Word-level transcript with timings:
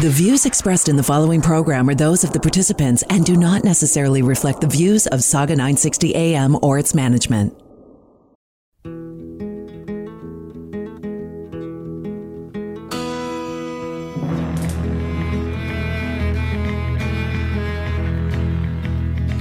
The 0.00 0.08
views 0.08 0.46
expressed 0.46 0.88
in 0.88 0.96
the 0.96 1.02
following 1.02 1.42
program 1.42 1.86
are 1.86 1.94
those 1.94 2.24
of 2.24 2.32
the 2.32 2.40
participants 2.40 3.04
and 3.10 3.26
do 3.26 3.36
not 3.36 3.62
necessarily 3.62 4.22
reflect 4.22 4.62
the 4.62 4.66
views 4.66 5.06
of 5.06 5.20
Sauga 5.20 5.50
960 5.50 6.14
AM 6.16 6.56
or 6.62 6.78
its 6.78 6.94
management. 6.94 7.54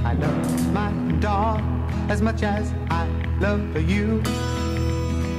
I 0.04 0.14
love 0.20 0.74
my 0.74 0.92
dog 1.22 1.62
as 2.12 2.22
much 2.22 2.44
as 2.44 2.74
I 2.90 3.08
love 3.40 3.90
you. 3.90 4.22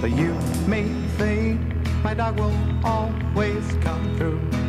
But 0.01 0.13
you 0.13 0.33
may 0.67 0.89
think 1.19 1.61
my 2.03 2.15
dog 2.15 2.41
will 2.41 2.57
always 2.83 3.65
come 3.83 4.17
through. 4.17 4.62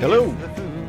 Hello. 0.00 0.36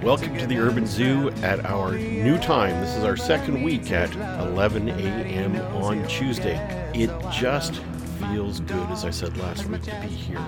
Welcome 0.04 0.38
to 0.40 0.46
the 0.46 0.58
Urban 0.58 0.86
Zoo 0.86 1.30
at 1.42 1.66
our 1.66 1.94
new 1.94 2.38
time. 2.38 2.82
This 2.82 2.98
is 2.98 3.06
our 3.06 3.16
second 3.16 3.64
week 3.64 3.94
at 3.94 4.14
11 4.46 4.90
a.m. 4.90 5.56
on 5.74 6.06
Tuesday. 6.10 6.58
It 6.94 7.10
just 7.32 7.76
feels 8.20 8.60
good, 8.60 8.90
as 8.90 9.06
I 9.06 9.10
said 9.10 9.38
last 9.38 9.68
week, 9.68 9.84
to 9.84 10.02
be 10.02 10.08
here. 10.08 10.46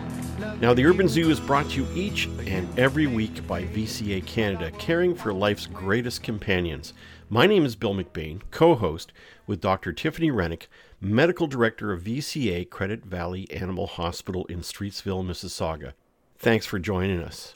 Now, 0.60 0.73
the 0.73 0.86
Urban 0.86 1.08
Zoo 1.08 1.30
is 1.30 1.40
brought 1.40 1.70
to 1.70 1.82
you 1.82 1.88
each 1.95 2.26
and 2.45 2.78
every 2.78 3.08
week 3.08 3.48
by 3.48 3.64
VCA 3.64 4.26
Canada, 4.26 4.70
caring 4.72 5.16
for 5.16 5.32
life's 5.32 5.66
greatest 5.66 6.22
companions. 6.22 6.92
My 7.30 7.48
name 7.48 7.64
is 7.64 7.78
Bill 7.78 7.95
McBain, 7.95 8.42
co 8.52 8.76
host 8.76 9.14
with 9.48 9.62
Dr. 9.62 9.94
Tiffany 9.94 10.30
Rennick, 10.30 10.67
Medical 11.00 11.48
Director 11.48 11.94
of 11.94 12.04
VCA 12.04 12.70
Credit 12.70 13.06
Valley 13.06 13.50
Animal 13.50 13.88
Hospital 13.88 14.45
in 14.48 14.60
Streetsville, 14.60 15.26
Mississauga. 15.26 15.94
Thanks 16.42 16.66
for 16.66 16.80
joining 16.80 17.22
us. 17.22 17.54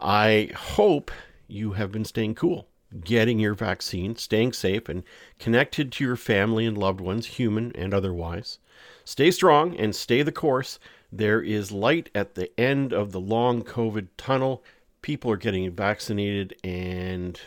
I 0.00 0.50
hope 0.56 1.10
you 1.46 1.72
have 1.72 1.92
been 1.92 2.06
staying 2.06 2.36
cool, 2.36 2.66
getting 3.04 3.38
your 3.38 3.52
vaccine, 3.52 4.16
staying 4.16 4.54
safe, 4.54 4.88
and 4.88 5.02
connected 5.38 5.92
to 5.92 6.04
your 6.04 6.16
family 6.16 6.64
and 6.64 6.78
loved 6.78 7.02
ones, 7.02 7.26
human 7.26 7.70
and 7.74 7.92
otherwise. 7.92 8.60
Stay 9.04 9.30
strong 9.30 9.76
and 9.76 9.94
stay 9.94 10.22
the 10.22 10.32
course. 10.32 10.78
There 11.12 11.42
is 11.42 11.70
light 11.70 12.08
at 12.14 12.34
the 12.34 12.50
end 12.58 12.94
of 12.94 13.12
the 13.12 13.20
long 13.20 13.62
COVID 13.62 14.08
tunnel. 14.16 14.64
People 15.02 15.30
are 15.30 15.36
getting 15.36 15.70
vaccinated, 15.70 16.56
and 16.64 17.38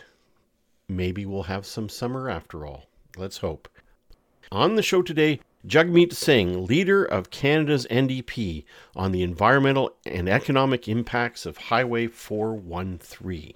maybe 0.88 1.26
we'll 1.26 1.44
have 1.44 1.66
some 1.66 1.90
summer 1.90 2.30
after 2.30 2.68
all. 2.68 2.84
Let's 3.18 3.40
hope. 3.40 3.68
On 4.52 4.76
the 4.76 4.84
show 4.84 5.02
today, 5.02 5.40
Jagmeet 5.66 6.12
Singh, 6.12 6.66
leader 6.66 7.06
of 7.06 7.30
Canada's 7.30 7.86
NDP 7.92 8.66
on 8.96 9.12
the 9.12 9.22
environmental 9.22 9.92
and 10.08 10.28
economic 10.28 10.88
impacts 10.88 11.46
of 11.46 11.58
Highway 11.58 12.08
413. 12.08 13.54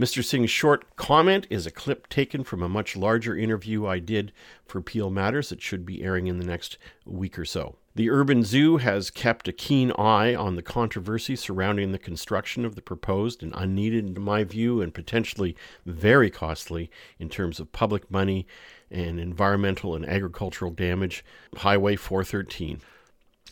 Mr. 0.00 0.24
Singh's 0.24 0.50
short 0.50 0.96
comment 0.96 1.46
is 1.50 1.66
a 1.66 1.70
clip 1.70 2.08
taken 2.08 2.42
from 2.42 2.62
a 2.62 2.70
much 2.70 2.96
larger 2.96 3.36
interview 3.36 3.86
I 3.86 3.98
did 3.98 4.32
for 4.64 4.80
Peel 4.80 5.10
Matters 5.10 5.50
that 5.50 5.60
should 5.60 5.84
be 5.84 6.02
airing 6.02 6.26
in 6.26 6.38
the 6.38 6.46
next 6.46 6.78
week 7.04 7.38
or 7.38 7.44
so. 7.44 7.76
The 7.94 8.10
Urban 8.10 8.42
Zoo 8.42 8.78
has 8.78 9.10
kept 9.10 9.48
a 9.48 9.52
keen 9.52 9.90
eye 9.92 10.34
on 10.34 10.56
the 10.56 10.62
controversy 10.62 11.36
surrounding 11.36 11.92
the 11.92 11.98
construction 11.98 12.64
of 12.64 12.74
the 12.74 12.82
proposed 12.82 13.42
and 13.42 13.52
unneeded, 13.54 14.16
in 14.16 14.22
my 14.22 14.44
view, 14.44 14.80
and 14.82 14.92
potentially 14.92 15.56
very 15.84 16.30
costly 16.30 16.90
in 17.18 17.28
terms 17.28 17.60
of 17.60 17.72
public 17.72 18.10
money 18.10 18.46
and 18.90 19.18
environmental 19.18 19.94
and 19.94 20.08
agricultural 20.08 20.70
damage, 20.70 21.24
Highway 21.56 21.96
413. 21.96 22.80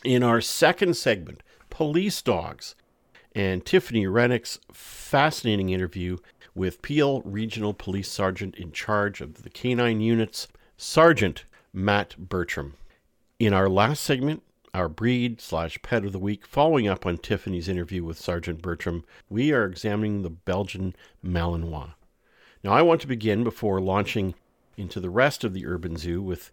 In 0.03 0.23
our 0.23 0.41
second 0.41 0.95
segment, 0.95 1.41
Police 1.69 2.21
Dogs, 2.21 2.75
and 3.33 3.65
Tiffany 3.65 4.07
Rennick's 4.07 4.59
fascinating 4.71 5.69
interview 5.69 6.17
with 6.55 6.81
Peel 6.81 7.21
Regional 7.23 7.73
Police 7.73 8.09
Sergeant 8.09 8.55
in 8.55 8.71
charge 8.71 9.19
of 9.19 9.43
the 9.43 9.49
canine 9.49 9.99
units, 9.99 10.47
Sergeant 10.77 11.43
Matt 11.73 12.15
Bertram. 12.17 12.75
In 13.37 13.53
our 13.53 13.67
last 13.67 14.01
segment, 14.03 14.41
our 14.73 14.87
breed 14.87 15.41
slash 15.41 15.81
pet 15.81 16.05
of 16.05 16.13
the 16.13 16.19
week, 16.19 16.45
following 16.45 16.87
up 16.87 17.05
on 17.05 17.17
Tiffany's 17.17 17.67
interview 17.67 18.03
with 18.03 18.17
Sergeant 18.17 18.61
Bertram, 18.61 19.03
we 19.29 19.51
are 19.51 19.65
examining 19.65 20.21
the 20.21 20.29
Belgian 20.29 20.95
Malinois. 21.23 21.93
Now, 22.63 22.71
I 22.71 22.81
want 22.81 23.01
to 23.01 23.07
begin 23.07 23.43
before 23.43 23.79
launching 23.81 24.33
into 24.77 24.99
the 24.99 25.09
rest 25.09 25.43
of 25.43 25.53
the 25.53 25.65
Urban 25.65 25.97
Zoo 25.97 26.21
with 26.21 26.51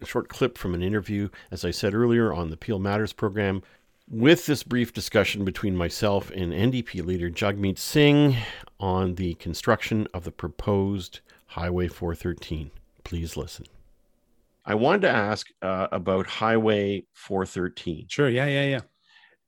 a 0.00 0.06
short 0.06 0.28
clip 0.28 0.58
from 0.58 0.74
an 0.74 0.82
interview, 0.82 1.28
as 1.50 1.64
I 1.64 1.70
said 1.70 1.94
earlier, 1.94 2.32
on 2.32 2.50
the 2.50 2.56
Peel 2.56 2.78
Matters 2.78 3.12
program 3.12 3.62
with 4.08 4.46
this 4.46 4.62
brief 4.62 4.92
discussion 4.92 5.44
between 5.44 5.76
myself 5.76 6.30
and 6.30 6.52
NDP 6.52 7.04
leader 7.04 7.30
Jagmeet 7.30 7.78
Singh 7.78 8.36
on 8.78 9.14
the 9.14 9.34
construction 9.34 10.06
of 10.12 10.24
the 10.24 10.32
proposed 10.32 11.20
Highway 11.46 11.88
413. 11.88 12.70
Please 13.02 13.36
listen. 13.36 13.66
I 14.66 14.74
wanted 14.74 15.02
to 15.02 15.10
ask 15.10 15.46
uh, 15.62 15.88
about 15.92 16.26
Highway 16.26 17.04
413. 17.12 18.06
Sure. 18.08 18.28
Yeah. 18.28 18.46
Yeah. 18.46 18.64
Yeah. 18.64 18.80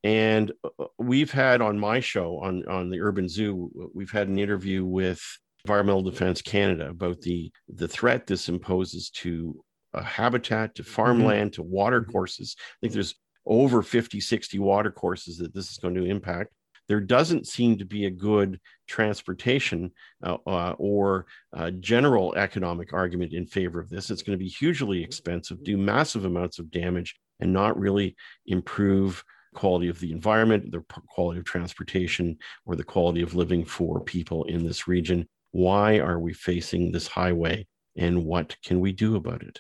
And 0.05 0.53
uh, 0.63 0.85
we've 0.99 1.31
had 1.31 1.61
on 1.61 1.79
my 1.79 2.01
show 2.01 2.39
on, 2.39 2.67
on 2.69 2.91
the 2.91 3.01
Urban 3.01 3.29
Zoo, 3.29 3.91
we've 3.95 4.11
had 4.11 4.29
an 4.29 4.39
interview 4.39 4.85
with 4.85 5.21
Environmental 5.67 6.03
Defense 6.03 6.41
Canada 6.41 6.91
about 6.91 7.21
the, 7.23 7.51
the 7.69 7.89
threat 7.89 8.25
this 8.25 8.49
imposes 8.49 9.11
to 9.11 9.65
uh, 9.95 10.01
habitat, 10.01 10.77
to 10.77 10.85
farmland, 10.85 11.55
to 11.55 11.63
water 11.65 12.05
courses. 12.05 12.55
I 12.61 12.75
think 12.81 12.93
there's 12.93 13.17
over 13.45 13.83
50, 13.83 14.21
60 14.21 14.61
water 14.61 14.93
courses 14.93 15.39
that 15.39 15.53
this 15.53 15.73
is 15.73 15.79
going 15.79 15.97
to 15.97 16.05
impact. 16.05 16.53
There 16.87 17.01
doesn't 17.01 17.49
seem 17.49 17.79
to 17.79 17.85
be 17.85 18.07
a 18.07 18.11
good 18.11 18.61
transportation 18.87 19.91
uh, 20.23 20.37
uh, 20.47 20.77
or 20.79 21.27
uh, 21.53 21.73
general 21.73 22.37
economic 22.37 22.93
argument 22.93 23.33
in 23.33 23.45
favor 23.45 23.81
of 23.81 23.91
this. 23.91 24.09
It's 24.09 24.23
going 24.23 24.39
to 24.39 24.45
be 24.45 24.49
hugely 24.49 25.03
expensive, 25.03 25.65
do 25.65 25.77
massive 25.77 26.27
amounts 26.27 26.61
of 26.61 26.71
damage, 26.71 27.17
and 27.41 27.53
not 27.53 27.77
really 27.77 28.15
improve 28.47 29.25
quality 29.57 29.89
of 29.89 29.99
the 29.99 30.13
environment, 30.13 30.71
the 30.71 30.85
quality 31.09 31.41
of 31.41 31.45
transportation, 31.45 32.39
or 32.67 32.77
the 32.77 32.85
quality 32.85 33.23
of 33.23 33.35
living 33.35 33.65
for 33.65 34.01
people 34.01 34.45
in 34.45 34.65
this 34.65 34.87
region. 34.87 35.27
Why 35.53 35.99
are 35.99 36.19
we 36.19 36.33
facing 36.33 36.93
this 36.93 37.07
highway, 37.07 37.67
and 37.97 38.25
what 38.25 38.57
can 38.63 38.81
we 38.81 38.93
do 38.93 39.17
about 39.17 39.43
it? 39.43 39.59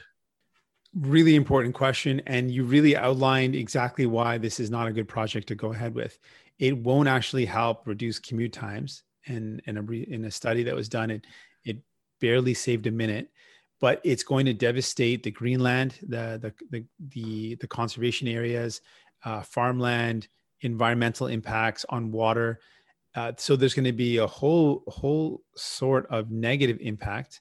Really 0.94 1.34
important 1.34 1.74
question. 1.74 2.22
And 2.26 2.50
you 2.50 2.64
really 2.64 2.97
outlined 2.97 3.54
exactly 3.54 4.06
why 4.06 4.38
this 4.38 4.60
is 4.60 4.70
not 4.70 4.88
a 4.88 4.92
good 4.92 5.08
project 5.08 5.48
to 5.48 5.54
go 5.54 5.72
ahead 5.72 5.94
with. 5.94 6.19
It 6.58 6.76
won't 6.76 7.08
actually 7.08 7.44
help 7.44 7.86
reduce 7.86 8.19
commute 8.19 8.52
times. 8.52 9.02
And 9.26 9.60
in 9.66 9.76
a, 9.76 9.92
in 9.92 10.25
a 10.25 10.30
study 10.30 10.62
that 10.62 10.75
was 10.75 10.88
done, 10.88 11.10
it, 11.10 11.26
it 11.64 11.78
barely 12.20 12.54
saved 12.54 12.86
a 12.86 12.91
minute, 12.91 13.30
but 13.80 14.00
it's 14.04 14.22
going 14.22 14.46
to 14.46 14.54
devastate 14.54 15.22
the 15.22 15.30
greenland, 15.30 15.98
the, 16.02 16.38
the, 16.41 16.54
the, 16.70 16.84
the, 17.10 17.54
the 17.56 17.66
conservation 17.66 18.28
areas, 18.28 18.80
uh, 19.25 19.42
farmland, 19.42 20.28
environmental 20.60 21.26
impacts 21.26 21.84
on 21.90 22.12
water. 22.12 22.61
Uh, 23.16 23.32
so 23.38 23.56
there's 23.56 23.74
going 23.74 23.84
to 23.84 23.92
be 23.92 24.18
a 24.18 24.26
whole 24.26 24.84
whole 24.88 25.42
sort 25.56 26.06
of 26.10 26.30
negative 26.30 26.78
impact 26.80 27.40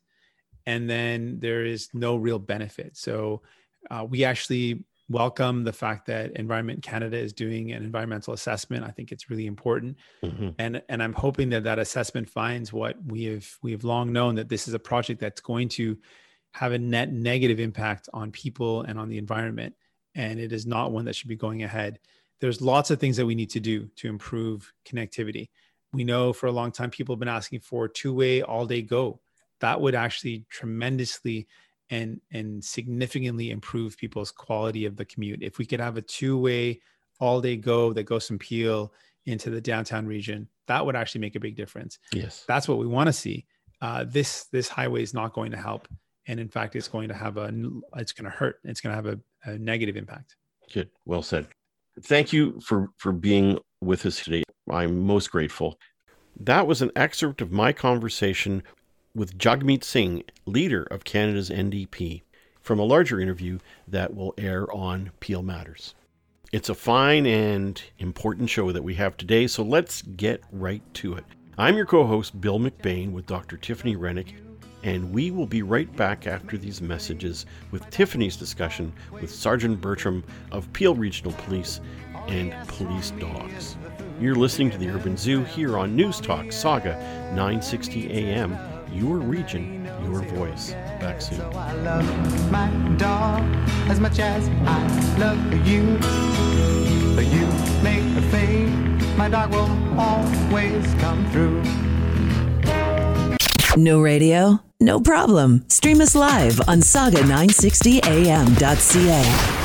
and 0.66 0.89
then 0.89 1.38
there 1.39 1.63
is 1.66 1.89
no 1.94 2.16
real 2.16 2.39
benefit. 2.39 2.98
So 2.98 3.44
uh, 3.92 4.06
we 4.10 4.24
actually 4.24 4.83
welcome 5.10 5.63
the 5.63 5.74
fact 5.74 6.07
that 6.07 6.31
Environment 6.38 6.81
Canada 6.81 7.18
is 7.18 7.33
doing 7.33 7.72
an 7.72 7.83
environmental 7.83 8.33
assessment. 8.33 8.83
I 8.83 8.89
think 8.89 9.12
it's 9.12 9.30
really 9.30 9.45
important, 9.45 9.98
Mhm. 10.24 10.56
and 10.57 10.81
and 10.89 11.04
I'm 11.04 11.13
hoping 11.13 11.50
that 11.51 11.63
that 11.66 11.77
assessment 11.77 12.27
finds 12.30 12.74
what 12.74 12.95
we 13.06 13.25
have 13.25 13.48
we 13.62 13.72
have 13.74 13.83
long 13.83 14.12
known 14.12 14.36
that 14.36 14.50
this 14.50 14.68
is 14.68 14.74
a 14.74 14.80
project 14.80 15.19
that's 15.19 15.42
going 15.42 15.69
to 15.69 15.98
have 16.54 16.72
a 16.72 16.80
net 16.80 17.12
negative 17.12 17.60
impact 17.60 18.10
on 18.13 18.31
people 18.31 18.81
and 18.83 18.98
on 18.98 19.10
the 19.10 19.18
environment, 19.19 19.75
and 20.16 20.39
it 20.39 20.51
is 20.51 20.66
not 20.66 20.92
one 20.92 21.06
that 21.06 21.16
should 21.16 21.27
be 21.30 21.36
going 21.36 21.62
ahead. 21.62 22.00
There's 22.42 22.60
lots 22.62 22.89
of 22.89 23.00
things 23.00 23.18
that 23.18 23.25
we 23.27 23.36
need 23.36 23.51
to 23.51 23.60
do 23.60 23.88
to 23.98 24.07
improve 24.07 24.74
connectivity. 24.86 25.50
We 25.96 26.04
know 26.04 26.34
for 26.34 26.48
a 26.48 26.52
long 26.52 26.72
time 26.72 26.90
people 26.90 27.16
have 27.16 27.20
been 27.20 27.28
asking 27.28 27.62
for 27.62 27.88
two-way 27.88 28.42
all-day 28.42 28.82
go 28.82 29.20
that 29.60 29.80
would 29.80 29.96
actually 29.96 30.46
tremendously 30.50 31.48
and 31.90 32.20
and 32.32 32.64
significantly 32.64 33.52
improve 33.52 33.98
people's 33.98 34.32
quality 34.32 34.86
of 34.86 34.96
the 34.96 35.06
commute 35.06 35.42
if 35.42 35.58
we 35.58 35.66
could 35.66 35.80
have 35.80 35.98
a 35.98 36.02
two-way 36.02 36.82
all 37.20 37.42
day 37.42 37.56
go 37.56 37.94
that 37.94 38.04
goes 38.04 38.28
from 38.28 38.40
Peel 38.40 38.92
into 39.26 39.50
the 39.50 39.62
downtown 39.62 40.06
region. 40.06 40.48
That 40.68 40.86
would 40.86 40.96
actually 40.96 41.22
make 41.22 41.36
a 41.36 41.40
big 41.40 41.56
difference. 41.56 42.00
Yes. 42.12 42.44
That's 42.48 42.68
what 42.68 42.78
we 42.78 42.88
want 42.88 43.08
to 43.08 43.14
see. 43.14 43.46
Uh, 43.82 44.06
this 44.08 44.46
this 44.46 44.68
highway 44.68 45.04
is 45.04 45.14
not 45.14 45.34
going 45.34 45.52
to 45.52 45.58
help, 45.58 45.88
and 46.28 46.40
in 46.40 46.48
fact, 46.48 46.76
it's 46.76 46.88
going 46.88 47.10
to 47.10 47.14
have 47.14 47.38
a 47.38 47.54
it's 47.98 48.14
going 48.14 48.26
to 48.26 48.36
hurt. 48.36 48.60
It's 48.64 48.82
going 48.82 48.92
to 48.92 48.96
have 48.96 49.06
a, 49.06 49.52
a 49.52 49.58
negative 49.58 49.96
impact. 49.98 50.38
Good. 50.74 50.90
Well 51.06 51.22
said. 51.22 51.48
Thank 52.02 52.34
you 52.34 52.60
for 52.62 52.90
for 52.98 53.12
being 53.12 53.60
with 53.82 54.06
us 54.06 54.24
today. 54.24 54.45
I'm 54.70 55.06
most 55.06 55.30
grateful. 55.32 55.80
That 56.40 56.66
was 56.66 56.82
an 56.82 56.92
excerpt 56.96 57.40
of 57.42 57.52
my 57.52 57.72
conversation 57.72 58.64
with 59.14 59.38
Jagmeet 59.38 59.84
Singh, 59.84 60.24
leader 60.46 60.84
of 60.84 61.04
Canada's 61.04 61.52
NDP, 61.52 62.24
from 62.62 62.80
a 62.80 62.84
larger 62.84 63.20
interview 63.20 63.60
that 63.88 64.16
will 64.16 64.34
air 64.40 64.72
on 64.74 65.12
Peel 65.20 65.44
Matters. 65.44 65.94
It's 66.52 66.70
a 66.70 66.76
fine 66.76 67.28
and 67.28 67.82
important 68.00 68.50
show 68.50 68.72
that 68.72 68.84
we 68.84 68.96
have 68.96 69.16
today, 69.18 69.46
so 69.46 69.62
let's 69.62 70.02
get 70.02 70.42
right 70.52 70.82
to 70.96 71.14
it. 71.14 71.26
I'm 71.60 71.78
your 71.78 71.86
co 71.86 72.06
host, 72.06 72.42
Bill 72.42 72.60
McBain, 72.60 73.12
with 73.12 73.28
Dr. 73.28 73.58
Tiffany 73.58 73.96
Rennick, 73.96 74.34
and 74.82 75.14
we 75.14 75.30
will 75.30 75.46
be 75.46 75.62
right 75.62 75.94
back 75.96 76.26
after 76.28 76.58
these 76.58 76.82
messages 76.82 77.46
with 77.70 77.88
Tiffany's 77.92 78.36
discussion 78.36 78.92
with 79.12 79.30
Sergeant 79.30 79.80
Bertram 79.80 80.24
of 80.52 80.72
Peel 80.74 80.96
Regional 80.96 81.34
Police 81.34 81.82
and 82.28 82.54
police 82.68 83.12
dogs. 83.12 83.78
You're 84.18 84.36
listening 84.36 84.72
to 84.72 84.78
the 84.78 84.90
Urban 84.90 85.18
Zoo 85.18 85.44
here 85.44 85.78
on 85.78 85.94
News 85.94 86.22
Talk 86.22 86.46
Sauga 86.46 86.98
960 87.34 88.14
AM, 88.14 88.58
your 88.94 89.18
region, 89.18 89.84
your 90.06 90.22
voice. 90.22 90.72
Back 91.02 91.22
soon. 91.22 91.40
So 91.40 91.50
I 91.54 91.74
love 91.74 92.50
my 92.50 92.70
dog 92.96 93.44
as 93.90 94.00
much 94.00 94.20
as 94.20 94.48
I 94.66 94.88
love 95.18 95.38
you. 95.68 95.98
But 97.14 97.26
you 97.26 97.46
make 97.84 98.06
a 98.16 98.22
fade, 98.32 98.70
my 99.18 99.28
dog 99.28 99.52
will 99.52 99.70
always 100.00 100.86
come 101.02 101.30
through. 101.32 101.62
No 103.76 104.00
radio? 104.00 104.62
No 104.80 105.02
problem. 105.02 105.66
Stream 105.68 106.00
us 106.00 106.16
live 106.16 106.62
on 106.70 106.80
sauga960am.ca. 106.80 109.65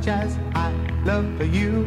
much 0.00 0.08
as 0.08 0.38
I 0.54 0.72
love 1.04 1.54
you. 1.54 1.84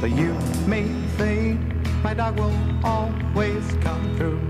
But 0.00 0.12
you 0.12 0.32
may 0.66 0.88
fade, 1.18 1.58
my 2.02 2.14
dog 2.14 2.38
will 2.38 2.54
always 2.82 3.66
come 3.82 4.16
through. 4.16 4.40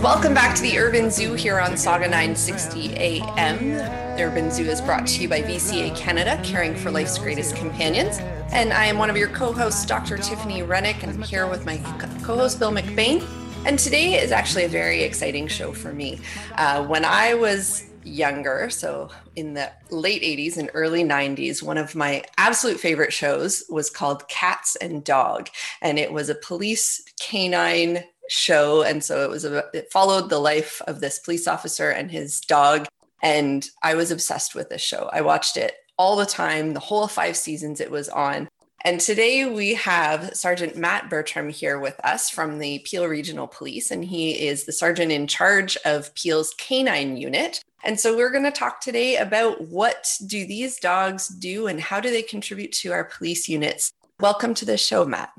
Welcome 0.00 0.32
back 0.32 0.54
to 0.56 0.62
the 0.62 0.78
Urban 0.78 1.10
Zoo 1.10 1.34
here 1.34 1.58
on 1.58 1.72
Sauga 1.72 2.02
960 2.02 2.94
AM. 2.94 3.74
The 4.16 4.22
Urban 4.22 4.50
Zoo 4.52 4.64
is 4.64 4.80
brought 4.80 5.08
to 5.08 5.22
you 5.22 5.28
by 5.28 5.42
VCA 5.42 5.96
Canada, 5.96 6.40
caring 6.44 6.76
for 6.76 6.92
life's 6.92 7.18
greatest 7.18 7.56
companions. 7.56 8.18
And 8.52 8.72
I 8.72 8.86
am 8.86 8.96
one 8.96 9.10
of 9.10 9.16
your 9.16 9.28
co 9.28 9.52
hosts, 9.52 9.84
Dr. 9.84 10.18
Tiffany 10.18 10.62
Rennick, 10.62 11.02
and 11.02 11.12
I'm 11.12 11.22
here 11.22 11.48
with 11.48 11.66
my 11.66 11.78
co 12.22 12.36
host, 12.36 12.60
Bill 12.60 12.70
McBain. 12.70 13.26
And 13.66 13.78
today 13.78 14.14
is 14.20 14.30
actually 14.30 14.64
a 14.64 14.68
very 14.68 15.02
exciting 15.02 15.48
show 15.48 15.72
for 15.72 15.92
me. 15.92 16.20
Uh, 16.56 16.86
when 16.86 17.04
I 17.04 17.34
was 17.34 17.89
younger, 18.04 18.70
so 18.70 19.10
in 19.36 19.54
the 19.54 19.70
late 19.90 20.22
80s 20.22 20.56
and 20.56 20.70
early 20.74 21.04
90s, 21.04 21.62
one 21.62 21.78
of 21.78 21.94
my 21.94 22.22
absolute 22.38 22.80
favorite 22.80 23.12
shows 23.12 23.64
was 23.68 23.90
called 23.90 24.28
Katts 24.28 24.76
and 24.80 25.04
Dog. 25.04 25.48
And 25.82 25.98
it 25.98 26.12
was 26.12 26.28
a 26.28 26.34
police 26.34 27.02
canine 27.20 28.04
show. 28.28 28.82
And 28.82 29.02
so 29.02 29.24
it 29.24 29.30
was 29.30 29.44
a, 29.44 29.64
it 29.74 29.92
followed 29.92 30.30
the 30.30 30.38
life 30.38 30.80
of 30.86 31.00
this 31.00 31.18
police 31.18 31.46
officer 31.46 31.90
and 31.90 32.10
his 32.10 32.40
dog. 32.40 32.86
And 33.22 33.68
I 33.82 33.94
was 33.94 34.10
obsessed 34.10 34.54
with 34.54 34.70
this 34.70 34.82
show. 34.82 35.10
I 35.12 35.20
watched 35.20 35.56
it 35.56 35.74
all 35.98 36.16
the 36.16 36.26
time, 36.26 36.72
the 36.72 36.80
whole 36.80 37.06
five 37.08 37.36
seasons 37.36 37.80
it 37.80 37.90
was 37.90 38.08
on. 38.08 38.48
And 38.82 38.98
today 38.98 39.44
we 39.44 39.74
have 39.74 40.34
Sergeant 40.34 40.74
Matt 40.74 41.10
Bertram 41.10 41.50
here 41.50 41.78
with 41.78 42.00
us 42.02 42.30
from 42.30 42.58
the 42.58 42.78
Peel 42.78 43.06
Regional 43.06 43.46
Police, 43.46 43.90
and 43.90 44.02
he 44.02 44.46
is 44.48 44.64
the 44.64 44.72
sergeant 44.72 45.12
in 45.12 45.26
charge 45.26 45.76
of 45.84 46.14
Peel's 46.14 46.54
canine 46.56 47.18
unit. 47.18 47.62
And 47.82 47.98
so 47.98 48.16
we're 48.16 48.30
going 48.30 48.44
to 48.44 48.50
talk 48.50 48.80
today 48.80 49.16
about 49.16 49.60
what 49.68 50.10
do 50.26 50.46
these 50.46 50.78
dogs 50.78 51.28
do 51.28 51.66
and 51.66 51.80
how 51.80 52.00
do 52.00 52.10
they 52.10 52.22
contribute 52.22 52.72
to 52.72 52.92
our 52.92 53.04
police 53.04 53.48
units. 53.48 53.92
Welcome 54.20 54.52
to 54.54 54.66
the 54.66 54.76
show, 54.76 55.06
Matt. 55.06 55.32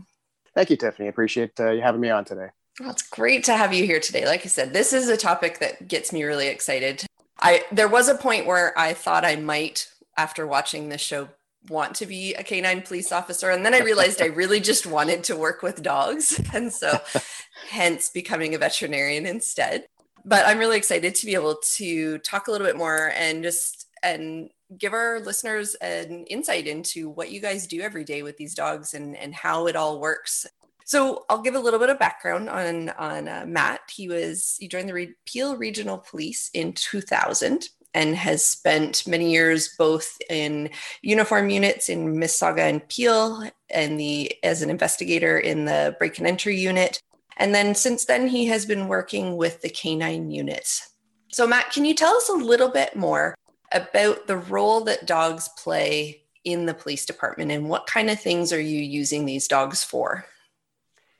Thank 0.55 0.71
you, 0.71 0.77
Tiffany. 0.77 1.07
Appreciate 1.07 1.51
uh, 1.59 1.71
you 1.71 1.81
having 1.81 2.01
me 2.01 2.09
on 2.09 2.25
today. 2.25 2.47
Well, 2.79 2.89
it's 2.89 3.07
great 3.07 3.43
to 3.45 3.55
have 3.55 3.73
you 3.73 3.85
here 3.85 3.99
today. 3.99 4.25
Like 4.25 4.41
I 4.43 4.49
said, 4.49 4.73
this 4.73 4.91
is 4.91 5.07
a 5.07 5.17
topic 5.17 5.59
that 5.59 5.88
gets 5.88 6.11
me 6.11 6.23
really 6.23 6.47
excited. 6.47 7.05
I 7.39 7.63
there 7.71 7.88
was 7.88 8.07
a 8.07 8.15
point 8.15 8.45
where 8.45 8.77
I 8.77 8.94
thought 8.94 9.25
I 9.25 9.35
might, 9.35 9.87
after 10.17 10.47
watching 10.47 10.89
this 10.89 11.01
show, 11.01 11.29
want 11.69 11.95
to 11.95 12.05
be 12.05 12.33
a 12.33 12.44
canine 12.44 12.81
police 12.81 13.11
officer, 13.11 13.49
and 13.49 13.65
then 13.65 13.73
I 13.73 13.79
realized 13.79 14.21
I 14.21 14.27
really 14.27 14.59
just 14.59 14.87
wanted 14.87 15.23
to 15.25 15.35
work 15.35 15.61
with 15.61 15.83
dogs, 15.83 16.39
and 16.53 16.73
so 16.73 16.99
hence 17.69 18.09
becoming 18.09 18.55
a 18.55 18.57
veterinarian 18.57 19.25
instead. 19.25 19.85
But 20.23 20.45
I'm 20.45 20.59
really 20.59 20.77
excited 20.77 21.15
to 21.15 21.25
be 21.25 21.33
able 21.33 21.57
to 21.75 22.18
talk 22.19 22.47
a 22.47 22.51
little 22.51 22.68
bit 22.68 22.77
more 22.77 23.12
and 23.15 23.44
just 23.44 23.88
and 24.03 24.50
give 24.77 24.94
our 24.94 25.19
listeners 25.19 25.75
an 25.75 26.25
insight 26.25 26.68
into 26.68 27.09
what 27.09 27.31
you 27.31 27.41
guys 27.41 27.68
do 27.68 27.81
every 27.81 28.03
day 28.03 28.23
with 28.23 28.38
these 28.38 28.56
dogs 28.56 28.94
and 28.94 29.15
and 29.18 29.33
how 29.33 29.68
it 29.68 29.75
all 29.75 30.00
works 30.00 30.47
so 30.91 31.23
I'll 31.29 31.41
give 31.41 31.56
a 31.56 31.59
little 31.59 31.79
bit 31.79 31.89
of 31.89 32.00
background 32.00 32.50
on 32.50 32.89
on 32.89 33.29
uh, 33.29 33.45
Matt. 33.47 33.79
He 33.89 34.09
was 34.09 34.57
he 34.59 34.68
joined 34.68 34.89
the 34.89 34.94
Re- 34.94 35.15
Peel 35.25 35.56
Regional 35.56 35.97
Police 35.97 36.50
in 36.53 36.73
2000 36.73 37.69
and 37.94 38.13
has 38.13 38.44
spent 38.44 39.07
many 39.07 39.31
years 39.31 39.73
both 39.77 40.18
in 40.29 40.69
uniform 41.01 41.50
units 41.50 41.88
in 41.88 42.15
Mississauga 42.18 42.69
and 42.69 42.85
Peel 42.89 43.50
and 43.69 43.97
the 43.97 44.35
as 44.44 44.62
an 44.62 44.69
investigator 44.69 45.38
in 45.38 45.63
the 45.63 45.95
break 45.97 46.18
and 46.18 46.27
entry 46.27 46.57
unit. 46.59 47.01
And 47.38 47.56
then 47.56 47.75
since 47.75 48.06
then 48.06 48.28
he 48.28 48.45
has 48.48 48.66
been 48.66 48.88
working 48.88 49.38
with 49.38 49.62
the 49.62 49.69
canine 49.69 50.31
units. 50.31 50.94
So 51.31 51.48
Matt, 51.48 51.72
can 51.72 51.86
you 51.86 51.94
tell 51.94 52.16
us 52.16 52.30
a 52.30 52.33
little 52.33 52.69
bit 52.69 52.95
more 52.95 53.36
about 53.72 54.28
the 54.28 54.38
role 54.38 54.81
that 54.81 55.06
dogs 55.06 55.50
play 55.57 56.24
in 56.44 56.66
the 56.66 56.74
police 56.74 57.06
department 57.06 57.51
and 57.51 57.69
what 57.69 57.88
kind 57.88 58.10
of 58.10 58.19
things 58.19 58.51
are 58.51 58.62
you 58.62 58.80
using 58.80 59.25
these 59.25 59.48
dogs 59.48 59.83
for? 59.83 60.26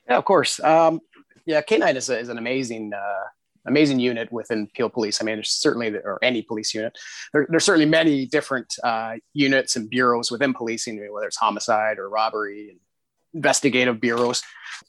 Yeah, 0.08 0.18
of 0.18 0.24
course. 0.24 0.60
Um, 0.60 1.00
yeah, 1.46 1.62
K9 1.62 1.96
is, 1.96 2.10
a, 2.10 2.18
is 2.18 2.28
an 2.28 2.38
amazing, 2.38 2.92
uh, 2.92 3.24
amazing 3.66 4.00
unit 4.00 4.30
within 4.32 4.66
Peel 4.74 4.90
Police. 4.90 5.20
I 5.20 5.24
mean, 5.24 5.36
there's 5.36 5.50
certainly, 5.50 5.88
or 5.88 6.18
any 6.22 6.42
police 6.42 6.74
unit, 6.74 6.98
there, 7.32 7.46
there's 7.48 7.64
certainly 7.64 7.88
many 7.88 8.26
different 8.26 8.74
uh, 8.82 9.14
units 9.32 9.76
and 9.76 9.88
bureaus 9.88 10.30
within 10.30 10.52
policing, 10.52 10.98
whether 11.12 11.26
it's 11.26 11.36
homicide 11.36 11.98
or 11.98 12.08
robbery 12.08 12.70
and 12.70 12.80
investigative 13.34 14.00
bureaus. 14.00 14.42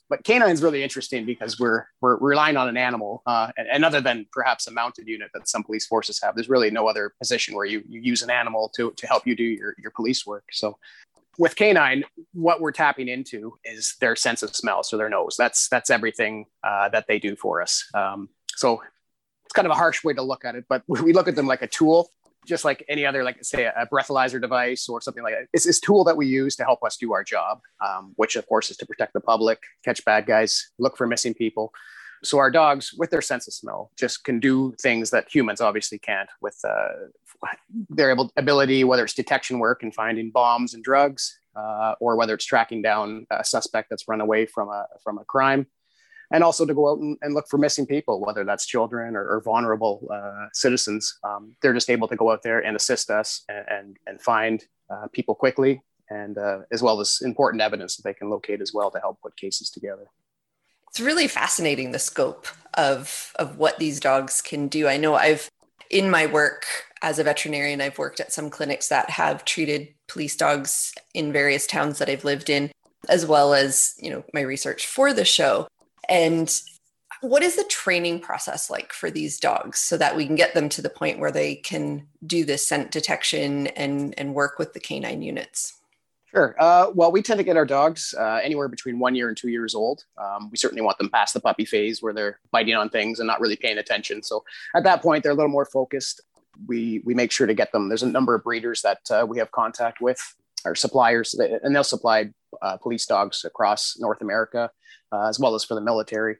But 0.08 0.24
K9 0.24 0.50
is 0.50 0.62
really 0.62 0.82
interesting 0.82 1.24
because 1.24 1.58
we're 1.58 1.86
we're 2.00 2.18
relying 2.18 2.56
on 2.56 2.68
an 2.68 2.76
animal, 2.76 3.22
uh, 3.26 3.50
and, 3.56 3.68
and, 3.68 3.84
other 3.84 4.00
than 4.00 4.26
perhaps 4.32 4.66
a 4.66 4.70
mounted 4.70 5.06
unit 5.06 5.30
that 5.34 5.48
some 5.48 5.62
police 5.62 5.86
forces 5.86 6.20
have, 6.22 6.34
there's 6.34 6.48
really 6.48 6.70
no 6.70 6.88
other 6.88 7.14
position 7.18 7.54
where 7.54 7.66
you, 7.66 7.82
you 7.88 8.00
use 8.00 8.22
an 8.22 8.30
animal 8.30 8.70
to, 8.76 8.92
to 8.96 9.06
help 9.06 9.26
you 9.26 9.36
do 9.36 9.44
your, 9.44 9.74
your 9.78 9.92
police 9.92 10.26
work. 10.26 10.44
So 10.52 10.78
with 11.38 11.56
canine 11.56 12.04
what 12.32 12.60
we're 12.60 12.72
tapping 12.72 13.08
into 13.08 13.58
is 13.64 13.96
their 14.00 14.16
sense 14.16 14.42
of 14.42 14.54
smell 14.54 14.82
so 14.82 14.96
their 14.96 15.08
nose 15.08 15.34
that's 15.36 15.68
that's 15.68 15.90
everything 15.90 16.46
uh, 16.62 16.88
that 16.88 17.06
they 17.08 17.18
do 17.18 17.34
for 17.36 17.60
us 17.60 17.84
um, 17.94 18.28
so 18.54 18.80
it's 19.44 19.52
kind 19.52 19.66
of 19.66 19.72
a 19.72 19.74
harsh 19.74 20.04
way 20.04 20.12
to 20.12 20.22
look 20.22 20.44
at 20.44 20.54
it 20.54 20.64
but 20.68 20.82
we 20.88 21.12
look 21.12 21.28
at 21.28 21.34
them 21.36 21.46
like 21.46 21.62
a 21.62 21.66
tool 21.66 22.08
just 22.46 22.64
like 22.64 22.84
any 22.88 23.06
other 23.06 23.24
like 23.24 23.42
say 23.42 23.64
a 23.64 23.86
breathalyzer 23.92 24.40
device 24.40 24.88
or 24.88 25.00
something 25.00 25.22
like 25.22 25.34
that. 25.34 25.48
It's 25.52 25.64
this 25.64 25.80
tool 25.80 26.04
that 26.04 26.16
we 26.16 26.26
use 26.26 26.56
to 26.56 26.64
help 26.64 26.82
us 26.84 26.96
do 26.96 27.12
our 27.12 27.24
job 27.24 27.60
um, 27.84 28.12
which 28.16 28.36
of 28.36 28.46
course 28.46 28.70
is 28.70 28.76
to 28.78 28.86
protect 28.86 29.12
the 29.12 29.20
public 29.20 29.60
catch 29.84 30.04
bad 30.04 30.26
guys 30.26 30.70
look 30.78 30.96
for 30.96 31.06
missing 31.06 31.34
people. 31.34 31.72
So 32.22 32.38
our 32.38 32.50
dogs 32.50 32.94
with 32.96 33.10
their 33.10 33.20
sense 33.20 33.46
of 33.46 33.54
smell 33.54 33.90
just 33.98 34.24
can 34.24 34.40
do 34.40 34.74
things 34.80 35.10
that 35.10 35.28
humans 35.32 35.60
obviously 35.60 35.98
can't 35.98 36.28
with 36.40 36.58
uh, 36.66 36.88
their 37.90 38.10
able, 38.10 38.32
ability 38.36 38.84
whether 38.84 39.04
it's 39.04 39.14
detection 39.14 39.58
work 39.58 39.82
and 39.82 39.94
finding 39.94 40.30
bombs 40.30 40.74
and 40.74 40.82
drugs 40.82 41.38
uh, 41.56 41.94
or 42.00 42.16
whether 42.16 42.34
it's 42.34 42.44
tracking 42.44 42.82
down 42.82 43.26
a 43.30 43.44
suspect 43.44 43.90
that's 43.90 44.08
run 44.08 44.20
away 44.20 44.46
from 44.46 44.68
a 44.68 44.86
from 45.02 45.18
a 45.18 45.24
crime 45.24 45.66
and 46.32 46.42
also 46.42 46.64
to 46.66 46.74
go 46.74 46.90
out 46.90 46.98
and, 46.98 47.16
and 47.22 47.34
look 47.34 47.46
for 47.48 47.58
missing 47.58 47.86
people 47.86 48.20
whether 48.20 48.44
that's 48.44 48.66
children 48.66 49.16
or, 49.16 49.26
or 49.26 49.40
vulnerable 49.42 50.06
uh, 50.12 50.46
citizens 50.52 51.18
um, 51.24 51.54
they're 51.62 51.74
just 51.74 51.90
able 51.90 52.08
to 52.08 52.16
go 52.16 52.30
out 52.30 52.42
there 52.42 52.60
and 52.60 52.76
assist 52.76 53.10
us 53.10 53.44
and 53.48 53.64
and, 53.68 53.96
and 54.06 54.20
find 54.20 54.64
uh, 54.90 55.06
people 55.12 55.34
quickly 55.34 55.82
and 56.10 56.36
uh, 56.38 56.60
as 56.70 56.82
well 56.82 57.00
as 57.00 57.20
important 57.22 57.62
evidence 57.62 57.96
that 57.96 58.02
they 58.02 58.14
can 58.14 58.28
locate 58.28 58.60
as 58.60 58.72
well 58.74 58.90
to 58.90 58.98
help 59.00 59.20
put 59.22 59.36
cases 59.36 59.70
together 59.70 60.06
it's 60.88 61.00
really 61.00 61.26
fascinating 61.26 61.90
the 61.90 61.98
scope 61.98 62.46
of 62.74 63.32
of 63.36 63.58
what 63.58 63.80
these 63.80 63.98
dogs 63.98 64.40
can 64.40 64.68
do. 64.68 64.86
I 64.86 64.96
know 64.96 65.16
I've 65.16 65.50
in 65.90 66.08
my 66.08 66.26
work 66.26 66.66
as 67.02 67.18
a 67.18 67.24
veterinarian, 67.24 67.80
I've 67.80 67.98
worked 67.98 68.20
at 68.20 68.32
some 68.32 68.48
clinics 68.48 68.88
that 68.88 69.10
have 69.10 69.44
treated 69.44 69.88
police 70.08 70.36
dogs 70.36 70.94
in 71.12 71.32
various 71.32 71.66
towns 71.66 71.98
that 71.98 72.08
I've 72.08 72.24
lived 72.24 72.48
in, 72.48 72.70
as 73.08 73.26
well 73.26 73.54
as, 73.54 73.94
you 73.98 74.10
know, 74.10 74.24
my 74.32 74.40
research 74.40 74.86
for 74.86 75.12
the 75.12 75.24
show. 75.24 75.68
And 76.08 76.52
what 77.20 77.42
is 77.42 77.56
the 77.56 77.64
training 77.64 78.20
process 78.20 78.70
like 78.70 78.92
for 78.92 79.10
these 79.10 79.38
dogs 79.40 79.78
so 79.78 79.96
that 79.96 80.16
we 80.16 80.26
can 80.26 80.36
get 80.36 80.54
them 80.54 80.68
to 80.70 80.82
the 80.82 80.90
point 80.90 81.18
where 81.18 81.32
they 81.32 81.54
can 81.54 82.06
do 82.26 82.44
this 82.44 82.66
scent 82.66 82.90
detection 82.90 83.68
and, 83.68 84.14
and 84.18 84.34
work 84.34 84.58
with 84.58 84.72
the 84.72 84.80
canine 84.80 85.22
units? 85.22 85.80
Sure. 86.34 86.56
Uh, 86.58 86.90
well, 86.92 87.12
we 87.12 87.22
tend 87.22 87.38
to 87.38 87.44
get 87.44 87.56
our 87.56 87.64
dogs 87.64 88.12
uh, 88.18 88.40
anywhere 88.42 88.66
between 88.66 88.98
one 88.98 89.14
year 89.14 89.28
and 89.28 89.36
two 89.36 89.50
years 89.50 89.72
old. 89.72 90.04
Um, 90.18 90.50
we 90.50 90.56
certainly 90.56 90.82
want 90.82 90.98
them 90.98 91.08
past 91.08 91.32
the 91.32 91.40
puppy 91.40 91.64
phase 91.64 92.02
where 92.02 92.12
they're 92.12 92.40
biting 92.50 92.74
on 92.74 92.90
things 92.90 93.20
and 93.20 93.26
not 93.28 93.40
really 93.40 93.54
paying 93.54 93.78
attention. 93.78 94.20
So 94.22 94.44
at 94.74 94.82
that 94.82 95.00
point, 95.00 95.22
they're 95.22 95.32
a 95.32 95.36
little 95.36 95.50
more 95.50 95.64
focused. 95.64 96.22
We 96.66 97.02
we 97.04 97.14
make 97.14 97.30
sure 97.30 97.46
to 97.46 97.54
get 97.54 97.70
them. 97.70 97.88
There's 97.88 98.02
a 98.02 98.08
number 98.08 98.34
of 98.34 98.42
breeders 98.42 98.82
that 98.82 98.98
uh, 99.10 99.26
we 99.28 99.38
have 99.38 99.52
contact 99.52 100.00
with, 100.00 100.20
our 100.64 100.74
suppliers, 100.74 101.34
and 101.34 101.74
they'll 101.74 101.84
supply 101.84 102.30
uh, 102.62 102.76
police 102.76 103.06
dogs 103.06 103.44
across 103.44 103.96
North 103.98 104.20
America, 104.20 104.70
uh, 105.12 105.28
as 105.28 105.38
well 105.38 105.54
as 105.54 105.64
for 105.64 105.74
the 105.74 105.80
military. 105.80 106.36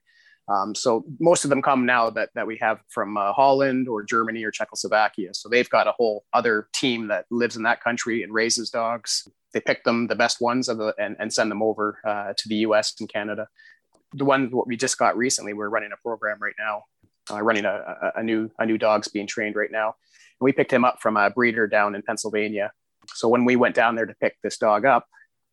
Um, 0.49 0.75
so 0.75 1.05
most 1.21 1.45
of 1.45 1.51
them 1.51 1.63
come 1.63 1.87
now 1.87 2.11
that, 2.11 2.31
that 2.35 2.47
we 2.47 2.59
have 2.61 2.81
from 2.89 3.17
uh, 3.17 3.33
Holland 3.33 3.89
or 3.89 4.03
Germany 4.03 4.45
or 4.45 4.51
Czechoslovakia. 4.51 5.33
So 5.33 5.49
they've 5.49 5.69
got 5.69 5.87
a 5.87 5.93
whole 5.93 6.25
other 6.35 6.69
team 6.75 7.09
that 7.09 7.25
lives 7.31 7.57
in 7.57 7.63
that 7.63 7.83
country 7.83 8.23
and 8.23 8.33
raises 8.33 8.69
dogs. 8.69 9.27
They 9.53 9.61
pick 9.61 9.85
them 9.85 10.07
the 10.07 10.15
best 10.15 10.41
ones 10.41 10.67
the, 10.67 10.95
and, 10.99 11.17
and 11.19 11.33
send 11.33 11.51
them 11.51 11.63
over 11.63 11.99
uh, 12.05 12.35
to 12.37 12.49
the 12.49 12.57
US 12.57 12.95
and 13.01 13.09
Canada. 13.09 13.49
The 14.13 14.25
one 14.25 14.51
what 14.51 14.67
we 14.67 14.77
just 14.77 14.99
got 14.99 15.17
recently, 15.17 15.55
we're 15.55 15.71
running 15.71 15.91
a 15.93 16.03
program 16.03 16.39
right 16.41 16.55
now, 16.59 16.85
uh, 17.31 17.43
running 17.43 17.65
a, 17.65 17.97
a, 18.15 18.21
a, 18.21 18.23
new 18.23 18.51
a 18.59 18.67
new 18.67 18.77
dog's 18.77 19.09
being 19.09 19.27
trained 19.27 19.57
right 19.57 19.73
now. 19.73 19.95
And 20.41 20.45
we 20.45 20.53
picked 20.53 20.73
him 20.73 20.85
up 20.85 20.99
from 21.01 21.17
a 21.17 21.31
breeder 21.31 21.67
down 21.67 21.95
in 21.95 22.03
Pennsylvania. 22.03 22.73
So 23.15 23.29
when 23.29 23.45
we 23.45 23.57
went 23.57 23.75
down 23.75 23.97
there 23.97 24.07
to 24.07 24.15
pick 24.15 24.37
this 24.43 24.59
dog 24.59 24.85
up, 24.85 25.07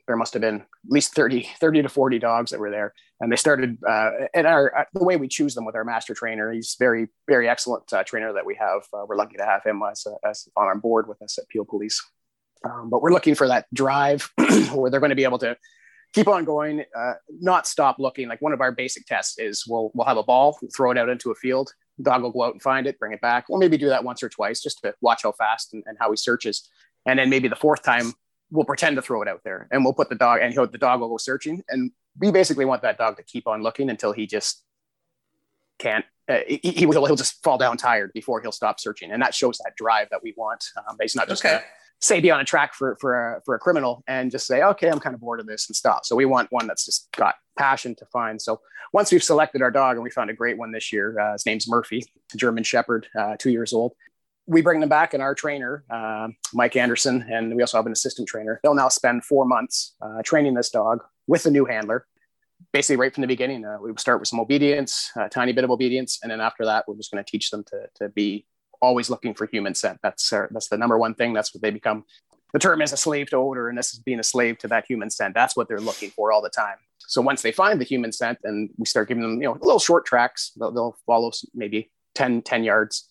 there 0.08 0.16
must 0.16 0.34
have 0.34 0.42
been 0.42 0.62
at 0.62 0.68
least 0.90 1.14
30, 1.14 1.48
30 1.60 1.84
to 1.84 1.90
40 1.90 2.20
dogs 2.20 2.52
that 2.52 2.60
were 2.60 2.72
there. 2.72 2.94
And 3.20 3.32
they 3.32 3.36
started, 3.36 3.78
uh, 3.88 4.12
and 4.34 4.48
our, 4.48 4.76
uh, 4.78 4.84
the 4.94 5.04
way 5.04 5.16
we 5.16 5.28
choose 5.28 5.54
them 5.54 5.66
with 5.66 5.76
our 5.76 5.84
master 5.84 6.14
trainer, 6.14 6.52
he's 6.52 6.76
very, 6.80 7.08
very 7.28 7.48
excellent 7.48 7.92
uh, 7.94 8.04
trainer 8.04 8.34
that 8.34 8.46
we 8.46 8.56
have. 8.56 8.82
Uh, 8.94 9.06
we're 9.08 9.16
lucky 9.16 9.38
to 9.38 9.46
have 9.46 9.64
him 9.64 9.82
as, 9.90 10.06
as 10.28 10.48
on 10.58 10.66
our 10.66 10.76
board 10.76 11.08
with 11.08 11.22
us 11.22 11.38
at 11.38 11.48
Peel 11.50 11.66
Police. 11.66 12.04
Um, 12.64 12.90
but 12.90 13.02
we're 13.02 13.12
looking 13.12 13.36
for 13.36 13.48
that 13.48 13.66
drive 13.74 14.32
where 14.74 14.90
they're 14.90 15.00
going 15.00 15.12
to 15.12 15.16
be 15.16 15.24
able 15.24 15.40
to 15.40 15.56
keep 16.14 16.28
on 16.28 16.46
going, 16.46 16.84
uh, 16.96 17.14
not 17.40 17.68
stop 17.68 17.98
looking. 18.00 18.28
Like 18.28 18.42
one 18.42 18.54
of 18.54 18.62
our 18.62 18.72
basic 18.72 19.06
tests 19.06 19.40
is 19.40 19.66
we'll, 19.68 19.92
we'll 19.94 20.08
have 20.08 20.18
a 20.18 20.24
ball, 20.24 20.60
throw 20.76 20.92
it 20.92 20.98
out 20.98 21.10
into 21.10 21.32
a 21.32 21.36
field. 21.36 21.72
Dog 22.02 22.24
will 22.24 22.32
go 22.32 22.44
out 22.44 22.54
and 22.54 22.62
find 22.62 22.88
it, 22.88 23.00
bring 23.00 23.14
it 23.14 23.22
back, 23.22 23.46
or 23.50 23.60
maybe 23.60 23.78
do 23.78 23.90
that 23.90 24.04
once 24.04 24.24
or 24.24 24.30
twice 24.30 24.62
just 24.62 24.80
to 24.82 24.94
watch 25.02 25.24
how 25.24 25.32
fast 25.32 25.74
and, 25.74 25.84
and 25.86 25.98
how 26.00 26.10
he 26.10 26.18
searches. 26.18 26.68
And 27.06 27.20
then 27.20 27.30
maybe 27.30 27.48
the 27.48 27.56
fourth 27.56 27.84
time 27.84 28.14
we'll 28.52 28.66
pretend 28.66 28.98
to 28.98 29.02
throw 29.02 29.22
it 29.22 29.28
out 29.28 29.42
there 29.44 29.68
and 29.72 29.84
we'll 29.84 29.94
put 29.94 30.10
the 30.10 30.16
dog 30.16 30.42
and 30.42 30.54
he'll, 30.54 30.68
the 30.68 30.78
dog 30.78 31.00
will 31.00 31.10
go 31.10 31.18
searching. 31.18 31.64
And 31.70 31.92
we 32.20 32.32
basically 32.32 32.66
want 32.66 32.82
that 32.82 32.98
dog 32.98 33.18
to 33.18 33.24
keep 33.24 33.48
on 33.48 33.64
looking 33.64 33.90
until 33.90 34.12
he 34.12 34.28
just 34.28 34.64
can't, 35.80 36.06
uh, 36.28 36.40
he, 36.48 36.60
he, 36.64 36.86
will, 36.86 37.06
he'll 37.06 37.16
just 37.16 37.42
fall 37.44 37.58
down 37.58 37.78
tired 37.78 38.12
before 38.14 38.42
he'll 38.42 38.52
stop 38.52 38.80
searching. 38.80 39.12
And 39.12 39.22
that 39.22 39.34
shows 39.34 39.58
that 39.60 39.76
drive 39.78 40.10
that 40.12 40.22
we 40.22 40.34
want. 40.38 40.66
Um, 40.78 40.98
but 40.98 41.06
he's 41.06 41.16
not 41.16 41.30
just 41.30 41.44
okay. 41.46 41.62
say 42.02 42.20
be 42.20 42.30
on 42.30 42.42
a 42.42 42.44
track 42.44 42.74
for, 42.74 42.98
for 43.00 43.36
a, 43.36 43.42
for 43.46 43.56
a 43.56 43.60
criminal 43.60 44.04
and 44.06 44.30
just 44.30 44.46
say, 44.46 44.62
okay, 44.62 44.90
I'm 44.90 45.00
kind 45.00 45.14
of 45.14 45.22
bored 45.22 45.40
of 45.40 45.48
this 45.48 45.70
and 45.70 45.76
stop. 45.76 46.06
So 46.06 46.16
we 46.16 46.26
want 46.26 46.52
one 46.52 46.68
that's 46.68 46.86
just 46.86 47.10
got 47.16 47.36
passion 47.58 47.96
to 47.96 48.06
find. 48.08 48.42
So 48.42 48.60
once 48.92 49.12
we've 49.14 49.24
selected 49.24 49.62
our 49.62 49.72
dog 49.72 49.96
and 49.96 50.04
we 50.04 50.10
found 50.10 50.30
a 50.30 50.34
great 50.34 50.58
one 50.58 50.74
this 50.74 50.92
year, 50.92 51.18
uh, 51.18 51.34
his 51.34 51.46
name's 51.46 51.70
Murphy, 51.70 52.04
German 52.36 52.64
Shepherd, 52.64 53.08
uh, 53.18 53.38
two 53.38 53.50
years 53.50 53.72
old 53.72 53.94
we 54.48 54.62
bring 54.62 54.80
them 54.80 54.90
back 54.90 55.14
and 55.14 55.22
our 55.22 55.36
trainer 55.36 55.84
uh, 55.90 56.28
mike 56.54 56.76
anderson 56.76 57.26
and 57.32 57.56
we 57.56 57.62
also 57.62 57.78
have 57.78 57.86
an 57.86 57.92
assistant 57.92 58.28
trainer. 58.28 58.60
They'll 58.64 58.76
now 58.76 58.90
spend 58.90 59.24
four 59.24 59.46
months 59.46 59.96
uh, 60.02 60.22
training 60.24 60.54
this 60.54 60.70
dog 60.70 61.04
with 61.28 61.46
a 61.46 61.52
new 61.52 61.66
handler 61.66 62.06
basically 62.74 62.98
right 62.98 63.14
from 63.14 63.22
the 63.22 63.28
beginning. 63.28 63.66
Uh, 63.66 63.78
we 63.82 63.92
start 63.98 64.20
with 64.20 64.28
some 64.28 64.40
obedience 64.40 65.12
a 65.16 65.30
tiny 65.30 65.52
bit 65.52 65.64
of 65.64 65.72
obedience 65.72 66.20
and 66.24 66.32
then 66.32 66.42
after 66.42 66.66
that 66.66 66.86
we're 66.88 66.96
just 66.96 67.12
going 67.12 67.24
to 67.24 67.30
teach 67.30 67.50
them 67.50 67.64
to, 67.66 67.88
to 67.96 68.10
be 68.10 68.46
always 68.82 69.10
looking 69.10 69.34
for 69.34 69.46
human 69.46 69.76
scent. 69.76 70.00
That's 70.02 70.34
uh, 70.34 70.48
that's 70.52 70.70
the 70.70 70.78
number 70.78 70.98
one 70.98 71.14
thing. 71.14 71.34
That's 71.34 71.54
what 71.54 71.62
they 71.62 71.72
become. 71.72 72.06
The 72.54 72.60
term 72.60 72.82
is 72.82 72.92
a 72.92 72.98
slave 72.98 73.30
to 73.30 73.38
odor 73.38 73.70
and 73.70 73.78
this 73.78 73.94
is 73.94 74.00
being 74.00 74.20
a 74.20 74.24
slave 74.24 74.58
to 74.60 74.68
that 74.70 74.86
human 74.88 75.10
scent. 75.10 75.34
That's 75.34 75.56
what 75.56 75.68
they're 75.68 75.80
looking 75.80 76.10
for 76.10 76.32
all 76.32 76.42
the 76.42 76.50
time. 76.50 76.76
So 77.00 77.22
once 77.22 77.42
they 77.42 77.52
find 77.52 77.80
the 77.80 77.86
human 77.86 78.12
scent 78.12 78.40
and 78.44 78.70
we 78.78 78.86
start 78.86 79.08
giving 79.08 79.22
them 79.22 79.42
you 79.42 79.48
know 79.48 79.58
little 79.62 79.80
short 79.80 80.06
tracks. 80.06 80.52
They'll, 80.60 80.72
they'll 80.72 80.98
follow 81.06 81.32
maybe 81.54 81.92
10 82.16 82.42
10 82.42 82.64
yards 82.64 83.08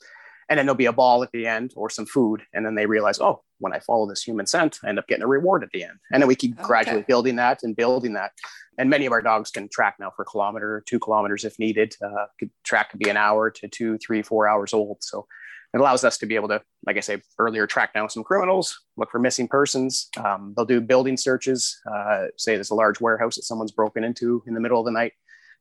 and 0.51 0.59
then 0.59 0.67
there'll 0.67 0.77
be 0.77 0.87
a 0.87 0.93
ball 0.93 1.23
at 1.23 1.31
the 1.31 1.47
end 1.47 1.73
or 1.77 1.89
some 1.89 2.05
food. 2.05 2.43
And 2.53 2.67
then 2.67 2.75
they 2.75 2.85
realize 2.85 3.21
oh 3.21 3.43
when 3.61 3.73
i 3.73 3.79
follow 3.79 4.09
this 4.09 4.23
human 4.23 4.47
scent 4.47 4.79
i 4.85 4.89
end 4.89 4.99
up 4.99 5.07
getting 5.07 5.23
a 5.23 5.29
reward 5.29 5.63
at 5.63 5.71
the 5.73 5.85
end. 5.85 5.99
And 6.13 6.21
then 6.21 6.29
we 6.29 6.35
keep 6.35 6.59
okay. 6.59 6.67
gradually 6.67 7.05
building 7.07 7.37
that 7.37 7.63
and 7.63 7.75
building 7.75 8.13
that. 8.15 8.33
And 8.77 8.91
many 8.91 9.07
of 9.07 9.13
our 9.13 9.23
dogs 9.23 9.51
can 9.51 9.69
track 9.69 9.97
now 10.01 10.11
for 10.15 10.23
a 10.23 10.27
kilometer 10.27 10.83
two 10.87 10.99
kilometers 10.99 11.45
if 11.45 11.59
needed. 11.59 11.95
Uh, 12.05 12.27
could 12.39 12.51
track 12.65 12.91
could 12.91 13.01
be 13.01 13.09
an 13.09 13.17
hour 13.17 13.51
to 13.51 13.69
two 13.69 13.97
three 13.99 14.23
four 14.23 14.49
hours 14.49 14.75
old. 14.75 14.99
So 15.01 15.27
it 15.73 15.79
allows 15.79 16.03
us 16.03 16.19
to 16.19 16.27
be 16.27 16.35
able 16.35 16.49
to 16.49 16.61
like 16.85 16.97
i 16.97 17.01
say 17.01 17.23
earlier 17.39 17.65
track 17.65 17.95
down 17.95 18.11
some 18.11 18.25
criminals 18.25 18.77
look 18.97 19.11
for 19.11 19.21
missing 19.21 19.47
persons. 19.47 20.09
Um, 20.17 20.53
they'll 20.57 20.67
do 20.67 20.81
building 20.81 21.17
searches. 21.17 21.81
Uh, 21.91 22.27
say 22.37 22.57
there's 22.57 22.71
a 22.71 22.75
large 22.75 23.01
warehouse 23.01 23.37
that 23.37 23.45
someone's 23.45 23.73
broken 23.73 24.03
into 24.03 24.43
in 24.49 24.55
the 24.55 24.61
middle 24.61 24.81
of 24.81 24.85
the 24.85 24.91
night 24.91 25.13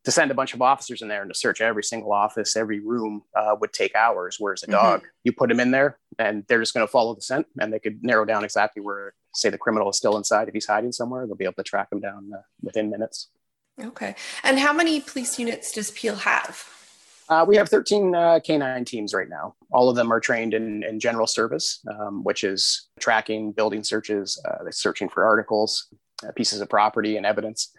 to 0.06 0.12
send 0.12 0.32
a 0.32 0.34
bunch 0.34 0.54
of 0.54 0.62
officers 0.62 1.02
in 1.02 1.08
there 1.08 1.22
and 1.22 1.32
to 1.34 1.38
search 1.38 1.62
every 1.62 1.84
single 1.84 2.14
office, 2.14 2.56
every 2.56 2.80
room 2.80 3.24
uh, 3.36 3.56
would 3.60 3.74
take 3.74 3.96
hours. 3.96 4.38
Whereas 4.40 4.64
a 4.64 4.68
mm-hmm. 4.68 4.74
dog, 4.74 5.08
you 5.24 5.34
put 5.34 5.50
them 5.50 5.60
in 5.60 5.72
there 5.72 6.00
and 6.18 6.46
they're 6.48 6.60
just 6.60 6.74
going 6.74 6.86
to 6.86 6.92
follow 6.92 7.14
the 7.16 7.22
scent 7.22 7.48
and 7.60 7.74
they 7.74 7.80
could 7.80 8.04
narrow 8.04 8.26
down 8.26 8.44
exactly 8.44 8.82
where, 8.82 9.14
say, 9.34 9.50
the 9.50 9.58
criminal 9.58 9.90
is 9.90 9.98
still 9.98 10.18
inside. 10.18 10.48
If 10.48 10.54
he's 10.54 10.68
hiding 10.68 10.92
somewhere, 10.92 11.26
they'll 11.26 11.36
be 11.36 11.44
able 11.44 11.54
to 11.56 11.64
track 11.64 11.90
him 11.92 12.00
down 12.00 12.32
uh, 12.34 12.42
within 12.62 12.90
minutes. 12.90 13.30
Okay. 13.82 14.16
And 14.44 14.60
how 14.60 14.74
many 14.74 15.00
police 15.00 15.40
units 15.40 15.72
does 15.72 15.92
Peel 15.92 16.16
have? 16.16 16.66
Uh, 17.30 17.46
we 17.48 17.56
have 17.56 17.70
13 17.70 18.16
uh, 18.16 18.40
canine 18.44 18.84
teams 18.84 19.14
right 19.14 19.30
now. 19.30 19.54
All 19.72 19.88
of 19.88 19.96
them 19.96 20.12
are 20.12 20.20
trained 20.20 20.56
in, 20.56 20.84
in 20.84 21.00
general 21.00 21.28
service, 21.28 21.80
um, 21.88 22.24
which 22.24 22.44
is 22.44 22.90
tracking, 23.00 23.52
building 23.52 23.84
searches, 23.84 24.42
uh, 24.46 24.70
searching 24.72 25.10
for 25.10 25.24
articles, 25.24 25.88
uh, 26.28 26.32
pieces 26.32 26.60
of 26.60 26.70
property, 26.70 27.18
and 27.18 27.28
evidence. 27.28 27.72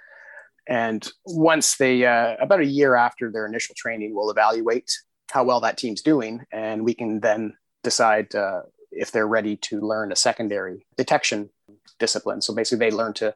And 0.70 1.06
once 1.26 1.76
they, 1.76 2.06
uh, 2.06 2.36
about 2.40 2.60
a 2.60 2.64
year 2.64 2.94
after 2.94 3.30
their 3.30 3.44
initial 3.44 3.74
training, 3.76 4.14
we'll 4.14 4.30
evaluate 4.30 4.90
how 5.30 5.42
well 5.44 5.60
that 5.60 5.76
team's 5.76 6.00
doing. 6.00 6.46
And 6.52 6.84
we 6.84 6.94
can 6.94 7.20
then 7.20 7.54
decide 7.82 8.34
uh, 8.34 8.62
if 8.92 9.10
they're 9.10 9.26
ready 9.26 9.56
to 9.56 9.80
learn 9.80 10.12
a 10.12 10.16
secondary 10.16 10.86
detection 10.96 11.50
discipline. 11.98 12.40
So 12.40 12.54
basically, 12.54 12.88
they 12.88 12.96
learn 12.96 13.14
to 13.14 13.34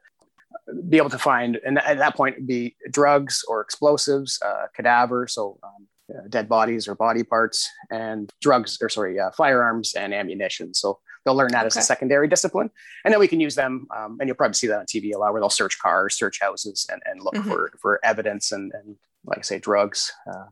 be 0.88 0.97
able 0.97 1.11
to 1.11 1.19
find, 1.19 1.61
and 1.67 1.79
at 1.79 1.99
that 1.99 2.17
point, 2.17 2.47
be 2.47 2.76
drugs 2.91 3.45
or 3.49 3.61
explosives, 3.61 4.41
uh, 4.41 4.67
cadavers, 4.75 5.35
so 5.35 5.59
um, 5.62 5.87
uh, 6.14 6.29
dead 6.29 6.49
bodies 6.49 6.87
or 6.87 6.95
body 6.95 7.25
parts, 7.25 7.69
and 7.91 8.31
drugs, 8.41 8.79
or 8.81 8.88
sorry, 8.88 9.19
uh, 9.19 9.31
firearms 9.33 9.95
and 9.95 10.14
ammunition. 10.14 10.73
So 10.73 11.00
They'll 11.25 11.35
learn 11.35 11.52
that 11.52 11.61
okay. 11.61 11.66
as 11.66 11.76
a 11.76 11.83
secondary 11.83 12.28
discipline. 12.28 12.71
And 13.04 13.12
then 13.12 13.21
we 13.21 13.28
can 13.28 13.40
use 13.40 13.54
them, 13.54 13.87
um, 13.97 14.19
and 14.21 14.28
you'll 14.28 14.37
probably 14.37 14.54
see 14.54 14.66
that 14.66 14.78
on 14.78 14.87
TV 14.87 15.14
a 15.14 15.19
lot, 15.19 15.33
where 15.33 15.40
they'll 15.40 15.50
search 15.50 15.78
cars, 15.78 16.16
search 16.16 16.40
houses, 16.40 16.87
and, 16.90 17.02
and 17.07 17.23
look 17.23 17.35
mm-hmm. 17.35 17.49
for, 17.49 17.73
for 17.81 18.00
evidence 18.04 18.52
and, 18.52 18.73
and, 18.75 18.97
like 19.25 19.38
I 19.38 19.43
say, 19.43 19.59
drugs 19.59 20.12
uh, 20.31 20.47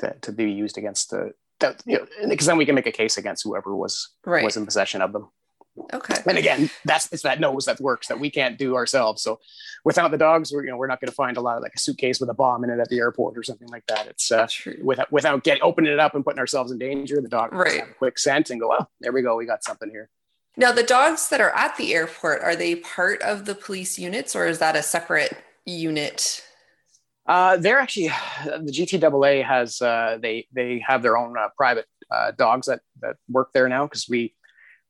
to, 0.00 0.14
to 0.22 0.32
be 0.32 0.50
used 0.50 0.78
against 0.78 1.10
the, 1.10 1.32
that, 1.60 1.82
you 1.86 1.98
know, 1.98 2.06
because 2.28 2.46
then 2.46 2.56
we 2.56 2.66
can 2.66 2.74
make 2.74 2.86
a 2.86 2.92
case 2.92 3.18
against 3.18 3.44
whoever 3.44 3.76
was 3.76 4.08
right. 4.24 4.44
was 4.44 4.56
in 4.56 4.64
possession 4.64 5.00
of 5.00 5.12
them. 5.12 5.28
Okay. 5.92 6.16
And 6.26 6.36
again, 6.36 6.70
that's 6.84 7.12
it's 7.12 7.22
that 7.22 7.40
nose 7.40 7.64
that 7.64 7.80
works 7.80 8.08
that 8.08 8.18
we 8.18 8.30
can't 8.30 8.58
do 8.58 8.74
ourselves. 8.74 9.22
So 9.22 9.40
without 9.84 10.10
the 10.10 10.18
dogs, 10.18 10.52
we're 10.52 10.64
you 10.64 10.70
know 10.70 10.76
we're 10.76 10.86
not 10.86 11.00
going 11.00 11.08
to 11.08 11.14
find 11.14 11.36
a 11.36 11.40
lot 11.40 11.56
of 11.56 11.62
like 11.62 11.72
a 11.74 11.78
suitcase 11.78 12.20
with 12.20 12.28
a 12.28 12.34
bomb 12.34 12.64
in 12.64 12.70
it 12.70 12.80
at 12.80 12.88
the 12.88 12.98
airport 12.98 13.38
or 13.38 13.42
something 13.42 13.68
like 13.68 13.86
that. 13.86 14.06
It's 14.06 14.30
uh, 14.32 14.46
without 14.82 15.10
without 15.12 15.44
getting 15.44 15.62
opening 15.62 15.92
it 15.92 16.00
up 16.00 16.14
and 16.14 16.24
putting 16.24 16.38
ourselves 16.38 16.72
in 16.72 16.78
danger. 16.78 17.20
The 17.20 17.28
dog 17.28 17.52
right. 17.52 17.80
have 17.80 17.88
a 17.90 17.94
quick 17.94 18.18
scent 18.18 18.50
and 18.50 18.60
go, 18.60 18.72
oh, 18.78 18.86
there 19.00 19.12
we 19.12 19.22
go, 19.22 19.36
we 19.36 19.46
got 19.46 19.64
something 19.64 19.90
here. 19.90 20.10
Now 20.56 20.72
the 20.72 20.82
dogs 20.82 21.28
that 21.28 21.40
are 21.40 21.54
at 21.56 21.76
the 21.76 21.94
airport 21.94 22.42
are 22.42 22.56
they 22.56 22.76
part 22.76 23.22
of 23.22 23.44
the 23.44 23.54
police 23.54 23.98
units 23.98 24.34
or 24.34 24.46
is 24.46 24.58
that 24.58 24.76
a 24.76 24.82
separate 24.82 25.36
unit? 25.64 26.44
Uh, 27.26 27.56
they're 27.56 27.78
actually 27.78 28.08
the 28.44 28.72
GTAA 28.72 29.44
has 29.46 29.80
uh, 29.80 30.18
they 30.20 30.46
they 30.52 30.82
have 30.86 31.02
their 31.02 31.16
own 31.16 31.36
uh, 31.38 31.48
private 31.56 31.86
uh, 32.10 32.32
dogs 32.32 32.66
that 32.66 32.80
that 33.00 33.16
work 33.28 33.52
there 33.52 33.68
now 33.68 33.84
because 33.84 34.08
we 34.08 34.34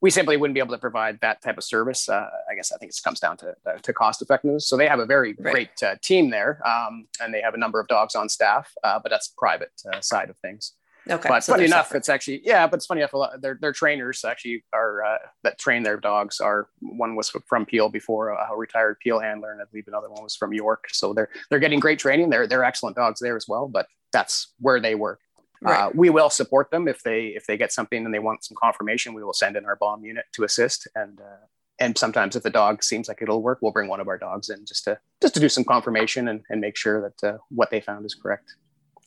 we 0.01 0.11
simply 0.11 0.37
wouldn't 0.37 0.55
be 0.55 0.61
able 0.61 0.75
to 0.75 0.79
provide 0.79 1.19
that 1.21 1.43
type 1.43 1.59
of 1.59 1.65
service. 1.65 2.09
Uh, 2.09 2.29
I 2.51 2.55
guess 2.55 2.73
I 2.73 2.79
think 2.79 2.91
it 2.91 3.01
comes 3.05 3.21
down 3.21 3.37
to, 3.39 3.55
uh, 3.67 3.73
to 3.83 3.93
cost 3.93 4.23
effectiveness. 4.23 4.67
So 4.67 4.77
they 4.77 4.89
have 4.89 4.99
a 4.99 5.07
very 5.07 5.35
right. 5.39 5.53
great 5.53 5.83
uh, 5.83 5.97
team 6.03 6.31
there, 6.31 6.61
um, 6.67 7.07
and 7.21 7.35
they 7.35 7.41
have 7.43 7.55
a 7.55 7.59
number 7.59 7.81
of 7.81 7.89
dogs 7.89 8.15
on 8.15 8.29
staff, 8.29 8.73
uh, 8.83 8.99
but 9.03 9.11
that's 9.11 9.29
private 9.37 9.73
uh, 9.93 10.01
side 10.01 10.31
of 10.31 10.37
things. 10.39 10.75
Okay. 11.09 11.29
But 11.29 11.43
so 11.43 11.55
funny 11.55 11.65
enough, 11.65 11.87
separate. 11.87 11.99
it's 11.99 12.09
actually 12.09 12.43
yeah, 12.45 12.67
but 12.67 12.77
it's 12.77 12.87
funny 12.87 13.01
enough. 13.01 13.15
A 13.15 13.17
lot, 13.17 13.41
their 13.41 13.59
their 13.61 13.73
trainers 13.73 14.23
actually 14.25 14.65
are 14.73 15.03
uh, 15.03 15.19
that 15.43 15.59
train 15.59 15.83
their 15.83 15.97
dogs 15.97 16.41
are 16.41 16.69
one 16.81 17.17
was 17.17 17.33
from 17.49 17.65
Peel 17.65 17.89
before 17.89 18.29
a 18.29 18.55
retired 18.55 18.99
Peel 19.01 19.19
handler, 19.19 19.51
and 19.51 19.63
I 19.63 19.65
believe 19.71 19.89
another 19.89 20.11
one 20.11 20.23
was 20.23 20.37
from 20.37 20.53
York. 20.53 20.89
So 20.93 21.15
they're 21.15 21.31
they're 21.49 21.59
getting 21.59 21.81
great 21.81 21.99
training. 21.99 22.29
They're 22.29 22.47
they're 22.47 22.65
excellent 22.65 22.97
dogs 22.97 23.19
there 23.21 23.37
as 23.37 23.47
well. 23.49 23.67
But 23.67 23.87
that's 24.13 24.53
where 24.59 24.81
they 24.81 24.95
work. 24.95 25.21
Right. 25.63 25.81
Uh, 25.81 25.91
we 25.95 26.09
will 26.09 26.31
support 26.31 26.71
them 26.71 26.89
if 26.89 27.03
they 27.03 27.27
if 27.29 27.47
they 27.47 27.59
get 27.59 27.71
something 27.71 28.05
and 28.05 28.15
they 28.15 28.19
want 28.19 28.45
some 28.45 28.57
confirmation. 28.61 29.13
We 29.13 29.23
will 29.23 29.35
send 29.35 29.57
in 29.57 29.67
our 29.67 29.77
bomb 29.77 30.05
unit 30.05 30.25
to 30.33 30.45
assist, 30.45 30.89
and 30.95 31.21
uh, 31.21 31.45
and 31.79 31.99
sometimes 31.99 32.35
if 32.35 32.43
the 32.43 32.51
dog 32.51 32.83
seems 32.83 33.09
like 33.09 33.21
it'll 33.21 33.43
work, 33.43 33.59
we'll 33.61 33.73
bring 33.73 33.89
one 33.89 34.01
of 34.01 34.09
our 34.09 34.19
dogs 34.19 34.49
in 34.49 34.65
just 34.65 34.85
to 34.85 34.99
just 35.21 35.35
to 35.35 35.41
do 35.41 35.49
some 35.49 35.65
confirmation 35.65 36.29
and, 36.29 36.43
and 36.49 36.61
make 36.61 36.77
sure 36.77 37.01
that 37.03 37.29
uh, 37.29 37.39
what 37.51 37.71
they 37.71 37.81
found 37.81 38.07
is 38.07 38.15
correct. 38.15 38.55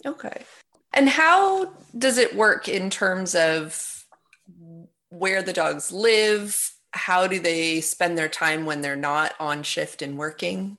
Okay. 0.06 0.44
And 0.94 1.10
how 1.10 1.74
does 1.98 2.18
it 2.18 2.36
work 2.36 2.68
in 2.68 2.90
terms 2.90 3.34
of 3.34 4.06
where 5.10 5.42
the 5.42 5.54
dogs 5.54 5.92
live? 5.92 6.72
How 6.92 7.26
do 7.26 7.40
they 7.40 7.82
spend 7.82 8.18
their 8.18 8.30
time 8.30 8.66
when 8.66 8.82
they're 8.82 8.96
not 8.96 9.34
on 9.40 9.64
shift 9.64 10.04
and 10.04 10.18
working? 10.18 10.78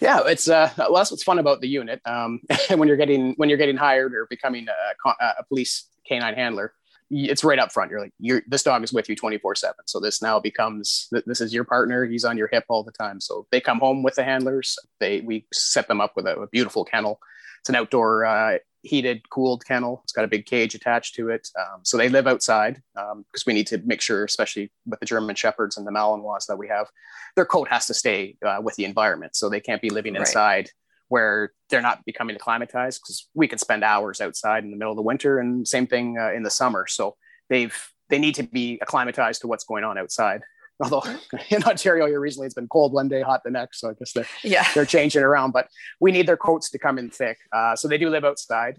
Yeah, 0.00 0.20
it's 0.26 0.48
uh, 0.48 0.70
well, 0.78 0.94
that's 0.94 1.10
what's 1.10 1.22
fun 1.22 1.38
about 1.38 1.60
the 1.60 1.68
unit. 1.68 2.00
Um, 2.04 2.40
when 2.74 2.88
you're 2.88 2.96
getting 2.96 3.34
when 3.36 3.48
you're 3.48 3.58
getting 3.58 3.76
hired 3.76 4.14
or 4.14 4.26
becoming 4.28 4.66
a, 4.68 5.10
a 5.20 5.44
police 5.44 5.86
canine 6.06 6.34
handler, 6.34 6.72
it's 7.10 7.44
right 7.44 7.58
up 7.58 7.72
front. 7.72 7.90
You're 7.90 8.00
like, 8.00 8.12
you're 8.18 8.42
this 8.46 8.62
dog 8.62 8.82
is 8.84 8.92
with 8.92 9.08
you 9.08 9.16
24 9.16 9.54
seven. 9.54 9.84
So 9.86 10.00
this 10.00 10.20
now 10.22 10.38
becomes 10.38 11.08
this 11.26 11.40
is 11.40 11.54
your 11.54 11.64
partner. 11.64 12.04
He's 12.04 12.24
on 12.24 12.36
your 12.36 12.48
hip 12.48 12.64
all 12.68 12.82
the 12.82 12.92
time. 12.92 13.20
So 13.20 13.46
they 13.50 13.60
come 13.60 13.78
home 13.78 14.02
with 14.02 14.16
the 14.16 14.24
handlers. 14.24 14.78
They 15.00 15.20
we 15.20 15.46
set 15.52 15.88
them 15.88 16.00
up 16.00 16.14
with 16.16 16.26
a, 16.26 16.38
a 16.38 16.46
beautiful 16.48 16.84
kennel. 16.84 17.20
It's 17.60 17.68
an 17.68 17.74
outdoor 17.74 18.24
uh, 18.24 18.58
heated, 18.82 19.28
cooled 19.30 19.64
kennel. 19.64 20.00
It's 20.04 20.12
got 20.12 20.24
a 20.24 20.28
big 20.28 20.46
cage 20.46 20.74
attached 20.74 21.14
to 21.16 21.28
it. 21.30 21.48
Um, 21.58 21.80
so 21.82 21.96
they 21.96 22.08
live 22.08 22.26
outside 22.26 22.82
because 22.94 23.12
um, 23.12 23.24
we 23.46 23.52
need 23.52 23.66
to 23.68 23.78
make 23.78 24.00
sure, 24.00 24.24
especially 24.24 24.70
with 24.86 25.00
the 25.00 25.06
German 25.06 25.36
Shepherds 25.36 25.76
and 25.76 25.86
the 25.86 25.90
Malinois 25.90 26.46
that 26.46 26.56
we 26.56 26.68
have, 26.68 26.88
their 27.36 27.44
coat 27.44 27.68
has 27.68 27.86
to 27.86 27.94
stay 27.94 28.36
uh, 28.44 28.58
with 28.62 28.76
the 28.76 28.84
environment. 28.84 29.36
So 29.36 29.48
they 29.48 29.60
can't 29.60 29.82
be 29.82 29.90
living 29.90 30.16
inside 30.16 30.56
right. 30.56 30.72
where 31.08 31.52
they're 31.70 31.82
not 31.82 32.04
becoming 32.04 32.36
acclimatized 32.36 33.00
because 33.02 33.28
we 33.34 33.48
can 33.48 33.58
spend 33.58 33.84
hours 33.84 34.20
outside 34.20 34.64
in 34.64 34.70
the 34.70 34.76
middle 34.76 34.92
of 34.92 34.96
the 34.96 35.02
winter 35.02 35.38
and 35.38 35.66
same 35.66 35.86
thing 35.86 36.18
uh, 36.18 36.32
in 36.32 36.42
the 36.42 36.50
summer. 36.50 36.86
So 36.88 37.16
they've 37.48 37.76
they 38.08 38.18
need 38.18 38.34
to 38.36 38.42
be 38.42 38.78
acclimatized 38.80 39.42
to 39.42 39.48
what's 39.48 39.64
going 39.64 39.84
on 39.84 39.98
outside. 39.98 40.42
Although 40.82 41.02
in 41.50 41.62
Ontario 41.64 42.06
here 42.06 42.20
recently, 42.20 42.46
it's 42.46 42.54
been 42.54 42.68
cold 42.68 42.92
one 42.92 43.08
day, 43.08 43.22
hot 43.22 43.42
the 43.44 43.50
next. 43.50 43.80
So 43.80 43.90
I 43.90 43.94
guess 43.94 44.12
they're, 44.12 44.26
yeah. 44.42 44.66
they're 44.74 44.86
changing 44.86 45.22
around, 45.22 45.52
but 45.52 45.68
we 46.00 46.12
need 46.12 46.26
their 46.26 46.36
coats 46.36 46.70
to 46.70 46.78
come 46.78 46.98
in 46.98 47.10
thick. 47.10 47.38
Uh, 47.52 47.74
so 47.74 47.88
they 47.88 47.98
do 47.98 48.08
live 48.08 48.24
outside. 48.24 48.78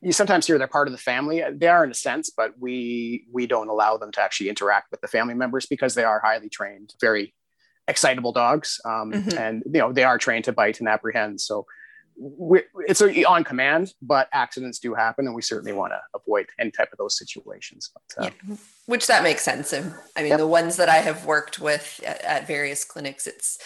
You 0.00 0.12
sometimes 0.12 0.46
hear 0.46 0.58
they're 0.58 0.66
part 0.66 0.88
of 0.88 0.92
the 0.92 0.98
family. 0.98 1.44
They 1.52 1.68
are 1.68 1.84
in 1.84 1.90
a 1.90 1.94
sense, 1.94 2.30
but 2.30 2.58
we 2.58 3.24
we 3.30 3.46
don't 3.46 3.68
allow 3.68 3.96
them 3.96 4.10
to 4.12 4.20
actually 4.20 4.48
interact 4.48 4.90
with 4.90 5.00
the 5.00 5.06
family 5.06 5.34
members 5.34 5.66
because 5.66 5.94
they 5.94 6.02
are 6.02 6.18
highly 6.18 6.48
trained, 6.48 6.94
very 7.00 7.34
excitable 7.86 8.32
dogs, 8.32 8.80
um, 8.84 9.12
mm-hmm. 9.12 9.38
and 9.38 9.62
you 9.64 9.80
know 9.80 9.92
they 9.92 10.02
are 10.02 10.18
trained 10.18 10.46
to 10.46 10.52
bite 10.52 10.80
and 10.80 10.88
apprehend. 10.88 11.40
So 11.40 11.66
it's 12.16 13.02
on 13.02 13.44
command, 13.44 13.94
but 14.02 14.28
accidents 14.32 14.78
do 14.78 14.94
happen, 14.94 15.26
and 15.26 15.34
we 15.34 15.42
certainly 15.42 15.72
want 15.72 15.92
to 15.92 16.00
avoid 16.14 16.46
any 16.58 16.70
type 16.70 16.88
of 16.92 16.98
those 16.98 17.16
situations. 17.16 17.90
But, 17.92 18.24
uh, 18.24 18.30
yeah. 18.48 18.56
Which 18.86 19.06
that 19.06 19.22
makes 19.22 19.42
sense. 19.42 19.72
And 19.72 19.94
I 20.16 20.22
mean, 20.22 20.30
yep. 20.30 20.38
the 20.38 20.46
ones 20.46 20.76
that 20.76 20.88
I 20.88 20.96
have 20.96 21.24
worked 21.24 21.58
with 21.58 22.00
at, 22.06 22.22
at, 22.22 22.46
various 22.46 22.84
clinics, 22.84 23.26
it's 23.26 23.58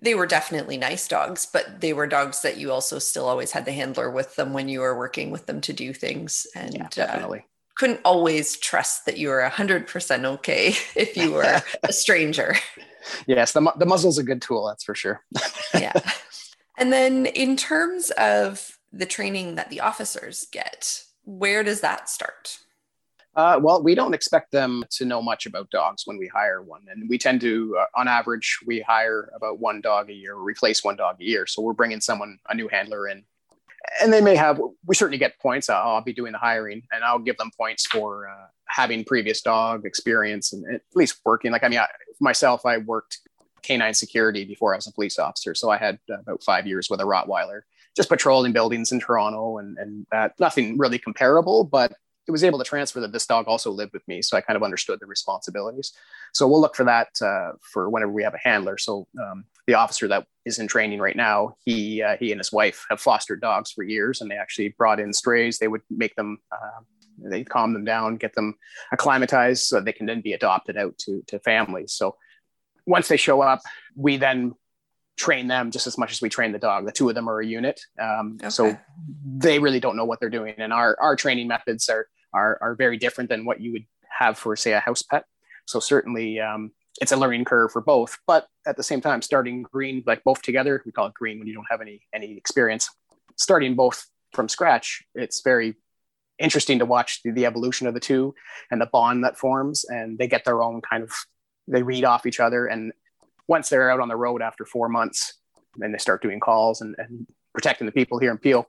they 0.00 0.14
were 0.14 0.26
definitely 0.26 0.76
nice 0.76 1.08
dogs, 1.08 1.46
but 1.50 1.80
they 1.80 1.92
were 1.92 2.06
dogs 2.06 2.42
that 2.42 2.56
you 2.56 2.72
also 2.72 2.98
still 2.98 3.26
always 3.26 3.52
had 3.52 3.64
the 3.64 3.72
handler 3.72 4.10
with 4.10 4.36
them 4.36 4.52
when 4.52 4.68
you 4.68 4.80
were 4.80 4.96
working 4.96 5.30
with 5.30 5.46
them 5.46 5.60
to 5.62 5.72
do 5.72 5.92
things, 5.92 6.46
and 6.54 6.74
yeah, 6.74 6.84
uh, 6.84 6.88
definitely. 6.90 7.38
Uh, 7.40 7.48
couldn't 7.76 8.00
always 8.04 8.56
trust 8.56 9.04
that 9.06 9.18
you 9.18 9.28
were 9.28 9.48
100% 9.50 10.24
okay 10.24 10.68
if 10.96 11.16
you 11.16 11.32
were 11.32 11.60
a 11.82 11.92
stranger. 11.92 12.54
Yes, 13.26 13.52
the, 13.52 13.72
the 13.76 13.86
muzzle's 13.86 14.18
a 14.18 14.22
good 14.22 14.40
tool, 14.40 14.66
that's 14.66 14.84
for 14.84 14.94
sure. 14.94 15.22
yeah. 15.74 15.92
And 16.76 16.92
then, 16.92 17.26
in 17.26 17.56
terms 17.56 18.10
of 18.12 18.78
the 18.92 19.06
training 19.06 19.54
that 19.56 19.70
the 19.70 19.80
officers 19.80 20.46
get, 20.50 21.02
where 21.24 21.62
does 21.62 21.80
that 21.80 22.08
start? 22.08 22.58
Uh, 23.36 23.58
well, 23.60 23.82
we 23.82 23.94
don't 23.94 24.14
expect 24.14 24.52
them 24.52 24.84
to 24.90 25.04
know 25.04 25.20
much 25.20 25.46
about 25.46 25.68
dogs 25.70 26.02
when 26.06 26.16
we 26.16 26.28
hire 26.28 26.62
one. 26.62 26.82
And 26.88 27.08
we 27.08 27.18
tend 27.18 27.40
to, 27.40 27.76
uh, 27.80 27.86
on 27.96 28.06
average, 28.06 28.60
we 28.64 28.80
hire 28.80 29.30
about 29.34 29.58
one 29.58 29.80
dog 29.80 30.08
a 30.08 30.12
year, 30.12 30.36
replace 30.36 30.84
one 30.84 30.96
dog 30.96 31.16
a 31.20 31.24
year. 31.24 31.46
So 31.46 31.60
we're 31.60 31.72
bringing 31.72 32.00
someone, 32.00 32.38
a 32.48 32.54
new 32.54 32.68
handler 32.68 33.08
in. 33.08 33.24
And 34.00 34.12
they 34.12 34.20
may 34.20 34.36
have, 34.36 34.60
we 34.86 34.94
certainly 34.94 35.18
get 35.18 35.38
points. 35.40 35.68
I'll, 35.68 35.96
I'll 35.96 36.00
be 36.00 36.12
doing 36.12 36.32
the 36.32 36.38
hiring 36.38 36.82
and 36.92 37.02
I'll 37.02 37.18
give 37.18 37.36
them 37.36 37.50
points 37.58 37.86
for 37.86 38.28
uh, 38.28 38.46
having 38.66 39.04
previous 39.04 39.42
dog 39.42 39.84
experience 39.84 40.52
and 40.52 40.72
at 40.72 40.82
least 40.94 41.20
working. 41.24 41.50
Like, 41.50 41.64
I 41.64 41.68
mean, 41.68 41.80
I, 41.80 41.88
myself, 42.20 42.64
I 42.64 42.78
worked 42.78 43.18
canine 43.64 43.94
security 43.94 44.44
before 44.44 44.74
I 44.74 44.76
was 44.76 44.86
a 44.86 44.92
police 44.92 45.18
officer. 45.18 45.54
So 45.54 45.70
I 45.70 45.78
had 45.78 45.98
uh, 46.10 46.20
about 46.20 46.42
five 46.42 46.66
years 46.66 46.88
with 46.90 47.00
a 47.00 47.04
Rottweiler, 47.04 47.62
just 47.96 48.08
patrolling 48.08 48.52
buildings 48.52 48.92
in 48.92 49.00
Toronto 49.00 49.58
and, 49.58 49.78
and 49.78 50.06
that 50.12 50.38
nothing 50.38 50.78
really 50.78 50.98
comparable, 50.98 51.64
but 51.64 51.92
it 52.26 52.30
was 52.30 52.44
able 52.44 52.58
to 52.58 52.64
transfer 52.64 53.00
that 53.00 53.12
this 53.12 53.26
dog 53.26 53.46
also 53.46 53.70
lived 53.70 53.92
with 53.92 54.06
me. 54.08 54.22
So 54.22 54.36
I 54.36 54.40
kind 54.40 54.56
of 54.56 54.62
understood 54.62 54.98
the 55.00 55.06
responsibilities. 55.06 55.92
So 56.32 56.48
we'll 56.48 56.60
look 56.60 56.74
for 56.74 56.84
that 56.84 57.08
uh, 57.20 57.52
for 57.60 57.90
whenever 57.90 58.12
we 58.12 58.22
have 58.22 58.34
a 58.34 58.48
handler. 58.48 58.78
So 58.78 59.06
um, 59.20 59.44
the 59.66 59.74
officer 59.74 60.08
that 60.08 60.26
is 60.44 60.58
in 60.58 60.66
training 60.66 61.00
right 61.00 61.16
now, 61.16 61.56
he 61.64 62.02
uh, 62.02 62.16
he 62.18 62.32
and 62.32 62.40
his 62.40 62.52
wife 62.52 62.86
have 62.90 63.00
fostered 63.00 63.40
dogs 63.40 63.70
for 63.70 63.82
years, 63.82 64.20
and 64.20 64.30
they 64.30 64.36
actually 64.36 64.70
brought 64.78 65.00
in 65.00 65.12
strays. 65.12 65.58
They 65.58 65.68
would 65.68 65.82
make 65.90 66.14
them. 66.16 66.38
Uh, 66.50 66.82
they 67.30 67.44
calm 67.44 67.72
them 67.72 67.84
down, 67.84 68.16
get 68.16 68.34
them 68.34 68.56
acclimatized, 68.90 69.66
so 69.66 69.80
they 69.80 69.92
can 69.92 70.06
then 70.06 70.20
be 70.20 70.32
adopted 70.32 70.76
out 70.76 70.96
to 70.98 71.22
to 71.28 71.38
families. 71.40 71.92
So 71.92 72.16
once 72.86 73.08
they 73.08 73.16
show 73.16 73.40
up, 73.40 73.60
we 73.96 74.16
then 74.16 74.54
train 75.16 75.46
them 75.46 75.70
just 75.70 75.86
as 75.86 75.96
much 75.96 76.12
as 76.12 76.20
we 76.20 76.28
train 76.28 76.52
the 76.52 76.58
dog. 76.58 76.86
The 76.86 76.92
two 76.92 77.08
of 77.08 77.14
them 77.14 77.28
are 77.28 77.40
a 77.40 77.46
unit, 77.46 77.80
um, 78.00 78.38
okay. 78.40 78.50
so 78.50 78.76
they 79.24 79.58
really 79.58 79.80
don't 79.80 79.96
know 79.96 80.04
what 80.04 80.20
they're 80.20 80.30
doing. 80.30 80.54
And 80.58 80.72
our 80.72 80.96
our 81.00 81.16
training 81.16 81.48
methods 81.48 81.88
are 81.88 82.08
are 82.32 82.58
are 82.60 82.74
very 82.74 82.96
different 82.96 83.30
than 83.30 83.44
what 83.44 83.60
you 83.60 83.72
would 83.72 83.86
have 84.18 84.38
for 84.38 84.56
say 84.56 84.72
a 84.72 84.80
house 84.80 85.02
pet. 85.02 85.24
So 85.66 85.80
certainly 85.80 86.40
um, 86.40 86.72
it's 87.00 87.12
a 87.12 87.16
learning 87.16 87.44
curve 87.44 87.72
for 87.72 87.80
both. 87.80 88.18
But 88.26 88.46
at 88.66 88.76
the 88.76 88.82
same 88.82 89.00
time, 89.00 89.22
starting 89.22 89.62
green 89.62 90.02
like 90.06 90.24
both 90.24 90.42
together, 90.42 90.82
we 90.84 90.92
call 90.92 91.06
it 91.06 91.14
green 91.14 91.38
when 91.38 91.48
you 91.48 91.54
don't 91.54 91.66
have 91.70 91.80
any 91.80 92.02
any 92.14 92.36
experience. 92.36 92.90
Starting 93.36 93.74
both 93.74 94.06
from 94.32 94.48
scratch, 94.48 95.02
it's 95.14 95.40
very 95.42 95.74
interesting 96.38 96.80
to 96.80 96.84
watch 96.84 97.22
the, 97.22 97.30
the 97.30 97.46
evolution 97.46 97.86
of 97.86 97.94
the 97.94 98.00
two 98.00 98.34
and 98.70 98.80
the 98.80 98.86
bond 98.86 99.24
that 99.24 99.38
forms 99.38 99.84
and 99.84 100.18
they 100.18 100.26
get 100.26 100.44
their 100.44 100.62
own 100.62 100.80
kind 100.80 101.04
of 101.04 101.12
they 101.68 101.82
read 101.82 102.04
off 102.04 102.26
each 102.26 102.40
other. 102.40 102.66
And 102.66 102.92
once 103.48 103.68
they're 103.68 103.90
out 103.90 104.00
on 104.00 104.08
the 104.08 104.16
road 104.16 104.42
after 104.42 104.64
four 104.64 104.88
months, 104.88 105.34
then 105.76 105.92
they 105.92 105.98
start 105.98 106.22
doing 106.22 106.40
calls 106.40 106.80
and, 106.80 106.94
and 106.98 107.26
protecting 107.52 107.86
the 107.86 107.92
people 107.92 108.18
here 108.18 108.30
in 108.30 108.38
Peel. 108.38 108.68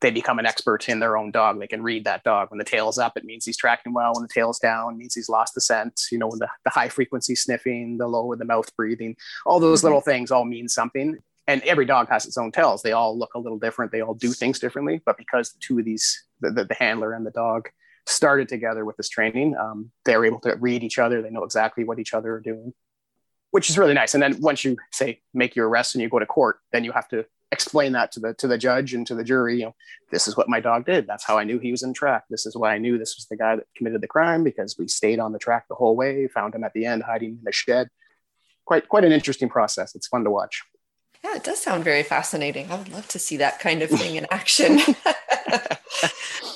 They 0.00 0.10
become 0.10 0.38
an 0.38 0.44
expert 0.44 0.88
in 0.88 1.00
their 1.00 1.16
own 1.16 1.30
dog. 1.30 1.58
They 1.58 1.66
can 1.66 1.82
read 1.82 2.04
that 2.04 2.24
dog. 2.24 2.50
When 2.50 2.58
the 2.58 2.64
tail's 2.64 2.98
up, 2.98 3.16
it 3.16 3.24
means 3.24 3.44
he's 3.44 3.56
tracking 3.56 3.94
well. 3.94 4.12
When 4.14 4.22
the 4.22 4.28
tail's 4.28 4.58
down, 4.58 4.94
it 4.94 4.96
means 4.98 5.14
he's 5.14 5.30
lost 5.30 5.54
the 5.54 5.62
scent. 5.62 6.02
You 6.12 6.18
know, 6.18 6.30
the, 6.30 6.48
the 6.64 6.70
high 6.70 6.88
frequency 6.88 7.34
sniffing, 7.34 7.96
the 7.96 8.06
low 8.06 8.26
with 8.26 8.38
the 8.38 8.44
mouth 8.44 8.74
breathing, 8.76 9.16
all 9.46 9.60
those 9.60 9.78
mm-hmm. 9.78 9.86
little 9.86 10.00
things 10.00 10.30
all 10.30 10.44
mean 10.44 10.68
something. 10.68 11.18
And 11.46 11.62
every 11.62 11.86
dog 11.86 12.08
has 12.08 12.26
its 12.26 12.36
own 12.36 12.52
tells. 12.52 12.82
They 12.82 12.92
all 12.92 13.18
look 13.18 13.34
a 13.34 13.38
little 13.38 13.58
different. 13.58 13.92
They 13.92 14.00
all 14.00 14.14
do 14.14 14.32
things 14.32 14.58
differently. 14.58 15.00
But 15.04 15.16
because 15.16 15.52
the 15.52 15.60
two 15.60 15.78
of 15.78 15.84
these, 15.84 16.24
the, 16.40 16.50
the, 16.50 16.64
the 16.64 16.74
handler 16.74 17.12
and 17.12 17.24
the 17.24 17.30
dog, 17.30 17.68
started 18.06 18.48
together 18.48 18.84
with 18.84 18.96
this 18.96 19.08
training. 19.08 19.56
Um, 19.56 19.90
they're 20.04 20.24
able 20.24 20.40
to 20.40 20.56
read 20.56 20.82
each 20.82 20.98
other. 20.98 21.22
They 21.22 21.30
know 21.30 21.44
exactly 21.44 21.84
what 21.84 21.98
each 21.98 22.14
other 22.14 22.34
are 22.34 22.40
doing, 22.40 22.72
which 23.50 23.70
is 23.70 23.78
really 23.78 23.94
nice. 23.94 24.14
And 24.14 24.22
then 24.22 24.40
once 24.40 24.64
you 24.64 24.76
say 24.92 25.20
make 25.32 25.56
your 25.56 25.68
arrest 25.68 25.94
and 25.94 26.02
you 26.02 26.08
go 26.08 26.18
to 26.18 26.26
court, 26.26 26.58
then 26.72 26.84
you 26.84 26.92
have 26.92 27.08
to 27.08 27.24
explain 27.52 27.92
that 27.92 28.10
to 28.12 28.20
the 28.20 28.34
to 28.34 28.46
the 28.46 28.58
judge 28.58 28.94
and 28.94 29.06
to 29.06 29.14
the 29.14 29.24
jury. 29.24 29.58
You 29.60 29.66
know, 29.66 29.74
this 30.10 30.28
is 30.28 30.36
what 30.36 30.48
my 30.48 30.60
dog 30.60 30.84
did. 30.86 31.06
That's 31.06 31.24
how 31.24 31.38
I 31.38 31.44
knew 31.44 31.58
he 31.58 31.70
was 31.70 31.82
in 31.82 31.94
track. 31.94 32.24
This 32.28 32.46
is 32.46 32.56
why 32.56 32.74
I 32.74 32.78
knew 32.78 32.98
this 32.98 33.16
was 33.16 33.26
the 33.26 33.36
guy 33.36 33.56
that 33.56 33.66
committed 33.76 34.00
the 34.00 34.08
crime 34.08 34.44
because 34.44 34.76
we 34.78 34.88
stayed 34.88 35.20
on 35.20 35.32
the 35.32 35.38
track 35.38 35.66
the 35.68 35.74
whole 35.74 35.96
way. 35.96 36.26
Found 36.28 36.54
him 36.54 36.64
at 36.64 36.74
the 36.74 36.84
end 36.84 37.04
hiding 37.04 37.30
in 37.30 37.40
the 37.44 37.52
shed. 37.52 37.88
Quite 38.66 38.88
quite 38.88 39.04
an 39.04 39.12
interesting 39.12 39.48
process. 39.48 39.94
It's 39.94 40.08
fun 40.08 40.24
to 40.24 40.30
watch. 40.30 40.62
Yeah, 41.22 41.36
it 41.36 41.44
does 41.44 41.62
sound 41.62 41.84
very 41.84 42.02
fascinating. 42.02 42.70
I 42.70 42.76
would 42.76 42.90
love 42.90 43.08
to 43.08 43.18
see 43.18 43.38
that 43.38 43.58
kind 43.58 43.80
of 43.80 43.88
thing 43.88 44.16
in 44.16 44.26
action. 44.30 44.78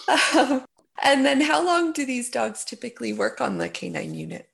um, 0.36 0.66
and 1.02 1.24
then 1.24 1.40
how 1.40 1.64
long 1.64 1.92
do 1.92 2.04
these 2.04 2.30
dogs 2.30 2.64
typically 2.64 3.12
work 3.12 3.40
on 3.40 3.58
the 3.58 3.68
canine 3.68 4.14
unit? 4.14 4.48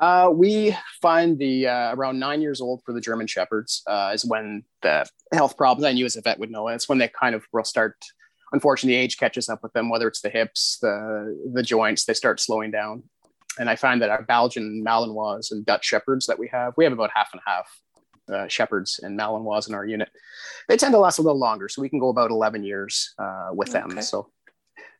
Uh, 0.00 0.30
we 0.32 0.74
find 1.02 1.38
the 1.38 1.66
uh, 1.66 1.94
around 1.94 2.18
nine 2.18 2.40
years 2.40 2.60
old 2.60 2.82
for 2.84 2.94
the 2.94 3.00
German 3.00 3.26
Shepherds 3.26 3.82
uh, 3.86 4.12
is 4.14 4.24
when 4.24 4.64
the 4.80 5.06
health 5.32 5.58
problems, 5.58 5.86
and 5.86 5.98
you 5.98 6.06
as 6.06 6.16
a 6.16 6.22
vet 6.22 6.38
would 6.38 6.50
know, 6.50 6.68
it's 6.68 6.88
when 6.88 6.98
they 6.98 7.08
kind 7.08 7.34
of 7.34 7.44
will 7.52 7.64
start. 7.64 7.96
Unfortunately, 8.52 8.96
age 8.96 9.18
catches 9.18 9.48
up 9.48 9.62
with 9.62 9.72
them, 9.74 9.90
whether 9.90 10.08
it's 10.08 10.22
the 10.22 10.30
hips, 10.30 10.78
the 10.80 11.50
the 11.52 11.62
joints, 11.62 12.06
they 12.06 12.14
start 12.14 12.40
slowing 12.40 12.70
down. 12.70 13.02
And 13.58 13.68
I 13.68 13.76
find 13.76 14.00
that 14.00 14.10
our 14.10 14.22
Belgian 14.22 14.82
Malinois 14.84 15.50
and 15.50 15.66
Dutch 15.66 15.84
Shepherds 15.84 16.26
that 16.26 16.38
we 16.38 16.48
have, 16.48 16.72
we 16.76 16.84
have 16.84 16.92
about 16.92 17.10
half 17.14 17.28
and 17.32 17.42
half 17.44 17.80
uh, 18.32 18.48
Shepherds 18.48 19.00
and 19.02 19.18
Malinois 19.18 19.68
in 19.68 19.74
our 19.74 19.84
unit. 19.84 20.08
They 20.68 20.76
tend 20.76 20.92
to 20.94 20.98
last 20.98 21.18
a 21.18 21.22
little 21.22 21.38
longer, 21.38 21.68
so 21.68 21.82
we 21.82 21.88
can 21.88 21.98
go 21.98 22.08
about 22.08 22.30
11 22.30 22.64
years 22.64 23.12
uh, 23.18 23.48
with 23.52 23.74
okay. 23.74 23.80
them. 23.80 24.00
So 24.02 24.30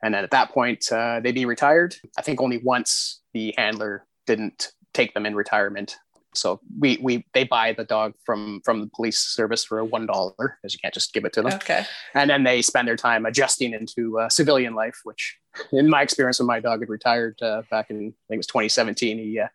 and 0.03 0.15
then 0.15 0.25
at 0.25 0.31
that 0.31 0.51
point, 0.51 0.91
uh, 0.91 1.21
they'd 1.21 1.35
be 1.35 1.45
retired. 1.45 1.97
I 2.19 2.23
think 2.23 2.41
only 2.41 2.59
once 2.59 3.21
the 3.33 3.55
handler 3.57 4.07
didn't 4.27 4.73
take 4.95 5.15
them 5.15 5.27
in 5.27 5.35
retirement. 5.35 5.97
So 6.35 6.61
we 6.79 6.99
we 7.03 7.27
they 7.35 7.45
buy 7.45 7.73
the 7.73 7.85
dog 7.85 8.15
from 8.25 8.61
from 8.65 8.81
the 8.81 8.91
police 8.95 9.19
service 9.19 9.65
for 9.65 9.81
a 9.81 9.85
one 9.85 10.07
dollar 10.07 10.59
because 10.63 10.73
you 10.73 10.79
can't 10.81 10.95
just 10.95 11.13
give 11.13 11.25
it 11.25 11.33
to 11.35 11.43
them. 11.43 11.55
Okay. 11.55 11.85
And 12.15 12.31
then 12.31 12.45
they 12.45 12.63
spend 12.63 12.87
their 12.87 12.97
time 12.97 13.27
adjusting 13.27 13.73
into 13.73 14.19
uh, 14.19 14.29
civilian 14.29 14.75
life, 14.75 15.01
which, 15.03 15.37
in 15.73 15.91
my 15.91 16.03
experience, 16.03 16.39
when 16.39 16.47
my 16.47 16.61
dog 16.61 16.81
had 16.81 16.89
retired 16.89 17.37
uh, 17.43 17.63
back 17.71 17.91
in 17.91 17.97
I 17.97 18.01
think 18.01 18.15
it 18.31 18.37
was 18.37 18.47
2017, 18.47 19.19
he 19.19 19.41
uh, 19.41 19.49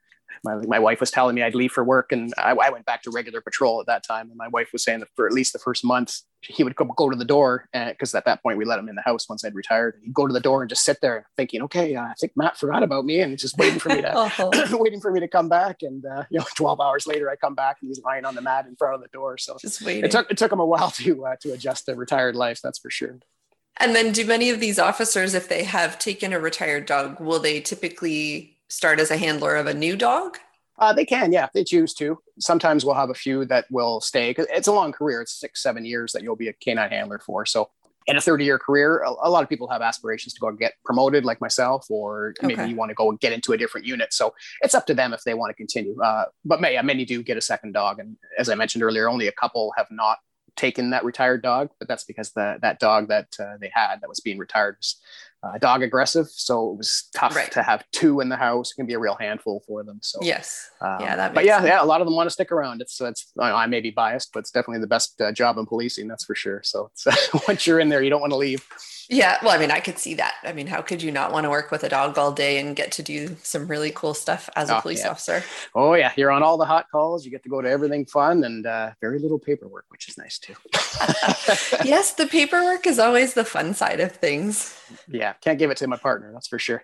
my, 0.44 0.56
my 0.68 0.80
wife 0.80 1.00
was 1.00 1.12
telling 1.12 1.36
me 1.36 1.44
I'd 1.44 1.56
leave 1.56 1.72
for 1.72 1.84
work 1.84 2.12
and 2.12 2.34
I, 2.38 2.52
I, 2.52 2.70
went 2.70 2.86
back 2.86 3.04
to 3.04 3.12
regular 3.12 3.42
patrol 3.42 3.80
at 3.80 3.88
that 3.88 4.04
time. 4.04 4.30
And 4.30 4.38
my 4.38 4.48
wife 4.48 4.70
was 4.74 4.84
saying 4.84 5.00
that 5.00 5.10
for 5.16 5.26
at 5.26 5.34
least 5.34 5.54
the 5.54 5.60
first 5.60 5.84
month, 5.84 6.22
he 6.42 6.64
would 6.64 6.76
go, 6.76 6.86
go 6.86 7.10
to 7.10 7.16
the 7.16 7.26
door 7.26 7.68
because 7.74 8.14
at 8.14 8.26
that 8.26 8.44
point 8.44 8.58
we 8.58 8.66
let 8.66 8.78
him 8.80 8.88
in 8.90 8.96
the 8.96 9.02
house 9.02 9.28
once 9.28 9.44
I'd 9.44 9.56
retired. 9.56 10.00
He'd 10.04 10.14
go 10.14 10.28
to 10.28 10.34
the 10.34 10.40
door 10.40 10.62
and 10.62 10.70
just 10.70 10.84
sit 10.84 11.00
there 11.02 11.26
thinking, 11.38 11.62
okay, 11.64 11.96
uh, 11.96 12.04
I 12.04 12.14
think 12.20 12.34
Matt 12.36 12.58
forgot 12.58 12.84
about 12.84 13.06
me 13.06 13.22
and 13.22 13.38
just 13.38 13.58
waiting 13.58 13.80
for 13.80 13.90
me 13.90 14.02
to, 14.02 14.12
oh. 14.40 14.68
waiting 14.78 15.02
for 15.02 15.12
me 15.12 15.20
to 15.20 15.28
come 15.28 15.50
back. 15.50 15.78
And, 15.82 16.06
uh, 16.06 16.24
you 16.30 16.40
know, 16.40 16.46
12 16.56 16.80
hours 16.80 17.08
later, 17.08 17.30
I 17.30 17.36
come 17.36 17.56
back 17.56 17.78
and 17.82 17.90
he's 17.90 18.02
lying 18.02 18.26
on 18.26 18.36
the 18.36 18.42
mat 18.42 18.66
in 18.68 18.76
front 18.76 18.96
of 18.96 19.02
the 19.02 19.10
door. 19.10 19.38
So 19.38 19.58
just 19.60 19.82
waiting. 19.82 20.06
It 20.06 20.12
took, 20.12 20.30
it 20.30 20.38
took 20.38 20.52
him 20.52 20.60
a 20.60 20.66
while 20.66 20.92
to, 20.92 21.26
uh, 21.26 21.36
to 21.42 21.54
adjust 21.54 21.86
to 21.86 21.96
retired 21.96 22.36
life. 22.36 22.60
That's 22.62 22.80
for 22.80 22.90
sure. 22.90 23.20
And 23.78 23.94
then 23.94 24.12
do 24.12 24.26
many 24.26 24.50
of 24.50 24.60
these 24.60 24.80
officers, 24.80 25.34
if 25.34 25.50
they 25.50 25.64
have 25.64 26.00
taken 26.00 26.32
a 26.32 26.40
retired 26.40 26.86
dog, 26.86 27.20
will 27.20 27.40
they 27.40 27.60
typically 27.60 28.55
start 28.70 29.00
as 29.00 29.12
a 29.12 29.18
handler 29.18 29.56
of 29.56 29.68
a 29.68 29.74
new 29.74 29.96
dog? 29.96 30.38
Uh, 30.78 30.92
they 30.92 31.06
can, 31.06 31.32
yeah, 31.32 31.46
if 31.46 31.54
they 31.54 31.64
choose 31.64 31.94
to. 31.94 32.18
Sometimes 32.40 32.84
we'll 32.84 32.96
have 32.96 33.10
a 33.10 33.16
few 33.16 33.46
that 33.46 33.66
will 33.72 34.02
stay 34.02 34.32
because 34.32 34.48
it's 34.50 34.68
a 34.68 34.74
long 34.74 34.92
career. 34.92 35.22
It's 35.22 35.34
six, 35.34 35.64
seven 35.64 35.86
years 35.86 36.12
that 36.12 36.22
you'll 36.22 36.36
be 36.36 36.50
a 36.50 36.54
canine 36.54 36.90
handler 36.90 37.20
for. 37.20 37.46
So, 37.46 37.70
in 38.08 38.18
a 38.18 38.22
30 38.22 38.46
year 38.46 38.60
career, 38.60 39.00
a, 39.00 39.10
a, 39.10 39.30
lot 39.32 39.42
of 39.42 39.50
people 39.50 39.68
have 39.70 39.82
aspirations 39.82 40.34
to 40.36 40.40
go 40.40 40.52
get 40.52 40.74
promoted, 40.84 41.26
like 41.26 41.42
myself, 41.42 41.88
or 41.90 42.36
maybe 42.44 42.54
okay. 42.54 42.70
you 42.70 42.76
want 42.76 42.90
to 42.90 42.96
go 42.96 43.10
and 43.10 43.20
get 43.20 43.34
into 43.34 43.54
a 43.54 43.58
different 43.58 43.88
unit. 43.88 44.14
So, 44.14 44.36
it's 44.62 44.76
up 44.76 44.86
to 44.88 44.94
them 44.94 45.14
if 45.14 45.24
they 45.24 45.34
want 45.34 45.50
to 45.52 45.56
continue. 45.56 46.00
Uh, 46.02 46.26
but 46.44 46.60
yeah, 46.72 46.82
many 46.82 47.06
do 47.06 47.24
get 47.24 47.38
a 47.38 47.42
second 47.42 47.72
dog. 47.72 48.00
And 48.00 48.18
as 48.38 48.50
I 48.50 48.56
mentioned 48.56 48.84
earlier, 48.84 49.10
only 49.10 49.28
a 49.28 49.32
couple 49.32 49.74
have 49.78 49.88
not 49.90 50.18
taken 50.56 50.90
that 50.92 51.04
retired 51.04 51.42
dog, 51.42 51.70
but 51.80 51.88
that's 51.88 52.04
because 52.04 52.32
the, 52.32 52.58
that 52.62 52.80
dog 52.80 53.08
that 53.10 53.28
uh, 53.40 53.58
they 53.60 53.72
had 53.74 54.02
that 54.02 54.10
was 54.10 54.20
being 54.20 54.38
retired 54.38 54.78
was 54.80 55.00
uh, 55.46 55.58
dog 55.58 55.84
aggressive. 55.84 56.28
So 56.30 56.72
it 56.72 56.78
was 56.78 57.10
tough 57.16 57.36
right. 57.36 57.52
to 57.52 57.64
have 57.64 57.84
two 57.92 58.20
in 58.22 58.30
the 58.30 58.36
house. 58.36 58.72
It 58.72 58.76
can 58.76 58.86
be 58.86 58.94
a 58.94 59.00
real 59.00 59.16
handful 59.20 59.64
for 59.68 59.84
them. 59.84 60.00
So 60.02 60.20
yes, 60.22 60.70
um, 60.82 60.98
yeah, 61.00 61.16
that. 61.16 61.34
but 61.34 61.46
yeah, 61.46 61.58
sense. 61.58 61.68
yeah, 61.68 61.84
a 61.84 61.86
lot 61.86 62.02
of 62.02 62.08
them 62.08 62.16
want 62.16 62.28
to 62.28 62.32
stick 62.32 62.52
around. 62.52 62.82
It's 62.82 63.00
it's 63.02 63.32
I 63.40 63.68
may 63.68 63.82
be 63.82 63.92
biased, 63.92 64.32
but 64.34 64.40
it's 64.40 64.52
definitely 64.52 64.82
the 64.82 64.88
best 64.88 65.20
uh, 65.22 65.32
job 65.32 65.58
in 65.58 65.66
policing. 65.66 66.08
That's 66.08 66.26
for 66.26 66.36
sure. 66.36 66.62
So 66.64 66.90
once 67.48 67.68
you're 67.68 67.80
in 67.80 67.90
there, 67.90 68.02
you 68.02 68.10
don't 68.10 68.22
want 68.22 68.32
to 68.32 68.38
leave. 68.38 68.66
Yeah, 69.10 69.38
well, 69.44 69.52
I 69.52 69.60
mean, 69.60 69.72
I 69.72 69.80
could 69.80 70.00
see 70.00 70.16
that. 70.16 70.36
I 70.44 70.52
mean, 70.54 70.68
how 70.68 70.82
could 70.82 71.02
you 71.04 71.12
not 71.12 71.32
want 71.32 71.44
to 71.44 71.50
work 71.50 71.70
with 71.70 71.84
a 71.84 71.90
dog 71.90 72.18
all 72.18 72.32
day 72.32 72.60
and 72.60 72.76
get 72.76 72.92
to 72.94 73.04
do 73.04 73.36
some 73.44 73.68
really 73.68 73.92
cool 73.92 74.14
stuff 74.14 74.50
as 74.56 74.70
a 74.70 74.78
oh, 74.78 74.82
police 74.82 75.02
yeah. 75.02 75.12
officer? 75.12 75.44
Oh 75.76 75.94
yeah, 75.94 76.12
you're 76.16 76.32
on 76.32 76.42
all 76.42 76.58
the 76.58 76.66
hot 76.66 76.88
calls. 76.92 77.24
You 77.24 77.32
get 77.32 77.44
to 77.44 77.50
go 77.50 77.62
to 77.62 77.70
everything 77.70 78.06
fun 78.06 78.44
and 78.44 78.66
uh, 78.66 78.92
very 79.02 79.20
little 79.20 79.38
paperwork, 79.38 79.86
which 79.90 80.10
is 80.10 80.18
nice 80.18 80.40
too. 80.40 80.56
yes, 81.86 82.14
the 82.14 82.26
paperwork 82.26 82.88
is 82.88 82.98
always 82.98 83.36
the 83.36 83.46
fun 83.46 83.74
side 83.74 84.00
of 84.00 84.12
things. 84.12 84.76
Yeah, 85.08 85.34
can't 85.42 85.60
give 85.60 85.72
it 85.72 85.78
to 85.78 85.88
my 85.88 85.98
partner. 85.98 86.32
That's 86.34 86.48
for 86.48 86.60
sure. 86.60 86.84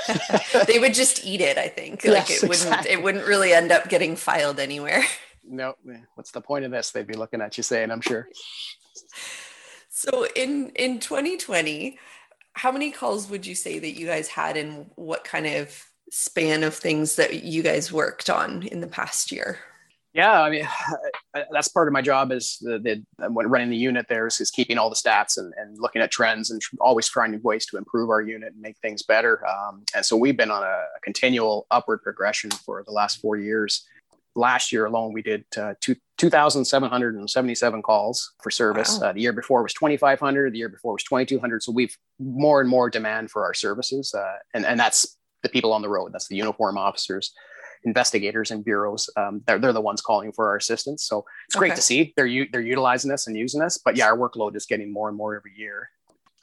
they 0.66 0.78
would 0.78 0.94
just 0.94 1.24
eat 1.24 1.40
it. 1.40 1.58
I 1.58 1.68
think 1.68 2.04
like 2.04 2.28
yes, 2.28 2.42
it 2.42 2.48
wouldn't. 2.48 2.66
Exactly. 2.66 2.92
It 2.92 3.02
wouldn't 3.02 3.26
really 3.26 3.52
end 3.52 3.72
up 3.72 3.88
getting 3.88 4.16
filed 4.16 4.60
anywhere. 4.60 5.04
No, 5.44 5.74
what's 6.14 6.30
the 6.30 6.40
point 6.40 6.64
of 6.64 6.70
this? 6.70 6.92
They'd 6.92 7.04
be 7.04 7.14
looking 7.14 7.40
at 7.40 7.56
you 7.56 7.64
saying, 7.64 7.90
"I'm 7.90 8.00
sure." 8.00 8.28
So 9.90 10.24
in 10.36 10.70
in 10.76 11.00
2020, 11.00 11.98
how 12.52 12.70
many 12.70 12.92
calls 12.92 13.28
would 13.28 13.44
you 13.44 13.56
say 13.56 13.80
that 13.80 13.98
you 13.98 14.06
guys 14.06 14.28
had 14.28 14.56
and 14.56 14.90
what 14.94 15.24
kind 15.24 15.46
of 15.46 15.84
span 16.10 16.62
of 16.62 16.74
things 16.74 17.16
that 17.16 17.42
you 17.42 17.64
guys 17.64 17.92
worked 17.92 18.30
on 18.30 18.62
in 18.62 18.80
the 18.80 18.86
past 18.86 19.32
year? 19.32 19.58
Yeah, 20.14 20.42
I 20.42 20.50
mean, 20.50 20.68
that's 21.52 21.68
part 21.68 21.88
of 21.88 21.92
my 21.92 22.02
job 22.02 22.32
is 22.32 22.58
the, 22.60 22.78
the 23.18 23.28
running 23.30 23.70
the 23.70 23.76
unit 23.76 24.06
there 24.08 24.26
is, 24.26 24.40
is 24.40 24.50
keeping 24.50 24.78
all 24.78 24.90
the 24.90 24.96
stats 24.96 25.38
and, 25.38 25.52
and 25.56 25.78
looking 25.78 26.02
at 26.02 26.10
trends 26.10 26.50
and 26.50 26.60
tr- 26.60 26.76
always 26.80 27.08
finding 27.08 27.40
ways 27.42 27.66
to 27.66 27.78
improve 27.78 28.10
our 28.10 28.20
unit 28.20 28.52
and 28.52 28.60
make 28.60 28.76
things 28.78 29.02
better. 29.02 29.46
Um, 29.46 29.84
and 29.94 30.04
so 30.04 30.16
we've 30.16 30.36
been 30.36 30.50
on 30.50 30.62
a, 30.62 30.66
a, 30.66 31.00
continual 31.02 31.66
upward 31.70 32.02
progression 32.02 32.50
for 32.50 32.82
the 32.84 32.92
last 32.92 33.20
four 33.20 33.36
years 33.36 33.86
last 34.34 34.72
year 34.72 34.86
alone, 34.86 35.12
we 35.12 35.22
did 35.22 35.44
uh, 35.56 35.74
two, 35.80 35.96
2,777 36.18 37.82
calls 37.82 38.32
for 38.42 38.50
service. 38.50 38.98
Wow. 38.98 39.08
Uh, 39.08 39.12
the 39.12 39.20
year 39.20 39.32
before 39.32 39.62
was 39.62 39.74
2,500. 39.74 40.52
The 40.52 40.58
year 40.58 40.68
before 40.68 40.92
was 40.94 41.04
2,200. 41.04 41.62
So 41.62 41.72
we've 41.72 41.96
more 42.18 42.60
and 42.60 42.68
more 42.68 42.90
demand 42.90 43.30
for 43.30 43.44
our 43.44 43.54
services. 43.54 44.14
Uh, 44.14 44.38
and, 44.54 44.64
and 44.64 44.78
that's 44.78 45.16
the 45.42 45.48
people 45.48 45.72
on 45.72 45.82
the 45.82 45.88
road. 45.88 46.12
That's 46.12 46.28
the 46.28 46.36
uniform 46.36 46.78
officers, 46.78 47.32
investigators 47.84 48.50
and 48.50 48.64
bureaus. 48.64 49.08
Um, 49.16 49.42
they're, 49.46 49.58
they're 49.58 49.72
the 49.72 49.80
ones 49.80 50.00
calling 50.00 50.32
for 50.32 50.48
our 50.48 50.56
assistance. 50.56 51.04
So 51.04 51.24
it's 51.46 51.56
great 51.56 51.72
okay. 51.72 51.76
to 51.76 51.82
see 51.82 52.12
they're, 52.16 52.26
u- 52.26 52.48
they're 52.50 52.60
utilizing 52.60 53.10
this 53.10 53.26
and 53.26 53.36
using 53.36 53.60
this, 53.60 53.78
but 53.78 53.96
yeah, 53.96 54.06
our 54.06 54.16
workload 54.16 54.56
is 54.56 54.66
getting 54.66 54.92
more 54.92 55.08
and 55.08 55.16
more 55.16 55.36
every 55.36 55.52
year. 55.56 55.90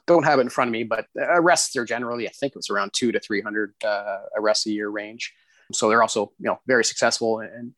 Don't 0.08 0.24
have 0.24 0.40
it 0.40 0.44
in 0.44 0.50
front 0.50 0.70
of 0.70 0.74
me, 0.74 0.84
but 0.84 1.06
arrests 1.18 1.76
are 1.76 1.86
generally, 1.86 2.28
I 2.28 2.32
think 2.32 2.52
it 2.52 2.58
was 2.58 2.70
around 2.70 2.94
two 2.94 3.12
to 3.12 3.20
300 3.20 3.74
uh, 3.84 4.18
arrests 4.36 4.66
a 4.66 4.72
year 4.72 4.90
range. 4.90 5.34
So 5.72 5.88
they're 5.88 6.02
also, 6.02 6.32
you 6.40 6.48
know, 6.48 6.60
very 6.68 6.84
successful 6.84 7.40
and 7.40 7.74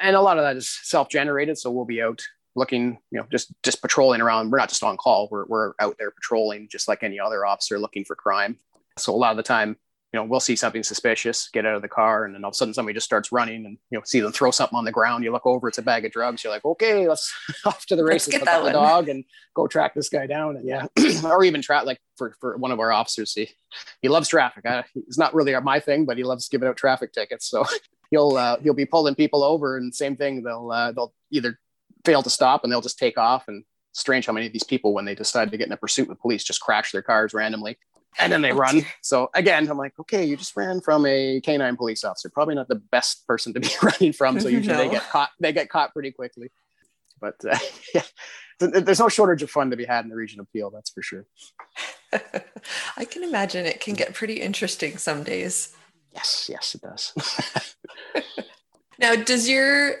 and 0.00 0.16
a 0.16 0.20
lot 0.20 0.38
of 0.38 0.44
that 0.44 0.56
is 0.56 0.68
self-generated. 0.82 1.58
So 1.58 1.70
we'll 1.70 1.84
be 1.84 2.02
out 2.02 2.22
looking, 2.54 2.98
you 3.10 3.18
know, 3.18 3.26
just 3.30 3.52
just 3.62 3.80
patrolling 3.80 4.20
around. 4.20 4.50
We're 4.50 4.58
not 4.58 4.68
just 4.68 4.82
on 4.82 4.96
call. 4.96 5.28
We're 5.30 5.46
we're 5.46 5.72
out 5.78 5.96
there 5.98 6.10
patrolling 6.10 6.68
just 6.70 6.88
like 6.88 7.02
any 7.02 7.18
other 7.18 7.46
officer 7.46 7.78
looking 7.78 8.04
for 8.04 8.16
crime. 8.16 8.58
So 8.98 9.14
a 9.14 9.16
lot 9.16 9.30
of 9.30 9.36
the 9.36 9.42
time, 9.42 9.76
you 10.12 10.18
know, 10.18 10.24
we'll 10.24 10.40
see 10.40 10.56
something 10.56 10.82
suspicious, 10.82 11.48
get 11.52 11.64
out 11.64 11.76
of 11.76 11.82
the 11.82 11.88
car, 11.88 12.24
and 12.24 12.34
then 12.34 12.42
all 12.42 12.48
of 12.48 12.52
a 12.52 12.56
sudden 12.56 12.74
somebody 12.74 12.94
just 12.94 13.06
starts 13.06 13.30
running, 13.30 13.64
and 13.64 13.78
you 13.90 13.98
know, 13.98 14.02
see 14.04 14.18
them 14.18 14.32
throw 14.32 14.50
something 14.50 14.76
on 14.76 14.84
the 14.84 14.90
ground. 14.90 15.22
You 15.22 15.30
look 15.30 15.46
over, 15.46 15.68
it's 15.68 15.78
a 15.78 15.82
bag 15.82 16.04
of 16.04 16.10
drugs. 16.10 16.42
You're 16.42 16.52
like, 16.52 16.64
okay, 16.64 17.06
let's 17.06 17.32
off 17.64 17.86
to 17.86 17.96
the 17.96 18.02
races, 18.02 18.32
get 18.32 18.44
that 18.44 18.64
the 18.64 18.72
dog, 18.72 19.08
and 19.08 19.24
go 19.54 19.68
track 19.68 19.94
this 19.94 20.08
guy 20.08 20.26
down. 20.26 20.56
And 20.56 20.66
yeah, 20.66 20.86
or 21.24 21.44
even 21.44 21.62
track 21.62 21.84
like 21.84 22.00
for 22.16 22.34
for 22.40 22.56
one 22.56 22.72
of 22.72 22.80
our 22.80 22.90
officers. 22.90 23.32
He 23.32 23.50
he 24.02 24.08
loves 24.08 24.28
traffic. 24.28 24.66
I, 24.66 24.84
it's 24.94 25.18
not 25.18 25.32
really 25.32 25.58
my 25.60 25.78
thing, 25.78 26.06
but 26.06 26.16
he 26.16 26.24
loves 26.24 26.48
giving 26.48 26.68
out 26.68 26.76
traffic 26.76 27.12
tickets. 27.12 27.48
So 27.48 27.64
he'll 28.10 28.36
uh, 28.36 28.56
he'll 28.60 28.74
be 28.74 28.86
pulling 28.86 29.14
people 29.14 29.44
over, 29.44 29.76
and 29.76 29.94
same 29.94 30.16
thing. 30.16 30.42
They'll 30.42 30.72
uh, 30.72 30.90
they'll 30.90 31.14
either 31.30 31.58
fail 32.04 32.22
to 32.22 32.30
stop 32.30 32.64
and 32.64 32.72
they'll 32.72 32.80
just 32.80 32.98
take 32.98 33.16
off. 33.16 33.46
And 33.46 33.64
strange 33.92 34.26
how 34.26 34.32
many 34.32 34.46
of 34.46 34.52
these 34.52 34.64
people, 34.64 34.92
when 34.92 35.04
they 35.04 35.14
decide 35.14 35.52
to 35.52 35.56
get 35.56 35.68
in 35.68 35.72
a 35.72 35.76
pursuit 35.76 36.08
with 36.08 36.20
police, 36.20 36.42
just 36.42 36.60
crash 36.60 36.90
their 36.90 37.02
cars 37.02 37.32
randomly 37.32 37.78
and 38.18 38.32
then 38.32 38.42
they 38.42 38.52
run. 38.52 38.82
So 39.02 39.30
again, 39.34 39.68
I'm 39.68 39.78
like, 39.78 39.98
okay, 40.00 40.24
you 40.24 40.36
just 40.36 40.56
ran 40.56 40.80
from 40.80 41.06
a 41.06 41.40
canine 41.42 41.76
police 41.76 42.04
officer. 42.04 42.28
Probably 42.28 42.54
not 42.54 42.68
the 42.68 42.76
best 42.76 43.26
person 43.26 43.54
to 43.54 43.60
be 43.60 43.68
running 43.82 44.12
from. 44.12 44.40
So 44.40 44.48
usually 44.48 44.76
no. 44.76 44.82
they 44.84 44.90
get 44.90 45.02
caught. 45.10 45.30
They 45.40 45.52
get 45.52 45.68
caught 45.68 45.92
pretty 45.92 46.12
quickly. 46.12 46.50
But 47.20 47.36
uh, 47.48 47.58
yeah, 47.94 48.02
there's 48.58 49.00
no 49.00 49.08
shortage 49.08 49.42
of 49.42 49.50
fun 49.50 49.70
to 49.70 49.76
be 49.76 49.84
had 49.84 50.04
in 50.04 50.10
the 50.10 50.16
region 50.16 50.40
of 50.40 50.50
Peel. 50.52 50.70
That's 50.70 50.90
for 50.90 51.02
sure. 51.02 51.26
I 52.96 53.04
can 53.04 53.22
imagine 53.22 53.66
it 53.66 53.80
can 53.80 53.94
get 53.94 54.14
pretty 54.14 54.40
interesting 54.40 54.96
some 54.96 55.22
days. 55.22 55.74
Yes, 56.14 56.48
yes, 56.50 56.74
it 56.74 56.80
does. 56.80 57.12
now, 58.98 59.14
does 59.16 59.48
your 59.48 59.96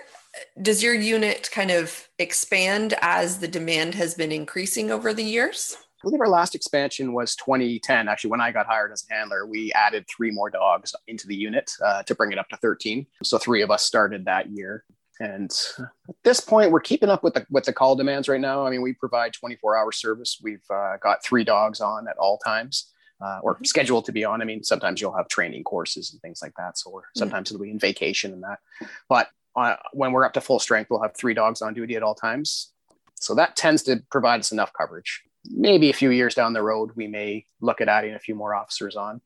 does 0.60 0.82
your 0.82 0.94
unit 0.94 1.50
kind 1.52 1.70
of 1.70 2.08
expand 2.18 2.94
as 3.00 3.38
the 3.38 3.48
demand 3.48 3.94
has 3.94 4.14
been 4.14 4.32
increasing 4.32 4.90
over 4.90 5.12
the 5.12 5.24
years? 5.24 5.76
I 6.00 6.02
believe 6.02 6.20
our 6.20 6.28
last 6.28 6.54
expansion 6.54 7.12
was 7.12 7.36
2010. 7.36 8.08
Actually, 8.08 8.30
when 8.30 8.40
I 8.40 8.52
got 8.52 8.66
hired 8.66 8.92
as 8.92 9.06
a 9.10 9.14
handler, 9.14 9.46
we 9.46 9.72
added 9.72 10.06
three 10.08 10.30
more 10.30 10.48
dogs 10.48 10.94
into 11.06 11.26
the 11.26 11.36
unit 11.36 11.70
uh, 11.84 12.02
to 12.04 12.14
bring 12.14 12.32
it 12.32 12.38
up 12.38 12.48
to 12.48 12.56
13. 12.56 13.06
So 13.22 13.36
three 13.38 13.62
of 13.62 13.70
us 13.70 13.84
started 13.84 14.24
that 14.24 14.50
year. 14.50 14.84
And 15.20 15.54
at 15.78 16.16
this 16.24 16.40
point, 16.40 16.70
we're 16.70 16.80
keeping 16.80 17.10
up 17.10 17.22
with 17.22 17.34
the 17.34 17.46
with 17.50 17.64
the 17.64 17.74
call 17.74 17.94
demands 17.94 18.26
right 18.26 18.40
now. 18.40 18.66
I 18.66 18.70
mean, 18.70 18.80
we 18.80 18.94
provide 18.94 19.34
24 19.34 19.76
hour 19.76 19.92
service. 19.92 20.40
We've 20.42 20.64
uh, 20.70 20.96
got 20.96 21.22
three 21.22 21.44
dogs 21.44 21.82
on 21.82 22.08
at 22.08 22.16
all 22.16 22.38
times 22.38 22.90
uh, 23.20 23.40
or 23.42 23.54
mm-hmm. 23.54 23.64
scheduled 23.64 24.04
to 24.06 24.12
be 24.12 24.24
on. 24.24 24.40
I 24.40 24.44
mean, 24.44 24.64
sometimes 24.64 25.00
you'll 25.00 25.16
have 25.16 25.28
training 25.28 25.64
courses 25.64 26.12
and 26.12 26.20
things 26.22 26.40
like 26.42 26.54
that. 26.56 26.78
So 26.78 26.90
mm-hmm. 26.90 27.18
sometimes 27.18 27.50
it'll 27.50 27.62
be 27.62 27.70
in 27.70 27.78
vacation 27.78 28.32
and 28.32 28.42
that. 28.42 28.60
But 29.08 29.28
uh, 29.56 29.76
when 29.92 30.12
we're 30.12 30.24
up 30.24 30.32
to 30.34 30.40
full 30.40 30.58
strength, 30.58 30.90
we'll 30.90 31.02
have 31.02 31.16
three 31.16 31.34
dogs 31.34 31.60
on 31.62 31.74
duty 31.74 31.96
at 31.96 32.02
all 32.02 32.14
times. 32.14 32.72
So 33.16 33.34
that 33.34 33.56
tends 33.56 33.82
to 33.84 34.02
provide 34.10 34.40
us 34.40 34.52
enough 34.52 34.72
coverage. 34.72 35.22
Maybe 35.46 35.90
a 35.90 35.94
few 35.94 36.10
years 36.10 36.34
down 36.34 36.52
the 36.52 36.62
road, 36.62 36.90
we 36.96 37.06
may 37.06 37.46
look 37.60 37.80
at 37.80 37.88
adding 37.88 38.14
a 38.14 38.18
few 38.18 38.34
more 38.34 38.54
officers 38.54 38.96
on. 38.96 39.20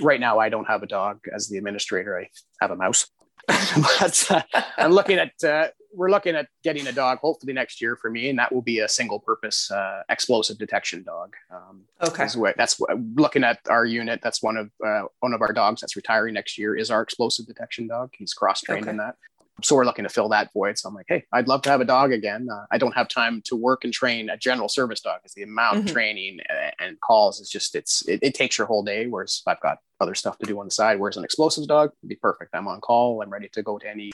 Right 0.00 0.20
now, 0.20 0.38
I 0.38 0.48
don't 0.48 0.66
have 0.66 0.82
a 0.82 0.86
dog 0.86 1.20
as 1.34 1.48
the 1.48 1.58
administrator. 1.58 2.18
I 2.18 2.28
have 2.60 2.70
a 2.70 2.76
mouse. 2.76 3.06
but 3.48 4.26
uh, 4.30 4.42
I'm 4.78 4.92
looking 4.92 5.18
at 5.18 5.32
uh, 5.44 5.68
we're 5.92 6.10
looking 6.10 6.34
at 6.36 6.48
getting 6.62 6.86
a 6.86 6.92
dog 6.92 7.18
hopefully 7.18 7.52
next 7.52 7.80
year 7.80 7.96
for 7.96 8.10
me, 8.10 8.30
and 8.30 8.38
that 8.38 8.52
will 8.52 8.62
be 8.62 8.80
a 8.80 8.88
single 8.88 9.18
purpose 9.18 9.70
uh, 9.70 10.02
explosive 10.08 10.58
detection 10.58 11.02
dog. 11.02 11.34
Um, 11.50 11.82
okay, 12.02 12.24
that's 12.24 12.36
what, 12.36 12.56
that's 12.56 12.78
what, 12.78 12.90
looking 13.16 13.44
at 13.44 13.58
our 13.68 13.84
unit. 13.84 14.20
That's 14.22 14.42
one 14.42 14.56
of 14.56 14.70
uh, 14.84 15.06
one 15.20 15.32
of 15.32 15.40
our 15.40 15.52
dogs 15.52 15.80
that's 15.80 15.96
retiring 15.96 16.34
next 16.34 16.58
year 16.58 16.76
is 16.76 16.90
our 16.90 17.02
explosive 17.02 17.46
detection 17.46 17.88
dog. 17.88 18.10
He's 18.16 18.32
cross 18.32 18.60
trained 18.60 18.84
okay. 18.84 18.90
in 18.90 18.96
that. 18.98 19.16
So 19.62 19.76
we're 19.76 19.84
looking 19.84 20.04
to 20.04 20.08
fill 20.08 20.28
that 20.30 20.52
void. 20.52 20.78
So 20.78 20.88
I'm 20.88 20.94
like, 20.94 21.06
hey, 21.08 21.24
I'd 21.32 21.48
love 21.48 21.62
to 21.62 21.70
have 21.70 21.80
a 21.80 21.84
dog 21.84 22.12
again. 22.12 22.48
Uh, 22.50 22.64
I 22.70 22.78
don't 22.78 22.94
have 22.94 23.08
time 23.08 23.42
to 23.46 23.56
work 23.56 23.84
and 23.84 23.92
train 23.92 24.30
a 24.30 24.36
general 24.36 24.68
service 24.68 25.00
dog 25.00 25.20
because 25.22 25.34
the 25.34 25.42
amount 25.42 25.78
mm-hmm. 25.78 25.86
of 25.86 25.92
training 25.92 26.38
and 26.78 27.00
calls 27.00 27.40
is 27.40 27.48
just 27.48 27.74
it's 27.74 28.06
it, 28.08 28.20
it, 28.22 28.34
takes 28.34 28.58
your 28.58 28.66
whole 28.66 28.82
day. 28.82 29.06
Whereas 29.06 29.42
I've 29.46 29.60
got 29.60 29.78
other 30.00 30.14
stuff 30.14 30.38
to 30.38 30.46
do 30.46 30.58
on 30.58 30.66
the 30.66 30.70
side. 30.70 30.98
Whereas 30.98 31.16
an 31.16 31.24
explosives 31.24 31.66
dog 31.66 31.90
would 32.02 32.08
be 32.08 32.16
perfect. 32.16 32.54
I'm 32.54 32.68
on 32.68 32.80
call. 32.80 33.22
I'm 33.22 33.30
ready 33.30 33.48
to 33.52 33.62
go 33.62 33.78
to 33.78 33.88
any 33.88 34.10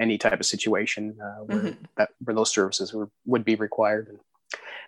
any 0.00 0.18
type 0.18 0.40
of 0.40 0.46
situation 0.46 1.16
uh, 1.22 1.44
where 1.44 1.58
mm-hmm. 1.58 1.84
that 1.96 2.10
where 2.24 2.34
those 2.34 2.50
services 2.50 2.92
were, 2.92 3.10
would 3.24 3.44
be 3.44 3.54
required. 3.54 4.08
And, 4.08 4.18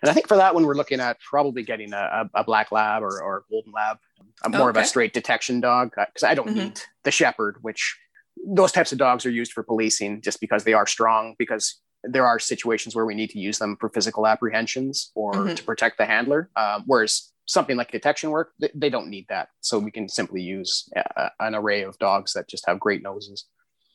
and 0.01 0.09
I 0.09 0.13
think 0.13 0.27
for 0.27 0.37
that 0.37 0.53
one, 0.53 0.65
we're 0.65 0.75
looking 0.75 0.99
at 0.99 1.19
probably 1.19 1.63
getting 1.63 1.93
a, 1.93 2.29
a 2.33 2.43
black 2.43 2.71
lab 2.71 3.03
or, 3.03 3.21
or 3.21 3.43
golden 3.49 3.73
lab, 3.73 3.97
a 4.43 4.49
more 4.49 4.69
okay. 4.69 4.79
of 4.79 4.83
a 4.83 4.87
straight 4.87 5.13
detection 5.13 5.59
dog 5.59 5.91
because 5.95 6.23
I 6.23 6.33
don't 6.33 6.49
mm-hmm. 6.49 6.59
need 6.59 6.81
the 7.03 7.11
shepherd, 7.11 7.57
which 7.61 7.97
those 8.47 8.71
types 8.71 8.91
of 8.91 8.97
dogs 8.97 9.25
are 9.25 9.31
used 9.31 9.53
for 9.53 9.63
policing 9.63 10.21
just 10.21 10.39
because 10.39 10.63
they 10.63 10.73
are 10.73 10.87
strong 10.87 11.35
because 11.37 11.81
there 12.03 12.25
are 12.25 12.39
situations 12.39 12.95
where 12.95 13.05
we 13.05 13.15
need 13.15 13.29
to 13.31 13.39
use 13.39 13.59
them 13.59 13.75
for 13.79 13.89
physical 13.89 14.25
apprehensions 14.25 15.11
or 15.15 15.33
mm-hmm. 15.33 15.55
to 15.55 15.63
protect 15.63 15.97
the 15.97 16.05
handler. 16.05 16.49
Um, 16.55 16.83
whereas 16.85 17.31
something 17.45 17.75
like 17.75 17.91
detection 17.91 18.29
work 18.29 18.51
they, 18.59 18.69
they, 18.73 18.89
don't 18.89 19.09
need 19.09 19.25
that. 19.29 19.49
So 19.61 19.79
we 19.79 19.91
can 19.91 20.07
simply 20.07 20.41
use 20.41 20.87
a, 20.95 21.31
an 21.39 21.55
array 21.55 21.81
of 21.81 21.97
dogs 21.99 22.33
that 22.33 22.47
just 22.47 22.65
have 22.67 22.79
great 22.79 23.03
noses. 23.03 23.45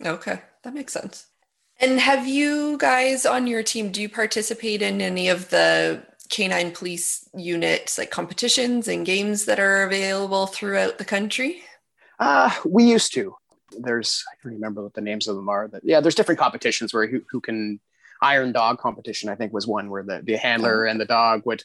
Okay 0.05 0.41
that 0.65 0.75
makes 0.75 0.93
sense. 0.93 1.27
And 1.79 2.01
have 2.01 2.27
you 2.27 2.77
guys 2.79 3.25
on 3.25 3.47
your 3.47 3.63
team 3.63 3.91
do 3.91 4.03
you 4.03 4.09
participate 4.09 4.83
in 4.83 5.01
any 5.01 5.29
of 5.29 5.51
the 5.51 6.03
canine 6.31 6.73
police 6.73 7.29
units 7.37 7.99
like 7.99 8.11
competitions 8.11 8.89
and 8.89 9.07
games 9.07 9.45
that 9.45 9.61
are 9.61 9.85
available 9.85 10.47
throughout 10.47 10.99
the 10.99 11.05
country? 11.05 11.63
Uh, 12.19 12.51
we 12.65 12.85
used 12.85 13.13
to 13.15 13.35
there's 13.81 14.25
I 14.33 14.41
can 14.41 14.53
remember 14.53 14.83
what 14.83 14.95
the 14.95 15.01
names 15.01 15.29
of 15.29 15.37
them 15.37 15.49
are. 15.49 15.69
That 15.69 15.83
yeah, 15.85 16.01
there's 16.01 16.15
different 16.15 16.39
competitions 16.39 16.93
where 16.93 17.07
who, 17.07 17.23
who 17.31 17.41
can 17.41 17.81
Iron 18.23 18.53
Dog 18.53 18.79
competition. 18.79 19.29
I 19.29 19.35
think 19.35 19.53
was 19.53 19.67
one 19.67 19.91
where 19.91 20.03
the 20.03 20.23
the 20.23 20.37
handler 20.37 20.85
and 20.85 21.01
the 21.01 21.05
dog 21.05 21.43
would. 21.45 21.65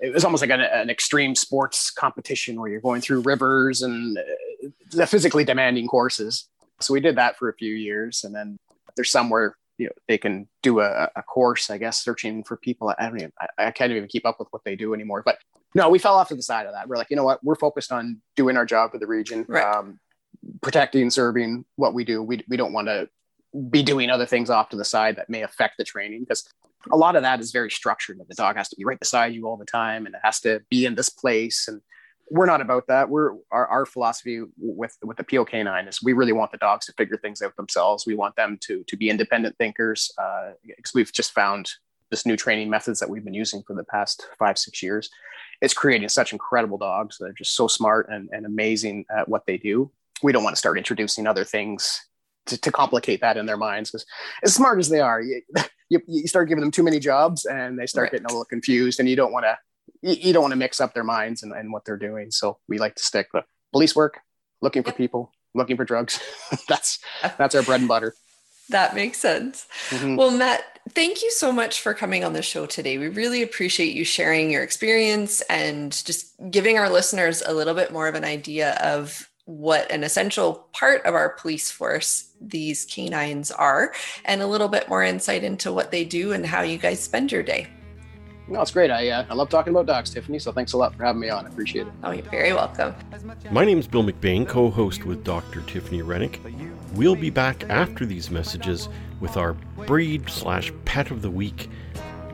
It 0.00 0.12
was 0.12 0.24
almost 0.24 0.42
like 0.42 0.50
an, 0.50 0.60
an 0.60 0.90
extreme 0.90 1.34
sports 1.34 1.90
competition 1.90 2.60
where 2.60 2.70
you're 2.70 2.80
going 2.80 3.00
through 3.00 3.20
rivers 3.20 3.80
and 3.80 4.18
uh, 4.18 4.68
the 4.90 5.06
physically 5.06 5.44
demanding 5.44 5.88
courses. 5.88 6.46
So 6.80 6.92
we 6.92 7.00
did 7.00 7.16
that 7.16 7.38
for 7.38 7.48
a 7.48 7.54
few 7.54 7.74
years, 7.74 8.22
and 8.22 8.34
then 8.34 8.58
there's 8.96 9.10
somewhere 9.10 9.56
you 9.78 9.86
know 9.86 9.92
they 10.06 10.18
can 10.18 10.46
do 10.62 10.80
a, 10.80 11.10
a 11.16 11.22
course. 11.22 11.70
I 11.70 11.78
guess 11.78 12.02
searching 12.02 12.44
for 12.44 12.56
people. 12.56 12.92
I 12.98 13.08
don't 13.08 13.18
even. 13.18 13.32
I, 13.40 13.66
I 13.66 13.70
can't 13.70 13.92
even 13.92 14.08
keep 14.08 14.26
up 14.26 14.38
with 14.38 14.48
what 14.50 14.64
they 14.64 14.76
do 14.76 14.92
anymore. 14.92 15.22
But 15.24 15.38
no, 15.74 15.88
we 15.88 15.98
fell 15.98 16.14
off 16.14 16.28
to 16.28 16.34
the 16.34 16.42
side 16.42 16.66
of 16.66 16.72
that. 16.72 16.88
We're 16.88 16.96
like, 16.96 17.08
you 17.10 17.16
know 17.16 17.24
what? 17.24 17.42
We're 17.42 17.54
focused 17.54 17.92
on 17.92 18.20
doing 18.36 18.56
our 18.56 18.66
job 18.66 18.92
for 18.92 18.98
the 18.98 19.06
region. 19.06 19.44
Right. 19.48 19.64
Um, 19.64 20.00
protecting, 20.60 21.10
serving 21.10 21.64
what 21.76 21.94
we 21.94 22.04
do. 22.04 22.22
We, 22.22 22.44
we 22.48 22.56
don't 22.56 22.72
want 22.72 22.88
to 22.88 23.08
be 23.70 23.82
doing 23.82 24.10
other 24.10 24.26
things 24.26 24.50
off 24.50 24.68
to 24.70 24.76
the 24.76 24.84
side 24.84 25.16
that 25.16 25.30
may 25.30 25.42
affect 25.42 25.78
the 25.78 25.84
training 25.84 26.20
because 26.20 26.48
a 26.92 26.96
lot 26.96 27.16
of 27.16 27.22
that 27.22 27.40
is 27.40 27.50
very 27.50 27.70
structured. 27.70 28.18
That 28.18 28.28
The 28.28 28.34
dog 28.34 28.56
has 28.56 28.68
to 28.70 28.76
be 28.76 28.84
right 28.84 28.98
beside 28.98 29.34
you 29.34 29.46
all 29.46 29.56
the 29.56 29.64
time 29.64 30.06
and 30.06 30.14
it 30.14 30.20
has 30.22 30.40
to 30.40 30.62
be 30.70 30.84
in 30.84 30.94
this 30.94 31.08
place. 31.08 31.66
And 31.68 31.80
we're 32.30 32.46
not 32.46 32.60
about 32.60 32.86
that. 32.88 33.08
We're 33.08 33.32
our, 33.50 33.66
our 33.66 33.86
philosophy 33.86 34.42
with 34.58 34.96
with 35.02 35.16
the 35.16 35.24
Peel 35.24 35.44
Canine 35.44 35.88
is 35.88 36.02
we 36.02 36.12
really 36.12 36.32
want 36.32 36.52
the 36.52 36.58
dogs 36.58 36.86
to 36.86 36.92
figure 36.92 37.16
things 37.16 37.40
out 37.40 37.56
themselves. 37.56 38.06
We 38.06 38.14
want 38.14 38.36
them 38.36 38.58
to 38.62 38.84
to 38.84 38.96
be 38.96 39.08
independent 39.08 39.56
thinkers 39.56 40.12
because 40.66 40.90
uh, 40.90 40.94
we've 40.94 41.12
just 41.12 41.32
found 41.32 41.70
this 42.10 42.26
new 42.26 42.36
training 42.36 42.70
methods 42.70 43.00
that 43.00 43.10
we've 43.10 43.24
been 43.24 43.34
using 43.34 43.62
for 43.66 43.74
the 43.74 43.84
past 43.84 44.26
five 44.38 44.58
six 44.58 44.82
years. 44.82 45.10
It's 45.60 45.74
creating 45.74 46.08
such 46.10 46.32
incredible 46.32 46.78
dogs 46.78 47.18
that 47.18 47.26
are 47.26 47.32
just 47.32 47.54
so 47.54 47.66
smart 47.66 48.08
and, 48.10 48.28
and 48.30 48.46
amazing 48.46 49.06
at 49.10 49.28
what 49.28 49.46
they 49.46 49.56
do 49.56 49.90
we 50.22 50.32
don't 50.32 50.44
want 50.44 50.54
to 50.54 50.58
start 50.58 50.78
introducing 50.78 51.26
other 51.26 51.44
things 51.44 52.00
to, 52.46 52.58
to 52.58 52.72
complicate 52.72 53.20
that 53.20 53.36
in 53.36 53.46
their 53.46 53.56
minds 53.56 53.90
because 53.90 54.06
as 54.42 54.54
smart 54.54 54.78
as 54.78 54.88
they 54.88 55.00
are 55.00 55.20
you, 55.20 55.42
you, 55.88 56.00
you, 56.06 56.26
start 56.26 56.48
giving 56.48 56.62
them 56.62 56.70
too 56.70 56.82
many 56.82 56.98
jobs 56.98 57.44
and 57.44 57.78
they 57.78 57.86
start 57.86 58.04
right. 58.04 58.12
getting 58.12 58.26
a 58.26 58.28
little 58.28 58.44
confused 58.44 59.00
and 59.00 59.08
you 59.08 59.16
don't 59.16 59.32
want 59.32 59.44
to 59.44 59.56
you, 60.02 60.14
you, 60.14 60.32
don't 60.32 60.42
want 60.42 60.52
to 60.52 60.58
mix 60.58 60.80
up 60.80 60.94
their 60.94 61.04
minds 61.04 61.42
and, 61.42 61.52
and 61.52 61.72
what 61.72 61.84
they're 61.84 61.96
doing 61.96 62.30
so 62.30 62.58
we 62.68 62.78
like 62.78 62.94
to 62.94 63.02
stick 63.02 63.28
the 63.32 63.44
police 63.72 63.94
work 63.94 64.20
looking 64.62 64.82
for 64.82 64.92
people 64.92 65.32
looking 65.54 65.76
for 65.76 65.84
drugs 65.84 66.20
that's 66.68 66.98
that's 67.36 67.54
our 67.54 67.62
bread 67.62 67.80
and 67.80 67.88
butter 67.88 68.14
that 68.70 68.94
makes 68.94 69.18
sense. 69.18 69.66
Mm-hmm. 69.88 70.16
Well, 70.16 70.30
Matt, 70.30 70.80
thank 70.90 71.22
you 71.22 71.30
so 71.30 71.50
much 71.52 71.80
for 71.80 71.94
coming 71.94 72.22
on 72.22 72.34
the 72.34 72.42
show 72.42 72.66
today. 72.66 72.98
We 72.98 73.08
really 73.08 73.42
appreciate 73.42 73.94
you 73.94 74.04
sharing 74.04 74.50
your 74.50 74.62
experience 74.62 75.40
and 75.42 75.92
just 76.04 76.34
giving 76.50 76.76
our 76.78 76.90
listeners 76.90 77.42
a 77.44 77.54
little 77.54 77.74
bit 77.74 77.92
more 77.92 78.08
of 78.08 78.14
an 78.14 78.24
idea 78.24 78.74
of 78.82 79.27
what 79.48 79.90
an 79.90 80.04
essential 80.04 80.68
part 80.74 81.02
of 81.06 81.14
our 81.14 81.30
police 81.30 81.70
force 81.70 82.34
these 82.38 82.84
canines 82.84 83.50
are 83.50 83.94
and 84.26 84.42
a 84.42 84.46
little 84.46 84.68
bit 84.68 84.86
more 84.90 85.02
insight 85.02 85.42
into 85.42 85.72
what 85.72 85.90
they 85.90 86.04
do 86.04 86.32
and 86.32 86.44
how 86.44 86.60
you 86.60 86.76
guys 86.76 87.00
spend 87.00 87.32
your 87.32 87.42
day. 87.42 87.66
No, 88.46 88.60
it's 88.60 88.70
great. 88.70 88.90
I, 88.90 89.08
uh, 89.08 89.24
I 89.30 89.32
love 89.32 89.48
talking 89.48 89.72
about 89.72 89.86
dogs, 89.86 90.10
Tiffany. 90.10 90.38
So 90.38 90.52
thanks 90.52 90.74
a 90.74 90.76
lot 90.76 90.94
for 90.94 91.02
having 91.02 91.22
me 91.22 91.30
on. 91.30 91.46
I 91.46 91.48
appreciate 91.48 91.86
it. 91.86 91.92
Oh, 92.04 92.10
you're 92.10 92.24
very 92.24 92.52
welcome. 92.52 92.94
My 93.50 93.64
name 93.64 93.78
is 93.78 93.86
Bill 93.86 94.02
McBain, 94.02 94.46
co 94.46 94.68
host 94.68 95.04
with 95.04 95.24
Dr. 95.24 95.62
Tiffany 95.62 96.02
Rennick. 96.02 96.40
We'll 96.92 97.16
be 97.16 97.30
back 97.30 97.64
after 97.70 98.04
these 98.04 98.30
messages 98.30 98.90
with 99.18 99.38
our 99.38 99.54
breed 99.86 100.28
slash 100.28 100.72
pet 100.84 101.10
of 101.10 101.22
the 101.22 101.30
week, 101.30 101.70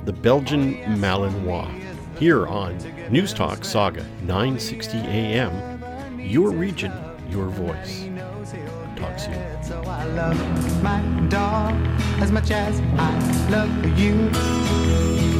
the 0.04 0.12
Belgian 0.12 0.74
Malinois, 0.98 1.70
here 2.18 2.48
on 2.48 2.76
News 3.08 3.32
Talk 3.32 3.60
Sauga 3.60 4.04
960 4.22 4.98
AM 4.98 5.73
your 6.24 6.50
region, 6.50 6.92
your 7.28 7.48
voice. 7.48 8.08
Talk 8.96 9.18
soon. 9.18 9.34
So 9.62 9.82
I 9.86 10.04
love 10.04 10.82
my 10.82 11.02
dog 11.28 11.74
as 12.20 12.32
much 12.32 12.50
as 12.50 12.80
I 12.98 13.18
love 13.50 13.70
you. 13.98 14.30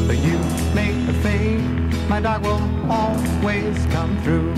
But 0.07 0.19
you 0.19 0.39
make 0.75 0.95
a 1.09 1.15
fade, 1.23 1.63
my 2.09 2.21
dog 2.21 2.45
will 2.45 2.61
always 2.91 3.87
come 3.87 4.21
through. 4.23 4.55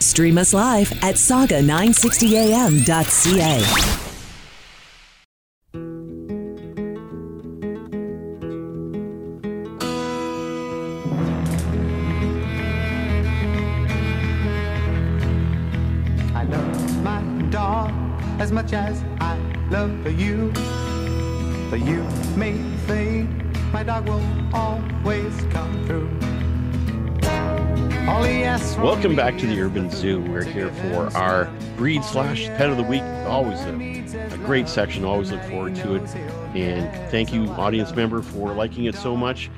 Stream 0.00 0.38
us 0.38 0.54
live 0.54 0.92
at 1.02 1.16
sauga960am.ca. 1.16 3.99
much 18.70 18.74
as 18.74 19.04
I 19.20 19.36
love 19.70 20.20
you. 20.20 20.52
But 21.70 21.80
you 21.80 22.02
may 22.36 22.56
fade, 22.86 23.28
my 23.72 23.82
dog 23.82 24.08
will 24.08 24.22
always 24.54 25.34
come 25.50 25.86
through. 25.86 26.08
Welcome 28.82 29.14
back 29.14 29.38
to 29.38 29.46
the 29.46 29.60
Urban 29.60 29.90
Zoo. 29.90 30.20
We're 30.20 30.42
here 30.42 30.70
for 30.72 31.16
our 31.16 31.50
breed 31.76 32.02
slash 32.02 32.46
pet 32.46 32.70
of 32.70 32.76
the 32.76 32.82
week. 32.82 33.02
Always 33.26 33.60
a, 33.60 34.34
a, 34.34 34.38
great 34.38 34.68
section. 34.68 35.04
Always 35.04 35.30
look 35.30 35.42
forward 35.44 35.76
to 35.76 35.96
it. 35.96 36.02
And 36.56 37.10
thank 37.10 37.32
you, 37.32 37.48
audience 37.50 37.94
member, 37.94 38.22
for 38.22 38.52
liking 38.52 38.84
it 38.84 38.96
so 38.96 39.16
much. 39.16 39.50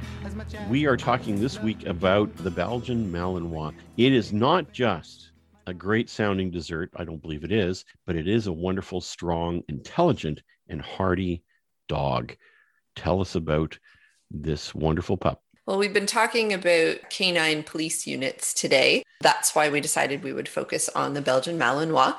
We 0.69 0.87
are 0.87 0.97
talking 0.97 1.41
this 1.41 1.61
week 1.61 1.87
about 1.87 2.35
the 2.37 2.51
Belgian 2.51 3.11
Malinois. 3.11 3.75
It 3.97 4.13
is 4.13 4.33
not 4.33 4.73
just 4.73 5.32
a 5.67 5.75
great 5.75 6.11
sounding 6.11 6.51
dessert. 6.51 6.91
I 6.97 7.05
don't 7.05 7.23
believe 7.23 7.45
it 7.45 7.53
is, 7.53 7.85
but 8.07 8.17
it 8.17 8.29
is 8.29 8.47
a 8.47 8.53
wonderful, 8.53 9.01
strong, 9.01 9.63
intelligent, 9.69 10.43
and 10.69 10.81
hardy 10.81 11.43
dog. 11.89 12.37
Tell 12.97 13.21
us 13.21 13.35
about 13.35 13.79
this 14.31 14.75
wonderful 14.75 15.17
pup. 15.17 15.43
Well, 15.67 15.79
we've 15.79 15.95
been 15.95 16.07
talking 16.07 16.53
about 16.53 17.11
canine 17.11 17.63
police 17.63 18.07
units 18.07 18.53
today. 18.53 19.05
That's 19.21 19.55
why 19.55 19.69
we 19.69 19.81
decided 19.81 20.25
we 20.25 20.33
would 20.33 20.49
focus 20.49 20.89
on 20.91 21.15
the 21.15 21.23
Belgian 21.23 21.59
Malinois. 21.59 22.17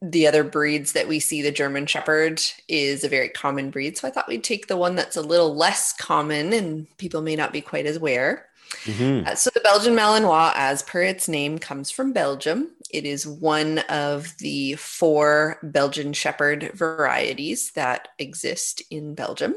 The 0.00 0.26
other 0.26 0.44
breeds 0.44 0.92
that 0.92 1.08
we 1.08 1.18
see, 1.18 1.42
the 1.42 1.50
German 1.50 1.86
Shepherd, 1.86 2.40
is 2.68 3.04
a 3.04 3.08
very 3.08 3.28
common 3.28 3.70
breed. 3.70 3.98
So 3.98 4.08
I 4.08 4.10
thought 4.10 4.28
we'd 4.28 4.44
take 4.44 4.68
the 4.68 4.76
one 4.76 4.94
that's 4.94 5.16
a 5.16 5.22
little 5.22 5.54
less 5.54 5.92
common 5.92 6.52
and 6.52 6.86
people 6.98 7.20
may 7.20 7.36
not 7.36 7.52
be 7.52 7.60
quite 7.60 7.84
as 7.84 7.96
aware. 7.96 8.46
Mm-hmm. 8.84 9.26
Uh, 9.26 9.34
so 9.34 9.50
the 9.52 9.60
Belgian 9.60 9.94
Malinois, 9.94 10.52
as 10.54 10.82
per 10.82 11.02
its 11.02 11.28
name, 11.28 11.58
comes 11.58 11.90
from 11.90 12.12
Belgium. 12.12 12.70
It 12.90 13.04
is 13.04 13.26
one 13.26 13.78
of 13.88 14.36
the 14.38 14.74
four 14.74 15.58
Belgian 15.62 16.12
Shepherd 16.12 16.72
varieties 16.74 17.72
that 17.72 18.08
exist 18.18 18.82
in 18.90 19.14
Belgium. 19.14 19.56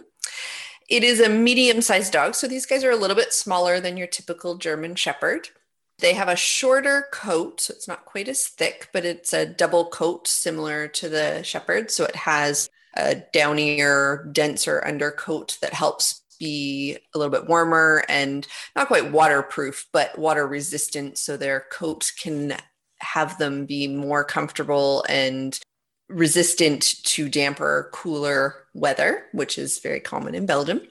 It 0.89 1.03
is 1.03 1.21
a 1.21 1.29
medium 1.29 1.81
sized 1.81 2.11
dog. 2.11 2.35
So 2.35 2.47
these 2.47 2.65
guys 2.65 2.83
are 2.83 2.91
a 2.91 2.97
little 2.97 3.15
bit 3.15 3.33
smaller 3.33 3.79
than 3.79 3.97
your 3.97 4.07
typical 4.07 4.57
German 4.57 4.95
Shepherd. 4.95 5.49
They 5.99 6.13
have 6.13 6.27
a 6.27 6.35
shorter 6.35 7.05
coat, 7.13 7.61
so 7.61 7.73
it's 7.73 7.87
not 7.87 8.05
quite 8.05 8.27
as 8.27 8.47
thick, 8.47 8.89
but 8.91 9.05
it's 9.05 9.33
a 9.33 9.45
double 9.45 9.85
coat 9.85 10.27
similar 10.27 10.87
to 10.89 11.07
the 11.07 11.43
Shepherd. 11.43 11.91
So 11.91 12.05
it 12.05 12.15
has 12.15 12.69
a 12.97 13.23
downier, 13.33 14.33
denser 14.33 14.83
undercoat 14.85 15.57
that 15.61 15.73
helps 15.73 16.23
be 16.39 16.97
a 17.13 17.17
little 17.17 17.31
bit 17.31 17.47
warmer 17.47 18.03
and 18.09 18.47
not 18.75 18.87
quite 18.87 19.11
waterproof, 19.11 19.87
but 19.93 20.17
water 20.17 20.47
resistant. 20.47 21.19
So 21.19 21.37
their 21.37 21.65
coat 21.71 22.11
can 22.19 22.57
have 23.01 23.37
them 23.37 23.65
be 23.65 23.87
more 23.87 24.23
comfortable 24.23 25.03
and 25.09 25.59
resistant 26.07 27.03
to 27.03 27.29
damper, 27.29 27.89
cooler 27.93 28.67
weather, 28.73 29.25
which 29.31 29.57
is 29.57 29.79
very 29.79 29.99
common 29.99 30.35
in 30.35 30.45
Belgium. 30.45 30.81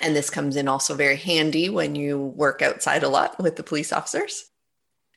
And 0.00 0.14
this 0.14 0.30
comes 0.30 0.56
in 0.56 0.68
also 0.68 0.94
very 0.94 1.16
handy 1.16 1.68
when 1.68 1.94
you 1.94 2.18
work 2.18 2.62
outside 2.62 3.02
a 3.02 3.08
lot 3.08 3.40
with 3.42 3.56
the 3.56 3.62
police 3.62 3.92
officers. 3.92 4.50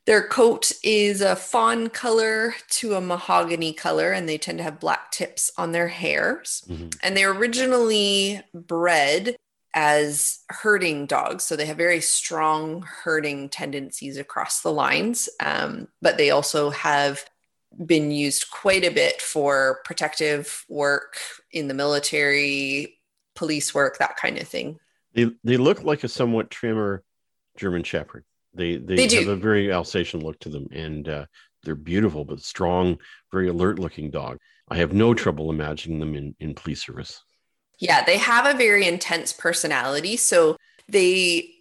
Their 0.05 0.27
coat 0.27 0.71
is 0.83 1.21
a 1.21 1.35
fawn 1.35 1.89
color 1.89 2.55
to 2.69 2.95
a 2.95 3.01
mahogany 3.01 3.73
color, 3.73 4.11
and 4.11 4.27
they 4.27 4.37
tend 4.37 4.57
to 4.57 4.63
have 4.63 4.79
black 4.79 5.11
tips 5.11 5.51
on 5.57 5.71
their 5.71 5.89
hairs. 5.89 6.63
Mhm. 6.67 6.97
And 7.03 7.15
they 7.15 7.25
originally 7.25 8.41
bred 8.53 9.35
as 9.73 10.39
herding 10.49 11.05
dogs. 11.05 11.43
So 11.43 11.55
they 11.55 11.65
have 11.65 11.77
very 11.77 12.01
strong 12.01 12.81
herding 12.81 13.49
tendencies 13.49 14.17
across 14.17 14.61
the 14.61 14.71
lines, 14.71 15.29
um, 15.39 15.87
but 16.01 16.17
they 16.17 16.31
also 16.31 16.69
have 16.71 17.23
been 17.85 18.11
used 18.11 18.49
quite 18.49 18.83
a 18.83 18.89
bit 18.89 19.21
for 19.21 19.81
protective 19.85 20.65
work 20.69 21.17
in 21.51 21.67
the 21.67 21.73
military, 21.73 22.99
police 23.35 23.73
work, 23.73 23.97
that 23.99 24.17
kind 24.17 24.37
of 24.37 24.47
thing. 24.47 24.79
They 25.13 25.31
they 25.43 25.57
look 25.57 25.83
like 25.83 26.03
a 26.03 26.07
somewhat 26.07 26.49
trimmer 26.49 27.03
German 27.57 27.83
Shepherd. 27.83 28.25
They 28.53 28.77
they, 28.77 29.07
They 29.07 29.15
have 29.17 29.27
a 29.27 29.35
very 29.35 29.71
Alsatian 29.71 30.21
look 30.21 30.39
to 30.39 30.49
them, 30.49 30.67
and 30.71 31.07
uh, 31.07 31.25
they're 31.63 31.75
beautiful 31.75 32.25
but 32.25 32.41
strong, 32.41 32.97
very 33.31 33.49
alert 33.49 33.79
looking 33.79 34.09
dog. 34.11 34.39
I 34.69 34.77
have 34.77 34.93
no 34.93 35.13
trouble 35.13 35.49
imagining 35.49 35.99
them 35.99 36.15
in 36.15 36.35
in 36.39 36.53
police 36.55 36.83
service. 36.83 37.21
Yeah, 37.79 38.03
they 38.03 38.17
have 38.17 38.45
a 38.45 38.57
very 38.57 38.87
intense 38.87 39.33
personality. 39.33 40.17
So 40.17 40.57
they 40.87 41.51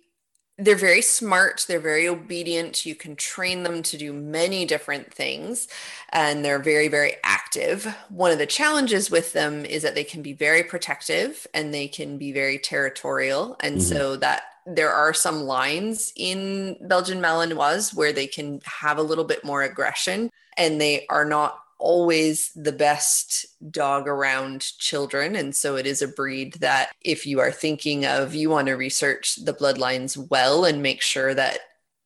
they're 0.61 0.77
very 0.77 1.03
smart, 1.03 1.65
they're 1.69 1.81
very 1.81 2.09
obedient. 2.09 2.85
You 2.85 2.95
can 2.97 3.17
train 3.17 3.63
them 3.63 3.83
to 3.85 3.97
do 3.97 4.13
many 4.13 4.65
different 4.67 5.15
things 5.15 5.69
and 6.13 6.45
they're 6.45 6.59
very 6.59 6.89
very 6.89 7.15
active. 7.25 7.87
One 8.11 8.33
of 8.33 8.39
the 8.39 8.47
challenges 8.47 9.11
with 9.11 9.33
them 9.33 9.65
is 9.65 9.83
that 9.85 9.95
they 9.95 10.05
can 10.05 10.23
be 10.23 10.33
very 10.33 10.65
protective 10.65 11.47
and 11.55 11.73
they 11.73 11.89
can 11.89 12.19
be 12.19 12.33
very 12.33 12.59
territorial 12.59 13.57
and 13.61 13.79
Mhm. 13.79 13.81
so 13.81 14.17
that 14.17 14.43
there 14.67 14.93
are 14.93 15.15
some 15.15 15.43
lines 15.45 16.13
in 16.17 16.77
Belgian 16.89 17.21
Malinois 17.21 17.95
where 17.95 18.13
they 18.13 18.27
can 18.27 18.61
have 18.65 18.99
a 18.99 19.03
little 19.03 19.25
bit 19.25 19.45
more 19.45 19.63
aggression 19.63 20.31
and 20.57 20.81
they 20.81 21.07
are 21.09 21.25
not 21.25 21.59
always 21.79 22.51
the 22.55 22.73
best 22.73 23.47
dog 23.71 24.09
around 24.09 24.61
children. 24.79 25.37
And 25.37 25.55
so 25.55 25.77
it 25.77 25.87
is 25.87 26.03
a 26.03 26.09
breed 26.09 26.55
that, 26.55 26.91
if 27.03 27.27
you 27.27 27.41
are 27.41 27.53
thinking 27.53 28.05
of, 28.05 28.35
you 28.35 28.51
want 28.51 28.67
to 28.67 28.75
research 28.75 29.37
the 29.37 29.55
bloodlines 29.55 30.17
well 30.31 30.65
and 30.65 30.83
make 30.83 31.03
sure 31.03 31.35
that 31.35 31.61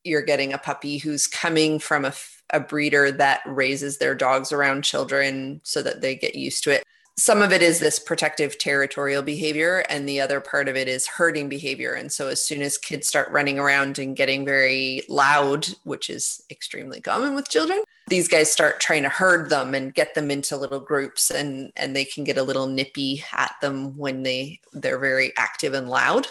you're 0.04 0.22
getting 0.22 0.52
a 0.52 0.58
puppy 0.58 0.98
who's 0.98 1.26
coming 1.26 1.78
from 1.78 2.10
a 2.50 2.60
breeder 2.60 3.10
that 3.12 3.40
raises 3.46 3.98
their 3.98 4.14
dogs 4.14 4.52
around 4.52 4.82
children 4.82 5.60
so 5.64 5.82
that 5.82 6.00
they 6.00 6.14
get 6.14 6.34
used 6.34 6.64
to 6.64 6.70
it. 6.70 6.82
Some 7.18 7.42
of 7.42 7.52
it 7.52 7.62
is 7.62 7.78
this 7.78 7.98
protective 7.98 8.58
territorial 8.58 9.22
behavior, 9.22 9.84
and 9.90 10.08
the 10.08 10.20
other 10.20 10.40
part 10.40 10.66
of 10.66 10.76
it 10.76 10.88
is 10.88 11.06
herding 11.06 11.48
behavior. 11.48 11.92
And 11.92 12.10
so, 12.10 12.28
as 12.28 12.42
soon 12.42 12.62
as 12.62 12.78
kids 12.78 13.06
start 13.06 13.30
running 13.30 13.58
around 13.58 13.98
and 13.98 14.16
getting 14.16 14.46
very 14.46 15.02
loud, 15.10 15.68
which 15.84 16.08
is 16.08 16.42
extremely 16.50 17.02
common 17.02 17.34
with 17.34 17.50
children, 17.50 17.82
these 18.12 18.28
guys 18.28 18.52
start 18.52 18.78
trying 18.78 19.02
to 19.04 19.08
herd 19.08 19.48
them 19.48 19.74
and 19.74 19.94
get 19.94 20.14
them 20.14 20.30
into 20.30 20.54
little 20.54 20.80
groups 20.80 21.30
and 21.30 21.72
and 21.76 21.96
they 21.96 22.04
can 22.04 22.24
get 22.24 22.36
a 22.36 22.42
little 22.42 22.66
nippy 22.66 23.24
at 23.32 23.54
them 23.62 23.96
when 23.96 24.22
they 24.22 24.60
they're 24.74 24.98
very 24.98 25.32
active 25.38 25.72
and 25.72 25.88
loud 25.88 26.26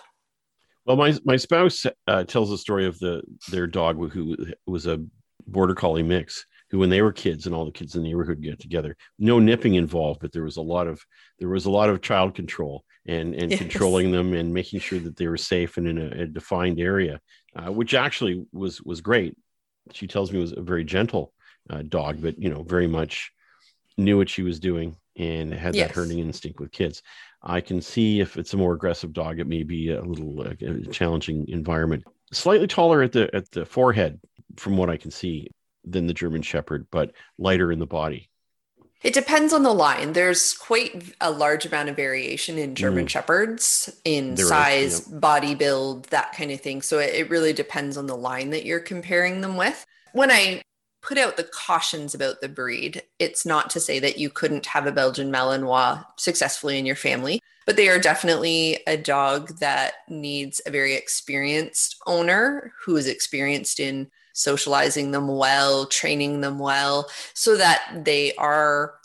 Well, 0.85 0.95
my 0.95 1.17
my 1.25 1.37
spouse 1.37 1.85
uh, 2.07 2.23
tells 2.23 2.51
the 2.51 2.57
story 2.57 2.85
of 2.85 2.99
the 2.99 3.23
their 3.49 3.65
dog 3.65 3.97
who, 4.11 4.37
was 4.67 4.85
a 4.85 5.03
border 5.47 5.73
collie 5.75 6.03
mix. 6.03 6.45
Who, 6.69 6.79
when 6.79 6.89
they 6.89 7.01
were 7.01 7.11
kids, 7.11 7.47
and 7.47 7.53
all 7.55 7.65
the 7.65 7.71
kids 7.71 7.95
in 7.95 8.03
the 8.03 8.07
neighborhood 8.09 8.41
get 8.41 8.59
together, 8.59 8.95
no 9.19 9.39
nipping 9.39 9.75
involved, 9.75 10.21
but 10.21 10.31
there 10.31 10.43
was 10.43 10.57
a 10.57 10.61
lot 10.61 10.87
of 10.87 11.01
there 11.39 11.49
was 11.49 11.65
a 11.65 11.71
lot 11.71 11.89
of 11.89 12.01
child 12.01 12.35
control 12.35 12.85
and 13.05 13.33
and 13.35 13.51
Yes. 13.51 13.59
controlling 13.59 14.11
them 14.11 14.33
and 14.33 14.53
making 14.53 14.79
sure 14.79 14.99
that 14.99 15.17
they 15.17 15.27
were 15.27 15.37
safe 15.37 15.77
and 15.77 15.87
in 15.87 15.97
a, 15.97 16.23
a 16.23 16.25
defined 16.27 16.79
area, 16.79 17.19
uh, 17.55 17.71
which 17.71 17.93
actually 17.93 18.45
was 18.53 18.81
was 18.83 19.01
great. 19.01 19.35
She 19.93 20.07
tells 20.07 20.31
me 20.31 20.39
was 20.39 20.53
a 20.55 20.61
very 20.61 20.83
gentle 20.85 21.33
uh, 21.69 21.81
dog, 21.83 22.21
but 22.21 22.41
you 22.41 22.49
know, 22.49 22.63
very 22.63 22.87
much 22.87 23.31
knew 23.97 24.17
what 24.17 24.29
she 24.29 24.41
was 24.43 24.59
doing 24.59 24.95
and 25.17 25.53
had 25.53 25.75
Yes. 25.75 25.89
that 25.89 25.95
herding 25.95 26.19
instinct 26.19 26.59
with 26.59 26.71
kids. 26.71 27.01
I 27.43 27.59
can 27.61 27.81
see 27.81 28.19
if 28.19 28.37
it's 28.37 28.53
a 28.53 28.57
more 28.57 28.73
aggressive 28.73 29.13
dog, 29.13 29.39
it 29.39 29.47
may 29.47 29.63
be 29.63 29.89
a 29.89 30.01
little 30.01 30.41
uh, 30.41 30.53
challenging 30.91 31.45
environment. 31.49 32.03
Slightly 32.31 32.67
taller 32.67 33.01
at 33.01 33.11
the 33.11 33.33
at 33.35 33.49
the 33.51 33.65
forehead, 33.65 34.19
from 34.57 34.77
what 34.77 34.89
I 34.89 34.97
can 34.97 35.11
see, 35.11 35.49
than 35.83 36.07
the 36.07 36.13
German 36.13 36.41
Shepherd, 36.43 36.87
but 36.91 37.11
lighter 37.37 37.71
in 37.71 37.79
the 37.79 37.87
body. 37.87 38.29
it 39.03 39.13
depends 39.15 39.51
on 39.51 39.63
the 39.63 39.73
line 39.73 40.13
there's 40.13 40.53
quite 40.53 40.91
a 41.19 41.31
large 41.31 41.65
amount 41.65 41.89
of 41.89 41.95
variation 41.95 42.59
in 42.59 42.75
german 42.75 43.05
Mm. 43.05 43.09
shepherds 43.09 43.89
in 44.05 44.35
There 44.35 44.45
is, 44.45 44.49
size 44.49 44.99
body 45.01 45.55
build 45.55 46.03
that 46.11 46.33
kind 46.33 46.51
of 46.51 46.61
thing 46.61 46.83
so 46.83 46.99
it, 46.99 47.11
it 47.15 47.29
really 47.31 47.51
depends 47.51 47.97
on 47.97 48.05
the 48.05 48.15
line 48.15 48.51
that 48.51 48.63
you're 48.63 48.79
comparing 48.93 49.41
them 49.41 49.57
with 49.57 49.83
when 50.13 50.29
i 50.29 50.61
put 51.01 51.17
out 51.17 51.37
the 51.37 51.43
cautions 51.43 52.13
about 52.13 52.41
the 52.41 52.49
breed 52.49 53.01
it's 53.19 53.45
not 53.45 53.69
to 53.69 53.79
say 53.79 53.99
that 53.99 54.17
you 54.17 54.29
couldn't 54.29 54.65
have 54.65 54.85
a 54.85 54.91
belgian 54.91 55.31
malinois 55.31 56.03
successfully 56.17 56.77
in 56.77 56.85
your 56.85 56.95
family 56.95 57.41
but 57.65 57.77
they 57.77 57.89
are 57.89 57.99
definitely 57.99 58.79
a 58.87 58.97
dog 58.97 59.59
that 59.59 59.93
needs 60.09 60.61
a 60.65 60.71
very 60.71 60.95
experienced 60.95 61.97
owner 62.07 62.73
who 62.83 62.97
is 62.97 63.07
experienced 63.07 63.79
in 63.79 64.09
socializing 64.33 65.11
them 65.11 65.27
well, 65.27 65.85
training 65.85 66.41
them 66.41 66.59
well, 66.59 67.09
so 67.33 67.57
that 67.57 68.03
they 68.03 68.33
are 68.35 68.95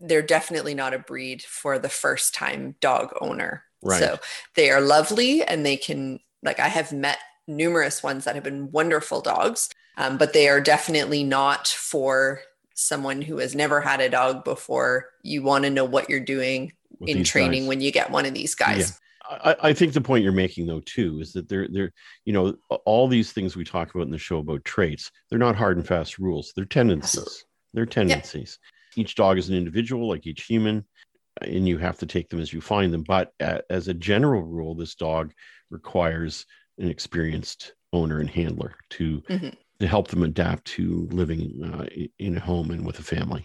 they're 0.00 0.22
definitely 0.22 0.74
not 0.74 0.92
a 0.92 0.98
breed 0.98 1.42
for 1.42 1.78
the 1.78 1.88
first 1.88 2.34
time 2.34 2.74
dog 2.80 3.12
owner. 3.20 3.64
Right. 3.82 3.98
So 3.98 4.18
they 4.54 4.70
are 4.70 4.80
lovely 4.80 5.42
and 5.42 5.64
they 5.64 5.76
can 5.76 6.20
like 6.42 6.60
I 6.60 6.68
have 6.68 6.92
met 6.92 7.18
numerous 7.46 8.02
ones 8.02 8.24
that 8.24 8.34
have 8.34 8.44
been 8.44 8.70
wonderful 8.70 9.20
dogs, 9.20 9.70
um, 9.96 10.18
but 10.18 10.32
they 10.32 10.48
are 10.48 10.60
definitely 10.60 11.24
not 11.24 11.68
for 11.68 12.40
someone 12.74 13.22
who 13.22 13.38
has 13.38 13.54
never 13.54 13.80
had 13.80 14.00
a 14.00 14.08
dog 14.08 14.44
before. 14.44 15.06
You 15.22 15.42
want 15.42 15.64
to 15.64 15.70
know 15.70 15.84
what 15.84 16.10
you're 16.10 16.20
doing 16.20 16.72
with 16.98 17.10
in 17.10 17.24
training 17.24 17.62
guys. 17.62 17.68
when 17.68 17.80
you 17.80 17.92
get 17.92 18.10
one 18.10 18.26
of 18.26 18.34
these 18.34 18.54
guys. 18.54 18.98
I, 19.28 19.56
I 19.62 19.72
think 19.72 19.92
the 19.94 20.00
point 20.00 20.22
you're 20.22 20.32
making 20.32 20.66
though 20.66 20.82
too 20.84 21.18
is 21.20 21.32
that 21.32 21.48
they're 21.48 21.66
they're 21.72 21.92
you 22.26 22.32
know 22.34 22.56
all 22.84 23.08
these 23.08 23.32
things 23.32 23.56
we 23.56 23.64
talk 23.64 23.94
about 23.94 24.04
in 24.04 24.10
the 24.10 24.18
show 24.18 24.38
about 24.38 24.66
traits 24.66 25.10
they're 25.30 25.38
not 25.38 25.56
hard 25.56 25.78
and 25.78 25.86
fast 25.86 26.18
rules 26.18 26.52
they're 26.54 26.66
tendencies 26.66 27.44
they're 27.72 27.86
tendencies 27.86 28.58
each 28.96 29.14
dog 29.14 29.38
is 29.38 29.48
an 29.48 29.56
individual 29.56 30.10
like 30.10 30.26
each 30.26 30.42
human 30.42 30.84
and 31.40 31.66
you 31.66 31.78
have 31.78 31.96
to 31.98 32.06
take 32.06 32.28
them 32.28 32.38
as 32.38 32.52
you 32.52 32.60
find 32.60 32.92
them 32.92 33.02
but 33.02 33.32
as 33.70 33.88
a 33.88 33.94
general 33.94 34.42
rule 34.42 34.74
this 34.74 34.94
dog 34.94 35.32
requires 35.70 36.44
an 36.78 36.90
experienced 36.90 37.72
owner 37.94 38.20
and 38.20 38.28
handler 38.28 38.74
to 38.90 39.22
Mhm. 39.30 39.56
To 39.80 39.86
help 39.86 40.08
them 40.08 40.22
adapt 40.22 40.64
to 40.64 41.08
living 41.10 41.62
uh, 41.74 41.86
in 42.18 42.36
a 42.36 42.40
home 42.40 42.70
and 42.70 42.86
with 42.86 42.98
a 42.98 43.02
family 43.02 43.44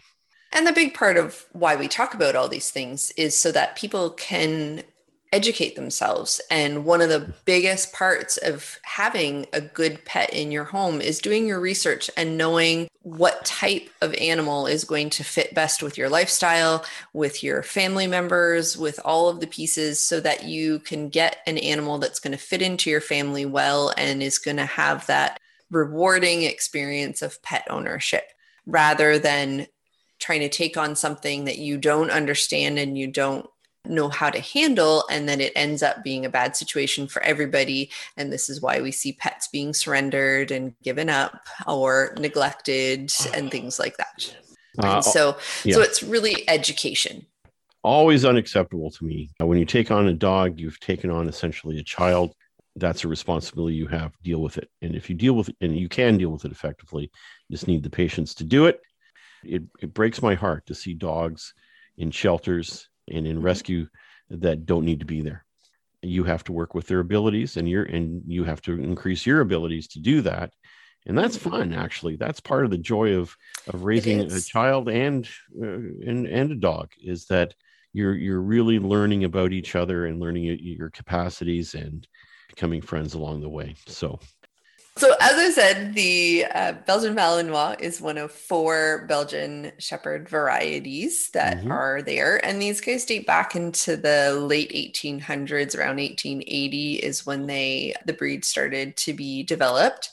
And 0.52 0.66
the 0.66 0.74
big 0.74 0.94
part 0.94 1.18
of 1.18 1.46
why 1.52 1.76
we 1.76 1.88
talk 1.88 2.14
about 2.14 2.36
all 2.36 2.48
these 2.48 2.72
things 2.72 3.12
is 3.12 3.38
so 3.38 3.52
that 3.52 3.76
people 3.76 4.12
can 4.12 4.84
educate 5.32 5.76
themselves. 5.76 6.42
And 6.50 6.86
one 6.86 7.02
of 7.02 7.10
the 7.10 7.34
biggest 7.46 7.94
parts 7.94 8.38
of 8.38 8.80
having 8.84 9.46
a 9.54 9.62
good 9.62 10.04
pet 10.06 10.34
in 10.34 10.52
your 10.52 10.64
home 10.64 11.02
is 11.02 11.20
doing 11.20 11.48
your 11.48 11.60
research 11.60 12.10
and 12.18 12.38
knowing 12.38 12.88
what 13.04 13.46
type 13.46 13.90
of 14.02 14.14
animal 14.16 14.66
is 14.66 14.84
going 14.84 15.10
to 15.12 15.24
fit 15.24 15.54
best 15.54 15.84
with 15.84 15.98
your 15.98 16.10
lifestyle, 16.10 16.84
with 17.14 17.44
your 17.44 17.64
family 17.64 18.08
members, 18.08 18.78
with 18.78 19.00
all 19.06 19.30
of 19.30 19.40
the 19.40 19.48
pieces, 19.48 20.00
so 20.00 20.20
that 20.20 20.44
you 20.44 20.80
can 20.80 21.10
get 21.10 21.38
an 21.46 21.58
animal 21.60 21.98
that's 22.00 22.20
going 22.20 22.32
to 22.32 22.38
fit 22.44 22.62
into 22.62 22.90
your 22.90 23.02
family 23.02 23.46
well 23.46 23.94
and 23.98 24.24
is 24.24 24.38
going 24.38 24.58
to 24.58 24.66
have 24.66 25.06
that 25.08 25.40
rewarding 25.72 26.44
experience 26.44 27.22
of 27.22 27.42
pet 27.44 27.66
ownership 27.70 28.32
rather 28.66 29.20
than 29.20 29.68
trying 30.20 30.42
to 30.42 30.50
take 30.50 30.78
on 30.78 30.96
something 30.96 31.46
that 31.46 31.58
you 31.58 31.78
don't 31.78 32.12
understand 32.12 32.78
and 32.78 32.98
you 32.98 33.08
don't 33.08 33.46
know 33.86 34.10
how 34.10 34.30
to 34.30 34.42
handle 34.42 35.06
and 35.10 35.28
then 35.28 35.40
it 35.40 35.54
ends 35.56 35.82
up 35.82 36.04
being 36.04 36.26
a 36.26 36.30
bad 36.30 36.56
situation 36.56 37.08
for 37.08 37.24
everybody 37.24 37.90
and 38.18 38.32
this 38.32 38.50
is 38.50 38.62
why 38.62 38.82
we 38.82 38.92
see 38.92 39.14
pets 39.14 39.48
being 39.48 39.74
surrendered 39.74 40.52
and 40.52 40.74
given 40.84 41.10
up 41.10 41.48
or 41.66 42.14
neglected 42.20 43.10
and 43.34 43.50
things 43.50 43.80
like 43.80 43.96
that 43.98 44.36
Uh, 44.78 45.02
so 45.02 45.38
yeah. 45.64 45.76
so 45.76 45.82
it's 45.82 46.04
really 46.04 46.48
education 46.50 47.26
always 47.84 48.26
unacceptable 48.26 48.92
to 48.92 49.06
me. 49.06 49.30
When 49.40 49.58
you 49.58 49.66
take 49.66 49.92
on 49.92 50.08
a 50.08 50.14
dog, 50.14 50.60
you've 50.60 50.80
taken 50.80 51.10
on 51.10 51.28
essentially 51.28 51.80
a 51.80 51.84
child. 51.84 52.34
That's 52.76 53.04
a 53.04 53.08
responsibility 53.08 53.76
you 53.76 53.88
have. 53.88 54.14
Deal 54.24 54.42
with 54.42 54.58
it. 54.58 54.70
And 54.82 54.96
if 54.96 55.10
you 55.10 55.16
deal 55.16 55.34
with 55.34 55.50
it, 55.50 55.56
and 55.62 55.78
you 55.78 55.90
can 55.90 56.18
deal 56.18 56.30
with 56.30 56.46
it 56.46 56.52
effectively, 56.52 57.12
you 57.48 57.56
just 57.56 57.68
need 57.68 57.84
the 57.84 57.90
patience 57.90 58.36
to 58.36 58.44
do 58.44 58.66
it. 58.68 58.80
It, 59.44 59.64
it 59.80 59.94
breaks 59.94 60.22
my 60.22 60.36
heart 60.36 60.66
to 60.68 60.76
see 60.76 60.94
dogs 60.94 61.54
in 61.98 62.12
shelters 62.12 62.88
and 63.12 63.26
in 63.26 63.42
rescue 63.42 63.88
that 64.30 64.66
don't 64.66 64.86
need 64.86 65.00
to 65.00 65.06
be 65.06 65.22
there. 65.22 65.46
You 66.02 66.24
have 66.24 66.44
to 66.46 66.54
work 66.54 66.74
with 66.74 66.88
their 66.88 67.00
abilities, 67.00 67.58
and 67.58 67.68
you're 67.68 67.84
and 67.84 68.22
you 68.26 68.46
have 68.46 68.62
to 68.64 68.74
increase 68.74 69.26
your 69.26 69.42
abilities 69.42 69.88
to 69.90 70.00
do 70.00 70.22
that. 70.22 70.54
And 71.06 71.18
that's 71.18 71.38
fun, 71.38 71.74
actually. 71.74 72.16
That's 72.16 72.40
part 72.40 72.66
of 72.66 72.72
the 72.72 72.78
joy 72.78 73.16
of 73.16 73.36
of 73.68 73.84
raising 73.84 74.22
a 74.22 74.42
child 74.42 74.88
and 74.88 75.28
uh, 75.62 75.66
and 75.66 76.26
and 76.28 76.52
a 76.52 76.56
dog 76.56 76.92
is 77.02 77.26
that 77.26 77.54
you're 77.94 78.16
you're 78.16 78.42
really 78.42 78.80
learning 78.80 79.24
about 79.24 79.52
each 79.52 79.76
other 79.76 80.06
and 80.06 80.20
learning 80.20 80.44
your 80.44 80.90
capacities 80.90 81.74
and 81.74 82.08
becoming 82.60 82.82
friends 82.82 83.14
along 83.14 83.40
the 83.40 83.48
way 83.48 83.74
so 83.88 84.20
So, 84.98 85.16
as 85.22 85.38
I 85.38 85.50
said, 85.50 85.96
the 85.96 86.44
uh, 86.54 86.74
Belgian 86.86 87.16
Malinois 87.16 87.80
is 87.80 88.02
one 88.02 88.18
of 88.18 88.34
four 88.34 89.06
Belgian 89.08 89.72
Shepherd 89.78 90.28
varieties 90.28 91.30
that 91.32 91.60
Mhm. 91.60 91.72
are 91.72 92.02
there. 92.02 92.46
And 92.46 92.62
these 92.62 92.82
guys 92.82 93.06
date 93.06 93.26
back 93.26 93.56
into 93.56 93.96
the 93.96 94.34
late 94.34 94.72
1800s, 94.74 95.74
around 95.74 96.02
1880 96.02 96.96
is 96.96 97.26
when 97.26 97.48
they 97.48 97.96
the 98.06 98.12
breed 98.12 98.44
started 98.44 98.98
to 98.98 99.14
be 99.14 99.42
developed. 99.44 100.10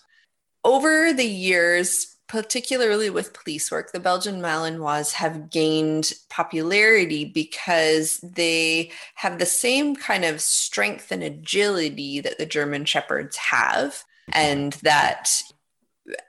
Over 0.63 1.13
the 1.13 1.27
years, 1.27 2.16
particularly 2.29 3.11
with 3.11 3.33
police 3.33 3.71
work, 3.71 3.93
the 3.93 4.01
Belgian 4.01 4.41
Malinois 4.41 5.13
have 5.13 5.51
gained 5.51 6.13
popularity 6.29 7.25
because 7.25 8.19
they 8.19 8.91
have 9.15 9.39
the 9.39 9.47
same 9.47 9.95
kind 9.95 10.25
of 10.25 10.41
strength 10.41 11.13
and 11.13 11.23
agility 11.23 12.21
that 12.21 12.39
the 12.39 12.47
German 12.47 12.85
Shepherds 12.85 13.37
have 13.37 14.05
and 14.33 14.73
that 14.83 15.43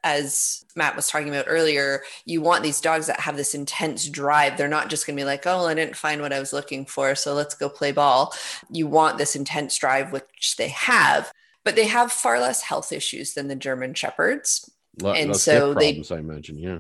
as 0.04 0.66
Matt 0.76 0.96
was 0.96 1.08
talking 1.08 1.30
about 1.30 1.46
earlier, 1.48 2.02
you 2.26 2.42
want 2.42 2.64
these 2.64 2.82
dogs 2.82 3.08
that 3.08 3.20
have 3.20 3.38
this 3.38 3.54
intense 3.54 4.08
drive. 4.08 4.58
They're 4.58 4.68
not 4.68 4.90
just 4.90 5.06
going 5.06 5.16
to 5.16 5.22
be 5.22 5.26
like, 5.26 5.46
oh, 5.46 5.66
I 5.66 5.74
didn't 5.74 5.96
find 5.96 6.22
what 6.22 6.34
I 6.34 6.40
was 6.40 6.54
looking 6.54 6.86
for, 6.86 7.16
so 7.16 7.34
let's 7.34 7.56
go 7.56 7.70
play 7.70 7.92
ball. 7.92 8.34
You 8.72 8.88
want 8.88 9.18
this 9.18 9.36
intense 9.36 9.78
drive, 9.78 10.12
which 10.12 10.56
they 10.58 10.70
have, 10.70 11.32
but 11.64 11.76
they 11.76 11.88
have 11.88 12.12
far 12.12 12.40
less 12.40 12.62
health 12.62 12.92
issues 12.92 13.34
than 13.34 13.48
the 13.48 13.56
German 13.56 13.94
Shepherds. 13.94 14.72
And 15.04 15.36
so 15.36 15.74
they- 15.74 15.94
problems, 15.94 16.12
I 16.12 16.18
imagine. 16.20 16.58
Yeah. 16.58 16.80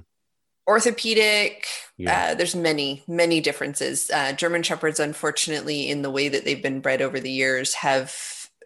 Orthopedic, 0.67 1.65
Yeah. 1.97 2.31
uh, 2.31 2.35
there's 2.35 2.55
many, 2.55 3.03
many 3.07 3.39
differences. 3.39 4.11
Uh, 4.13 4.33
German 4.33 4.63
Shepherds, 4.63 4.99
unfortunately, 4.99 5.89
in 5.89 6.01
the 6.01 6.09
way 6.11 6.27
that 6.27 6.43
they've 6.43 6.61
been 6.61 6.81
bred 6.81 7.01
over 7.01 7.19
the 7.21 7.31
years, 7.31 7.73
have 7.75 8.13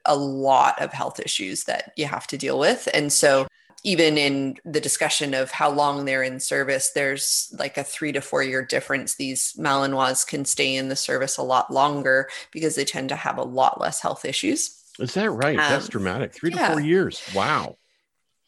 a 0.06 0.16
lot 0.16 0.82
of 0.82 0.91
health 0.93 1.20
issues 1.20 1.66
that 1.66 1.93
you 1.95 2.06
have 2.08 2.26
to 2.28 2.38
deal 2.38 2.58
with. 2.58 2.88
And 2.93 3.14
so, 3.14 3.47
even 3.84 4.18
in 4.18 4.58
the 4.66 4.82
discussion 4.82 5.34
of 5.36 5.52
how 5.52 5.70
long 5.70 6.06
they're 6.06 6.24
in 6.24 6.39
service, 6.39 6.89
there's 6.91 7.54
like 7.58 7.78
a 7.78 7.84
three 7.84 8.12
to 8.12 8.22
four 8.22 8.41
year 8.43 8.64
difference. 8.64 9.16
These 9.16 9.54
Malinois 9.58 10.26
can 10.26 10.43
stay 10.45 10.76
in 10.76 10.89
the 10.89 10.95
service 10.95 11.38
a 11.38 11.43
lot 11.43 11.72
longer 11.72 12.30
because 12.52 12.76
they 12.76 12.86
tend 12.86 13.10
to 13.10 13.16
have 13.16 13.38
a 13.38 13.43
lot 13.43 13.80
less 13.82 13.99
health 14.02 14.24
issues. 14.26 14.76
Is 14.99 15.14
that 15.16 15.32
right? 15.32 15.58
That's 15.58 15.86
Um, 15.86 15.89
dramatic. 15.91 16.34
Three 16.34 16.52
to 16.52 16.68
four 16.68 16.80
years. 16.82 17.22
Wow. 17.34 17.78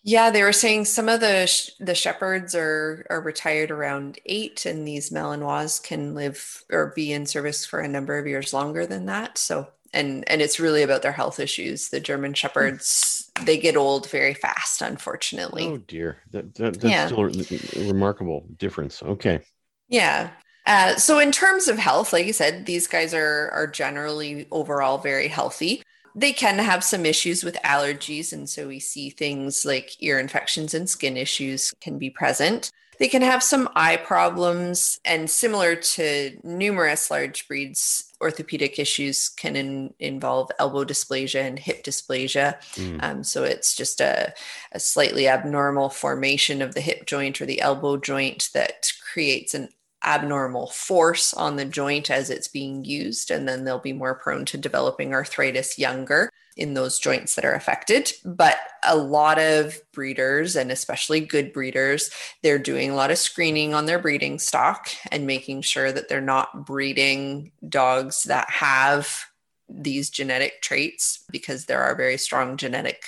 Yeah, 0.05 0.31
they 0.31 0.43
were 0.43 0.51
saying 0.53 0.85
some 0.85 1.07
of 1.07 1.21
the 1.21 1.45
sh- 1.47 1.71
the 1.79 1.95
shepherds 1.95 2.53
are 2.55 3.05
are 3.09 3.21
retired 3.21 3.71
around 3.71 4.19
eight, 4.25 4.65
and 4.65 4.85
these 4.87 5.11
Malinois 5.11 5.81
can 5.81 6.13
live 6.13 6.63
or 6.69 6.91
be 6.95 7.13
in 7.13 7.25
service 7.25 7.65
for 7.65 7.79
a 7.79 7.87
number 7.87 8.17
of 8.17 8.27
years 8.27 8.53
longer 8.53 8.85
than 8.85 9.05
that. 9.05 9.37
So, 9.37 9.69
and 9.93 10.27
and 10.29 10.41
it's 10.41 10.59
really 10.59 10.83
about 10.83 11.03
their 11.03 11.13
health 11.13 11.39
issues. 11.39 11.89
The 11.89 12.01
German 12.01 12.33
shepherds 12.33 13.31
they 13.45 13.57
get 13.57 13.77
old 13.77 14.09
very 14.09 14.33
fast, 14.33 14.81
unfortunately. 14.81 15.67
Oh 15.67 15.77
dear. 15.77 16.17
That, 16.31 16.53
that 16.55 16.81
that's 16.81 16.83
Yeah. 16.83 17.05
still 17.07 17.25
a, 17.25 17.29
a 17.79 17.87
remarkable 17.87 18.45
difference. 18.57 19.01
Okay. 19.01 19.39
Yeah. 19.87 20.31
Uh, 20.65 20.95
so 20.95 21.19
in 21.19 21.31
terms 21.31 21.67
of 21.67 21.77
health, 21.77 22.13
like 22.13 22.25
you 22.25 22.33
said, 22.33 22.65
these 22.65 22.87
guys 22.87 23.13
are 23.13 23.49
are 23.51 23.67
generally 23.67 24.47
overall 24.51 24.97
very 24.97 25.27
healthy. 25.27 25.81
They 26.15 26.33
can 26.33 26.59
have 26.59 26.83
some 26.83 27.05
issues 27.05 27.43
with 27.43 27.55
allergies, 27.63 28.33
and 28.33 28.47
so 28.47 28.67
we 28.67 28.79
see 28.79 29.09
things 29.09 29.65
like 29.65 30.01
ear 30.01 30.19
infections 30.19 30.73
and 30.73 30.89
skin 30.89 31.17
issues 31.17 31.73
can 31.81 31.97
be 31.97 32.09
present. 32.09 32.71
They 32.99 33.07
can 33.07 33.23
have 33.23 33.41
some 33.41 33.69
eye 33.75 33.97
problems, 33.97 34.99
and 35.03 35.29
similar 35.29 35.75
to 35.75 36.37
numerous 36.43 37.09
large 37.09 37.47
breeds, 37.47 38.11
orthopedic 38.21 38.77
issues 38.77 39.29
can 39.29 39.55
in, 39.55 39.93
involve 39.99 40.51
elbow 40.59 40.85
dysplasia 40.85 41.41
and 41.41 41.57
hip 41.57 41.83
dysplasia. 41.83 42.61
Mm. 42.75 43.03
Um, 43.03 43.23
so 43.23 43.43
it's 43.43 43.75
just 43.75 43.99
a, 43.99 44.33
a 44.71 44.79
slightly 44.79 45.27
abnormal 45.27 45.89
formation 45.89 46.61
of 46.61 46.75
the 46.75 46.81
hip 46.81 47.05
joint 47.05 47.41
or 47.41 47.45
the 47.45 47.61
elbow 47.61 47.97
joint 47.97 48.49
that 48.53 48.91
creates 49.11 49.53
an 49.53 49.69
abnormal 50.03 50.67
force 50.67 51.33
on 51.33 51.55
the 51.55 51.65
joint 51.65 52.09
as 52.09 52.29
it's 52.29 52.47
being 52.47 52.83
used. 52.85 53.31
And 53.31 53.47
then 53.47 53.63
they'll 53.63 53.79
be 53.79 53.93
more 53.93 54.15
prone 54.15 54.45
to 54.45 54.57
developing 54.57 55.13
arthritis 55.13 55.77
younger 55.77 56.29
in 56.55 56.73
those 56.73 56.99
joints 56.99 57.35
that 57.35 57.45
are 57.45 57.53
affected. 57.53 58.11
But 58.23 58.57
a 58.83 58.95
lot 58.95 59.39
of 59.39 59.79
breeders, 59.91 60.55
and 60.55 60.71
especially 60.71 61.19
good 61.19 61.51
breeders, 61.53 62.09
they're 62.41 62.59
doing 62.59 62.91
a 62.91 62.95
lot 62.95 63.11
of 63.11 63.17
screening 63.17 63.73
on 63.73 63.85
their 63.85 63.99
breeding 63.99 64.39
stock 64.39 64.89
and 65.11 65.25
making 65.25 65.61
sure 65.61 65.91
that 65.91 66.09
they're 66.09 66.21
not 66.21 66.65
breeding 66.65 67.51
dogs 67.67 68.23
that 68.23 68.49
have 68.49 69.25
these 69.69 70.09
genetic 70.09 70.61
traits 70.61 71.23
because 71.31 71.65
there 71.65 71.81
are 71.81 71.95
very 71.95 72.17
strong 72.17 72.57
genetic 72.57 73.05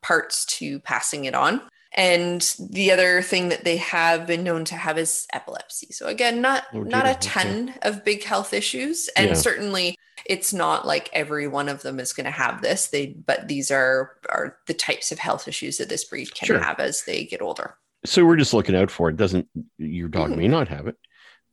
parts 0.00 0.44
to 0.44 0.78
passing 0.80 1.24
it 1.24 1.34
on. 1.34 1.60
And 1.96 2.40
the 2.58 2.90
other 2.90 3.22
thing 3.22 3.50
that 3.50 3.64
they 3.64 3.76
have 3.76 4.26
been 4.26 4.42
known 4.42 4.64
to 4.66 4.74
have 4.74 4.98
is 4.98 5.26
epilepsy. 5.32 5.88
So 5.92 6.06
again, 6.06 6.40
not 6.40 6.64
Oh, 6.72 6.80
not 6.82 7.06
a 7.06 7.14
ton 7.20 7.74
of 7.82 8.04
big 8.04 8.24
health 8.24 8.52
issues, 8.52 9.08
and 9.16 9.28
Yeah. 9.28 9.34
certainly 9.34 9.96
it's 10.26 10.52
not 10.52 10.86
like 10.86 11.08
every 11.12 11.46
one 11.46 11.68
of 11.68 11.82
them 11.82 12.00
is 12.00 12.12
going 12.12 12.24
to 12.24 12.30
have 12.30 12.62
this. 12.62 12.88
They 12.88 13.06
but 13.06 13.46
these 13.46 13.70
are 13.70 14.16
are 14.28 14.56
the 14.66 14.74
types 14.74 15.12
of 15.12 15.18
health 15.20 15.46
issues 15.46 15.78
that 15.78 15.88
this 15.88 16.04
breed 16.04 16.34
can 16.34 16.46
Sure. 16.46 16.58
have 16.58 16.80
as 16.80 17.04
they 17.04 17.24
get 17.24 17.40
older. 17.42 17.76
So 18.04 18.24
we're 18.24 18.36
just 18.36 18.54
looking 18.54 18.74
out 18.76 18.90
for 18.90 19.08
it. 19.08 19.16
Doesn't 19.16 19.48
your 19.78 20.08
dog 20.08 20.30
Mhm. 20.30 20.36
may 20.36 20.48
not 20.48 20.68
have 20.68 20.88
it, 20.88 20.96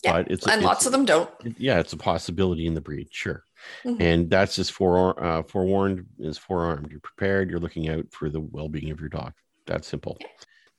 Yeah, 0.03 0.13
but 0.13 0.31
it's 0.31 0.43
and 0.45 0.53
it's- 0.53 0.65
lots 0.65 0.85
of 0.87 0.91
them 0.91 1.05
don't. 1.05 1.29
Yeah, 1.57 1.79
it's 1.79 1.93
a 1.93 1.97
possibility 1.97 2.65
in 2.65 2.73
the 2.73 2.81
breed, 2.81 3.09
sure. 3.11 3.43
Mhm. 3.85 4.01
And 4.01 4.29
that's 4.29 4.55
just 4.55 4.71
fore, 4.71 5.21
uh, 5.23 5.43
forewarned 5.43 6.05
is 6.19 6.37
forearmed. 6.37 6.89
You're 6.89 6.99
prepared. 6.99 7.49
You're 7.51 7.59
looking 7.59 7.89
out 7.89 8.07
for 8.11 8.29
the 8.29 8.39
well-being 8.41 8.89
of 8.91 8.99
your 8.99 9.09
dog. 9.09 9.33
That's 9.71 9.87
simple. 9.87 10.17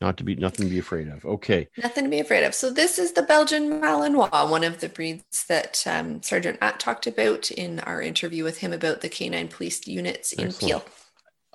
Not 0.03 0.19
to 0.19 0.25
be 0.25 0.35
nothing 0.35 0.67
to 0.67 0.71
be 0.71 0.79
afraid 0.79 1.09
of. 1.09 1.25
Okay. 1.25 1.69
Nothing 1.83 2.05
to 2.05 2.11
be 2.11 2.21
afraid 2.21 2.45
of. 2.45 2.55
So 2.55 2.71
this 2.71 2.99
is 2.99 3.13
the 3.13 3.23
Belgian 3.23 3.81
Malinois, 3.81 4.51
one 4.51 4.65
of 4.65 4.81
the 4.81 4.89
breeds 4.91 5.45
that 5.49 5.83
um, 5.87 6.21
Sergeant 6.23 6.61
Matt 6.61 6.79
talked 6.79 7.07
about 7.07 7.51
in 7.53 7.81
our 7.81 8.03
interview 8.03 8.45
with 8.45 8.59
him 8.59 8.73
about 8.73 9.01
the 9.01 9.09
canine 9.09 9.49
police 9.49 9.87
units 9.87 10.33
in 10.35 10.49
Excellent. 10.49 10.85
Peel. 10.85 10.93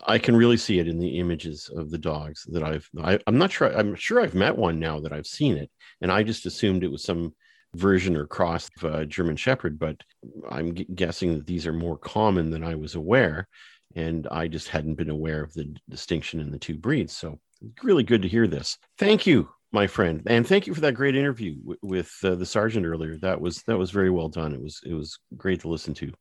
I 0.08 0.18
can 0.18 0.36
really 0.36 0.58
see 0.58 0.80
it 0.80 0.88
in 0.88 0.98
the 0.98 1.20
images 1.20 1.70
of 1.76 1.92
the 1.92 1.98
dogs 1.98 2.44
that 2.50 2.64
I've. 2.64 2.90
I, 3.04 3.20
I'm 3.28 3.38
not 3.38 3.52
sure. 3.52 3.68
I'm 3.68 3.94
sure 3.96 4.22
I've 4.22 4.36
met 4.36 4.58
one 4.58 4.80
now 4.80 5.00
that 5.02 5.14
I've 5.14 5.28
seen 5.28 5.58
it, 5.58 5.70
and 6.02 6.12
I 6.12 6.24
just 6.24 6.46
assumed 6.46 6.84
it 6.84 6.92
was 6.92 7.04
some 7.04 7.36
version 7.76 8.16
or 8.16 8.26
cross 8.26 8.70
of 8.78 8.96
uh, 8.96 9.06
German 9.06 9.36
Shepherd. 9.36 9.78
But 9.78 9.98
I'm 10.50 10.74
g- 10.74 10.88
guessing 10.96 11.36
that 11.36 11.46
these 11.46 11.68
are 11.68 11.74
more 11.74 11.98
common 11.98 12.50
than 12.50 12.64
I 12.64 12.76
was 12.76 12.96
aware, 12.96 13.48
and 13.98 14.28
I 14.30 14.48
just 14.48 14.70
hadn't 14.70 14.96
been 14.96 15.10
aware 15.10 15.42
of 15.42 15.54
the 15.54 15.76
distinction 15.90 16.40
in 16.40 16.52
the 16.52 16.60
two 16.60 16.78
breeds. 16.78 17.18
So 17.18 17.40
really 17.84 18.04
good 18.04 18.22
to 18.22 18.28
hear 18.28 18.46
this. 18.48 18.78
Thank 18.98 19.26
you, 19.26 19.50
my 19.72 19.88
friend, 19.88 20.22
and 20.28 20.46
thank 20.48 20.68
you 20.68 20.76
for 20.76 20.82
that 20.82 20.94
great 20.94 21.16
interview 21.16 21.56
w- 21.56 21.80
with 21.82 22.14
uh, 22.24 22.36
the 22.36 22.46
sergeant 22.46 22.86
earlier. 22.86 23.18
That 23.18 23.42
was 23.42 23.64
that 23.64 23.78
was 23.78 23.90
very 23.92 24.12
well 24.12 24.30
done. 24.30 24.54
It 24.54 24.62
was 24.62 24.82
it 24.86 24.94
was 24.94 25.18
great 25.36 25.62
to 25.62 25.70
listen 25.70 25.94
to. 25.96 26.14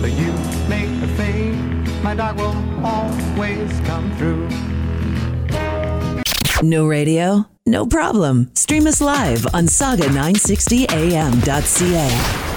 But 0.00 0.12
you 0.12 0.32
make 0.68 0.88
a 1.02 1.08
thing, 1.16 1.84
my 2.02 2.14
dog 2.14 2.38
will 2.38 2.54
always 2.86 3.80
come 3.80 4.16
through. 4.16 4.48
No 6.62 6.86
radio? 6.86 7.46
No 7.66 7.84
problem. 7.86 8.50
Stream 8.54 8.86
us 8.86 9.00
live 9.00 9.44
on 9.54 9.64
sauga960am.ca. 9.64 12.49